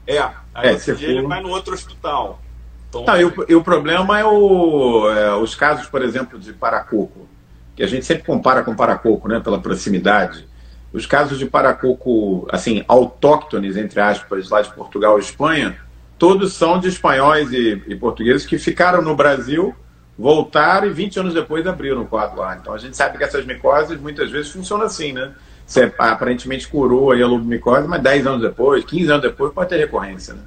É, 0.06 0.18
aí 0.54 0.70
é, 0.70 0.74
dia 0.76 1.08
ele 1.08 1.26
vai 1.26 1.42
no 1.42 1.50
outro 1.50 1.74
hospital. 1.74 2.40
Então, 2.88 3.04
Não, 3.04 3.20
e, 3.20 3.24
o, 3.26 3.44
e 3.46 3.54
o 3.54 3.62
problema 3.62 4.18
é, 4.18 4.24
o, 4.24 5.10
é, 5.10 5.34
os 5.34 5.54
casos, 5.54 5.86
por 5.86 6.00
exemplo, 6.00 6.38
de 6.38 6.54
paracoco, 6.54 7.28
que 7.76 7.82
a 7.82 7.86
gente 7.86 8.06
sempre 8.06 8.24
compara 8.24 8.62
com 8.62 8.74
paracoco, 8.74 9.28
né, 9.28 9.40
pela 9.40 9.60
proximidade. 9.60 10.48
Os 10.94 11.04
casos 11.04 11.38
de 11.38 11.44
paracoco, 11.44 12.48
assim, 12.50 12.82
autóctones, 12.88 13.76
entre 13.76 14.00
aspas, 14.00 14.48
lá 14.48 14.62
de 14.62 14.72
Portugal 14.72 15.18
e 15.18 15.20
Espanha, 15.20 15.76
todos 16.18 16.54
são 16.54 16.80
de 16.80 16.88
espanhóis 16.88 17.52
e, 17.52 17.82
e 17.86 17.94
portugueses 17.96 18.46
que 18.46 18.56
ficaram 18.56 19.02
no 19.02 19.14
Brasil 19.14 19.74
voltaram 20.18 20.86
e 20.86 20.90
20 20.90 21.20
anos 21.20 21.34
depois 21.34 21.66
abriram 21.66 22.02
o 22.02 22.06
quadro 22.06 22.38
lá. 22.38 22.56
Então 22.56 22.72
a 22.72 22.78
gente 22.78 22.96
sabe 22.96 23.18
que 23.18 23.24
essas 23.24 23.44
micoses 23.44 24.00
muitas 24.00 24.30
vezes 24.30 24.50
funcionam 24.50 24.86
assim, 24.86 25.12
né? 25.12 25.32
Você 25.66 25.92
aparentemente 25.98 26.68
curou 26.68 27.10
aí 27.10 27.22
a 27.22 27.26
lobomicose, 27.26 27.88
mas 27.88 28.02
10 28.02 28.26
anos 28.26 28.42
depois, 28.42 28.84
15 28.84 29.10
anos 29.10 29.22
depois 29.22 29.52
pode 29.52 29.70
ter 29.70 29.78
recorrência, 29.78 30.34
né? 30.34 30.42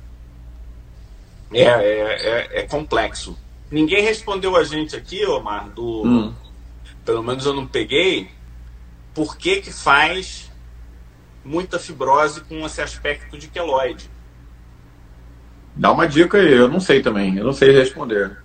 É, 1.53 1.63
é, 1.63 1.69
é, 1.69 2.59
é 2.59 2.63
complexo. 2.63 3.37
Ninguém 3.71 4.03
respondeu 4.03 4.55
a 4.55 4.63
gente 4.63 4.95
aqui, 4.95 5.25
Omar, 5.25 5.69
do. 5.69 6.03
Hum. 6.05 6.33
Pelo 7.03 7.23
menos 7.23 7.45
eu 7.45 7.53
não 7.53 7.65
peguei. 7.65 8.29
Por 9.13 9.37
que, 9.37 9.61
que 9.61 9.71
faz 9.71 10.51
muita 11.43 11.79
fibrose 11.79 12.41
com 12.41 12.65
esse 12.65 12.81
aspecto 12.81 13.37
de 13.37 13.47
queloide? 13.47 14.09
Dá 15.75 15.91
uma 15.91 16.07
dica 16.07 16.37
aí, 16.37 16.51
eu 16.51 16.67
não 16.67 16.79
sei 16.79 17.01
também, 17.01 17.37
eu 17.37 17.45
não 17.45 17.53
sei 17.53 17.71
responder. 17.71 18.37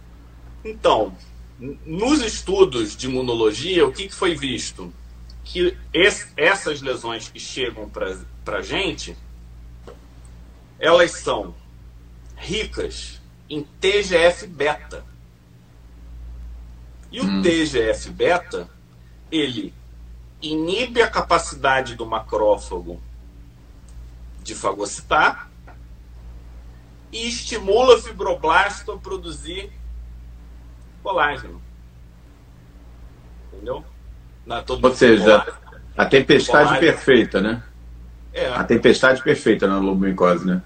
Então, 0.65 1.17
nos 1.59 2.21
estudos 2.23 2.97
de 2.97 3.07
imunologia, 3.07 3.87
o 3.87 3.93
que, 3.93 4.09
que 4.09 4.15
foi 4.15 4.35
visto? 4.35 4.93
Que 5.45 5.77
essas 6.37 6.81
lesões 6.81 7.29
que 7.29 7.39
chegam 7.39 7.89
para 7.89 8.59
a 8.59 8.63
gente, 8.63 9.17
elas 10.79 11.13
são 11.13 11.55
ricas 12.37 13.21
em 13.49 13.63
TGF-beta. 13.63 15.05
E 17.11 17.21
o 17.21 17.25
hum. 17.25 17.43
TGF-beta, 17.43 18.69
ele 19.31 19.75
inibe 20.41 21.03
a 21.03 21.11
capacidade 21.11 21.95
do 21.95 22.07
macrófago 22.07 23.01
de 24.43 24.55
fagocitar 24.55 25.51
e 27.13 27.29
estimula 27.29 27.97
o 27.97 28.03
fibroblasto 28.03 28.93
a 28.93 28.99
produzir 28.99 29.71
colágeno. 31.03 31.61
Entendeu? 33.53 33.85
Na, 34.47 34.65
Ou 34.69 34.95
seja, 34.95 35.41
colágeno, 35.41 35.57
a 35.97 36.07
tempestade 36.07 36.65
colágeno. 36.69 36.81
perfeita, 36.81 37.41
né? 37.41 37.63
É. 38.33 38.49
A 38.49 38.65
tempestade 38.65 39.23
perfeita 39.23 39.67
na 39.67 39.79
lobomicose, 39.79 40.47
né? 40.47 40.63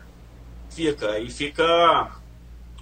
Fica. 0.71 1.19
E 1.19 1.31
fica, 1.31 2.11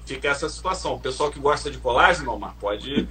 fica 0.05 0.29
essa 0.29 0.49
situação. 0.49 0.95
O 0.95 1.01
pessoal 1.01 1.31
que 1.31 1.39
gosta 1.39 1.71
de 1.71 1.79
colágeno, 1.79 2.33
Omar, 2.33 2.55
pode 2.61 3.09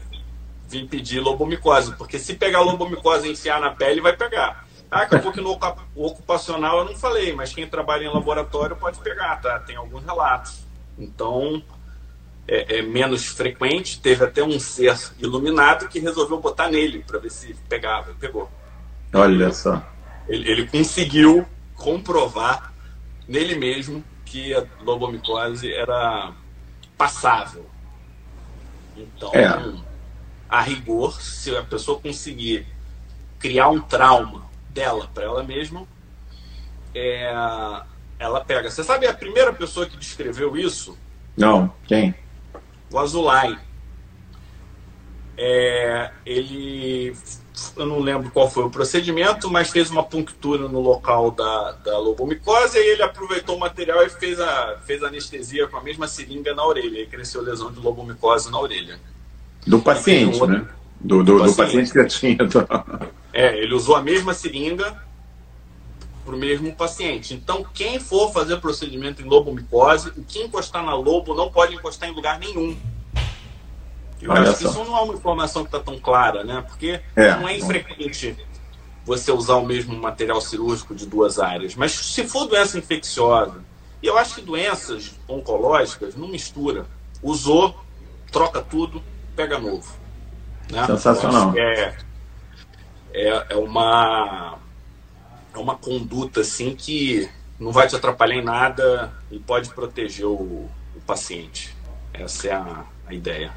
vir 0.68 0.88
pedir 0.88 1.20
lobomicose. 1.20 1.96
Porque 1.96 2.20
se 2.20 2.36
pegar 2.36 2.62
lobomicose 2.62 3.28
e 3.28 3.32
enfiar 3.32 3.60
na 3.60 3.72
pele, 3.72 4.02
vai 4.02 4.16
pegar. 4.16 4.66
Ah, 4.92 5.02
acabou 5.02 5.32
que 5.32 5.42
no 5.42 5.58
ocupacional 5.96 6.80
eu 6.80 6.86
não 6.86 6.96
falei, 6.96 7.34
mas 7.34 7.52
quem 7.52 7.68
trabalha 7.68 8.04
em 8.04 8.14
laboratório 8.14 8.76
pode 8.76 9.00
pegar, 9.00 9.42
tá? 9.42 9.60
Tem 9.60 9.76
alguns 9.76 10.04
relatos. 10.04 10.64
Então, 11.00 11.64
é, 12.48 12.80
é 12.80 12.82
menos 12.82 13.26
frequente. 13.26 14.00
Teve 14.00 14.24
até 14.26 14.44
um 14.44 14.60
ser 14.60 14.98
iluminado 15.20 15.88
que 15.88 16.00
resolveu 16.00 16.40
botar 16.40 16.70
nele 16.70 17.04
para 17.06 17.20
ver 17.20 17.32
se 17.32 17.56
pegava. 17.68 18.14
Pegou. 18.20 18.50
Olha 19.14 19.52
só. 19.52 19.82
Ele, 20.28 20.50
ele 20.50 20.68
conseguiu 20.68 21.46
comprovar 21.76 22.74
nele 23.28 23.56
mesmo 23.56 24.04
que 24.26 24.54
a 24.54 24.66
lobomicose 24.82 25.72
era 25.72 26.34
passável. 26.98 27.66
Então, 28.96 29.32
é. 29.34 29.48
a 30.48 30.62
rigor, 30.62 31.22
se 31.22 31.56
a 31.56 31.64
pessoa 31.64 32.00
conseguir 32.00 32.68
criar 33.40 33.70
um 33.70 33.82
trauma 33.82 34.46
dela 34.70 35.10
para 35.14 35.24
ela 35.24 35.44
mesma, 35.44 35.86
é, 36.96 37.32
ela 38.20 38.44
pega. 38.46 38.70
Você 38.70 38.84
sabe 38.84 39.08
a 39.08 39.14
primeira 39.14 39.52
pessoa 39.52 39.86
que 39.86 39.98
descreveu 39.98 40.56
isso? 40.56 40.98
Não, 41.36 41.74
quem? 41.86 42.16
O 42.94 43.00
Azulay. 43.00 43.58
É, 45.36 46.12
ele, 46.24 47.16
eu 47.76 47.88
não 47.88 48.00
lembro 48.00 48.30
qual 48.30 48.48
foi 48.48 48.64
o 48.66 48.70
procedimento, 48.70 49.50
mas 49.50 49.72
fez 49.72 49.90
uma 49.90 50.04
punctura 50.04 50.68
no 50.68 50.80
local 50.80 51.32
da, 51.32 51.72
da 51.72 51.98
lobomicose 51.98 52.78
e 52.78 52.92
ele 52.92 53.02
aproveitou 53.02 53.58
o 53.58 53.60
material 53.60 54.04
e 54.04 54.10
fez 54.10 54.40
a, 54.40 54.78
fez 54.86 55.04
anestesia 55.04 55.68
com 55.68 55.78
a 55.78 55.82
mesma 55.82 56.08
seringa 56.08 56.54
na 56.54 56.64
orelha 56.64 57.00
e 57.00 57.08
cresceu 57.08 57.42
lesão 57.42 57.72
de 57.72 57.80
lobomicose 57.80 58.52
na 58.52 58.60
orelha. 58.60 59.00
Do 59.66 59.82
paciente, 59.82 60.38
um 60.38 60.42
outro, 60.42 60.60
né? 60.60 60.68
Do, 61.02 61.24
do, 61.24 61.40
do, 61.40 61.44
do 61.46 61.56
paciente. 61.56 61.92
paciente 61.92 61.94
que 61.94 62.06
tinha. 62.06 62.38
É, 63.34 63.58
ele 63.58 63.74
usou 63.74 63.96
a 63.96 64.04
mesma 64.04 64.36
seringa 64.36 65.02
para 66.24 66.36
o 66.36 66.38
mesmo 66.38 66.74
paciente. 66.76 67.34
Então, 67.34 67.66
quem 67.74 68.00
for 68.00 68.32
fazer 68.32 68.58
procedimento 68.58 69.22
em 69.22 69.26
lobomicose, 69.26 70.10
o 70.10 70.24
que 70.24 70.40
encostar 70.42 70.84
na 70.84 70.96
lobo 70.96 71.34
não 71.34 71.52
pode 71.52 71.76
encostar 71.76 72.10
em 72.10 72.14
lugar 72.14 72.40
nenhum. 72.40 72.78
Eu 74.22 74.32
Olha 74.32 74.50
acho 74.50 74.60
que 74.60 74.66
isso 74.66 74.84
não 74.86 74.98
é 74.98 75.02
uma 75.02 75.14
informação 75.14 75.64
que 75.64 75.68
está 75.68 75.80
tão 75.80 76.00
clara, 76.00 76.44
né? 76.44 76.64
Porque 76.66 77.02
é. 77.16 77.36
não 77.36 77.48
é 77.48 77.58
infrequente 77.58 78.38
você 79.06 79.32
usar 79.32 79.56
o 79.56 79.66
mesmo 79.66 79.96
material 79.98 80.40
cirúrgico 80.40 80.96
de 80.96 81.06
duas 81.06 81.40
áreas. 81.40 81.76
Mas 81.76 81.92
se 81.92 82.26
for 82.26 82.48
doença 82.48 82.78
infecciosa, 82.78 83.62
e 84.02 84.08
eu 84.08 84.18
acho 84.18 84.36
que 84.36 84.42
doenças 84.42 85.14
oncológicas 85.28 86.16
não 86.16 86.28
mistura. 86.28 86.86
Usou, 87.22 87.76
troca 88.32 88.62
tudo, 88.62 89.04
pega 89.36 89.60
novo. 89.60 89.94
Né? 90.72 90.86
Sensacional. 90.86 91.54
É, 91.58 91.96
é, 93.14 93.46
é 93.50 93.56
uma 93.56 94.58
é 95.54 95.58
uma 95.58 95.76
conduta 95.76 96.42
assim 96.42 96.76
que 96.76 97.30
não 97.60 97.72
vai 97.72 97.88
te 97.88 97.96
atrapalhar 97.96 98.36
em 98.36 98.44
nada 98.44 99.12
e 99.32 99.40
pode 99.40 99.70
proteger 99.70 100.26
o, 100.26 100.70
o 100.96 101.02
paciente. 101.06 101.76
Essa 102.14 102.48
é 102.48 102.52
a, 102.52 102.86
a, 103.08 103.14
ideia. 103.14 103.52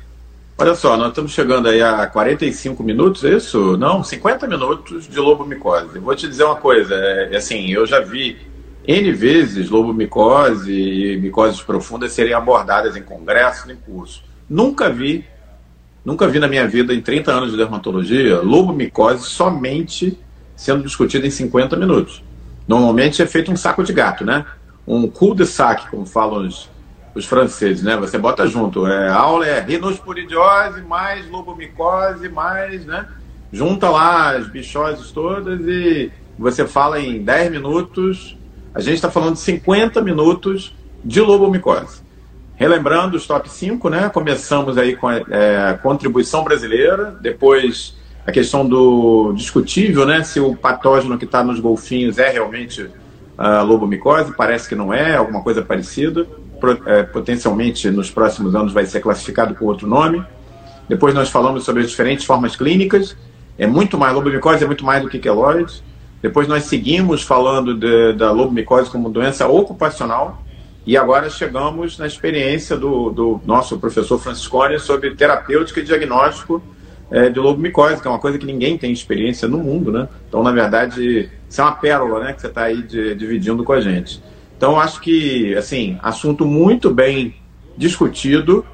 Olha 0.59 0.75
só, 0.75 0.97
nós 0.97 1.09
estamos 1.09 1.33
chegando 1.33 1.69
aí 1.69 1.83
a 1.83 2.07
45 2.07 2.83
minutos, 2.83 3.25
é 3.25 3.31
isso? 3.31 3.77
Não, 3.77 4.03
50 4.03 4.47
minutos 4.47 5.09
de 5.09 5.19
lobomicose. 5.19 5.99
Vou 5.99 6.15
te 6.15 6.29
dizer 6.29 6.45
uma 6.45 6.57
coisa, 6.57 6.95
é, 6.95 7.35
é 7.35 7.37
assim, 7.37 7.71
eu 7.71 7.85
já 7.87 8.01
vi 8.01 8.39
N 8.87 9.13
vezes 9.13 9.69
lobomicose 9.69 10.73
e 10.73 11.17
micoses 11.19 11.61
profundas 11.61 12.13
serem 12.13 12.33
abordadas 12.33 12.97
em 12.97 13.03
congressos, 13.03 13.71
em 13.71 13.77
cursos. 13.77 14.23
Nunca 14.49 14.89
vi 14.89 15.25
Nunca 16.07 16.29
vi 16.29 16.39
na 16.39 16.47
minha 16.47 16.69
vida, 16.69 16.95
em 16.95 17.03
30 17.03 17.33
anos 17.33 17.51
de 17.51 17.57
dermatologia, 17.57 18.41
lobomicose 18.41 19.25
somente 19.25 20.17
sendo 20.57 20.83
discutida 20.83 21.27
em 21.27 21.31
50 21.31 21.77
minutos. 21.77 22.25
Normalmente 22.67 23.23
é 23.23 23.27
feito 23.27 23.53
um 23.53 23.57
saco 23.57 23.85
de 23.85 23.93
gato, 23.93 24.25
né? 24.25 24.45
Um 24.87 25.07
cul-de-sac, 25.07 25.89
como 25.91 26.07
falam 26.07 26.47
os, 26.47 26.69
os 27.15 27.27
franceses, 27.27 27.83
né? 27.83 27.97
Você 27.99 28.19
bota 28.19 28.47
junto. 28.47 28.87
É, 28.87 29.09
aula 29.09 29.47
é 29.47 29.61
rinosporidiose 29.61 30.81
mais 30.83 31.29
lobomicose 31.29 32.29
mais, 32.29 32.85
né? 32.87 33.07
Junta 33.53 33.89
lá 33.91 34.37
as 34.37 34.49
bichoses 34.49 35.13
todas 35.13 35.61
e 35.61 36.11
você 36.39 36.67
fala 36.67 36.99
em 37.01 37.23
10 37.23 37.51
minutos. 37.53 38.37
A 38.75 38.81
gente 38.81 38.95
está 38.95 39.11
falando 39.11 39.35
de 39.35 39.41
50 39.41 40.03
minutos 40.03 40.75
de 41.05 41.21
lobomicose. 41.21 42.03
Relembrando 42.57 43.17
os 43.17 43.27
top 43.27 43.49
5, 43.49 43.89
né? 43.89 44.09
Começamos 44.09 44.77
aí 44.79 44.97
com 44.97 45.09
a 45.09 45.17
é, 45.17 45.79
contribuição 45.83 46.43
brasileira, 46.43 47.17
depois 47.21 47.96
a 48.27 48.33
questão 48.33 48.67
do 48.67 49.33
discutível, 49.35 50.05
né? 50.05 50.25
Se 50.25 50.41
o 50.41 50.57
patógeno 50.57 51.17
que 51.17 51.25
está 51.25 51.45
nos 51.45 51.61
golfinhos 51.61 52.19
é 52.19 52.31
realmente 52.31 52.91
a 53.39 53.63
lobomicose, 53.63 54.35
parece 54.37 54.69
que 54.69 54.75
não 54.75 54.93
é, 54.93 55.15
alguma 55.15 55.43
coisa 55.43 55.63
parecida. 55.63 56.27
É, 56.87 57.03
potencialmente 57.03 57.91
nos 57.91 58.11
próximos 58.11 58.55
anos 58.55 58.73
vai 58.73 58.87
ser 58.87 59.01
classificado 59.01 59.55
com 59.55 59.67
outro 59.67 59.87
nome. 59.87 60.25
Depois 60.89 61.15
nós 61.15 61.29
falamos 61.29 61.65
sobre 61.65 61.83
as 61.83 61.91
diferentes 61.91 62.25
formas 62.25 62.57
clínicas. 62.57 63.17
É 63.59 63.67
muito 63.67 63.97
mais, 63.97 64.15
lobomicose 64.15 64.65
é 64.65 64.67
muito 64.67 64.85
mais 64.85 65.03
do 65.03 65.09
que 65.09 65.19
queloide. 65.19 65.83
Depois 66.21 66.49
nós 66.49 66.65
seguimos 66.65 67.23
falando 67.23 67.75
de, 67.75 68.15
da 68.15 68.33
lobomicose 68.33 68.91
como 68.91 69.11
doença 69.11 69.47
ocupacional, 69.47 70.43
e 70.87 70.97
agora 70.97 71.29
chegamos 71.29 71.99
na 71.99 72.07
experiência 72.07 72.77
do, 72.77 73.11
do 73.11 73.41
nosso 73.45 73.79
professor 73.79 74.19
Franciscone 74.19 74.79
sobre 74.79 75.15
terapêutica 75.15 75.81
e 75.81 75.85
diagnóstico 75.85 76.63
é, 77.11 77.29
de 77.29 77.39
lobomicose, 77.39 78.01
que 78.01 78.09
é 78.09 78.11
uma 78.11 78.19
coisa 78.19 78.39
que 78.39 78.47
ninguém 78.47 78.77
tem 78.77 78.93
experiência 78.93 79.47
no 79.47 79.59
mundo, 79.59 79.93
né? 79.93 80.09
Então, 80.29 80.43
na 80.43 80.51
verdade, 80.51 81.31
isso 81.49 81.61
é 81.61 81.65
uma 81.65 81.73
pérola, 81.73 82.25
né, 82.25 82.33
que 82.33 82.41
você 82.41 82.47
está 82.49 82.65
aí 82.65 82.83
de, 82.83 83.15
dividindo 83.15 83.63
com 83.63 83.73
a 83.73 83.81
gente. 83.81 84.23
Então, 84.57 84.81
acho 84.81 85.01
que, 85.01 85.55
assim, 85.55 85.99
assunto 86.03 86.45
muito 86.45 86.91
bem 86.91 87.37
discutido 87.77 88.65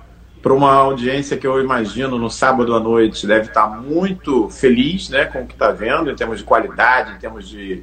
para 0.40 0.52
uma 0.52 0.72
audiência 0.72 1.36
que 1.36 1.46
eu 1.46 1.60
imagino 1.60 2.18
no 2.18 2.28
sábado 2.28 2.74
à 2.74 2.80
noite 2.80 3.26
deve 3.26 3.48
estar 3.48 3.68
tá 3.68 3.76
muito 3.76 4.48
feliz, 4.48 5.08
né, 5.08 5.24
com 5.26 5.42
o 5.42 5.46
que 5.46 5.52
está 5.52 5.70
vendo, 5.70 6.10
em 6.10 6.16
termos 6.16 6.38
de 6.38 6.44
qualidade, 6.44 7.12
em 7.12 7.18
termos 7.18 7.48
de, 7.48 7.82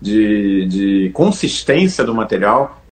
de, 0.00 0.66
de 0.66 1.10
consistência 1.14 2.04
do 2.04 2.14
material. 2.14 2.82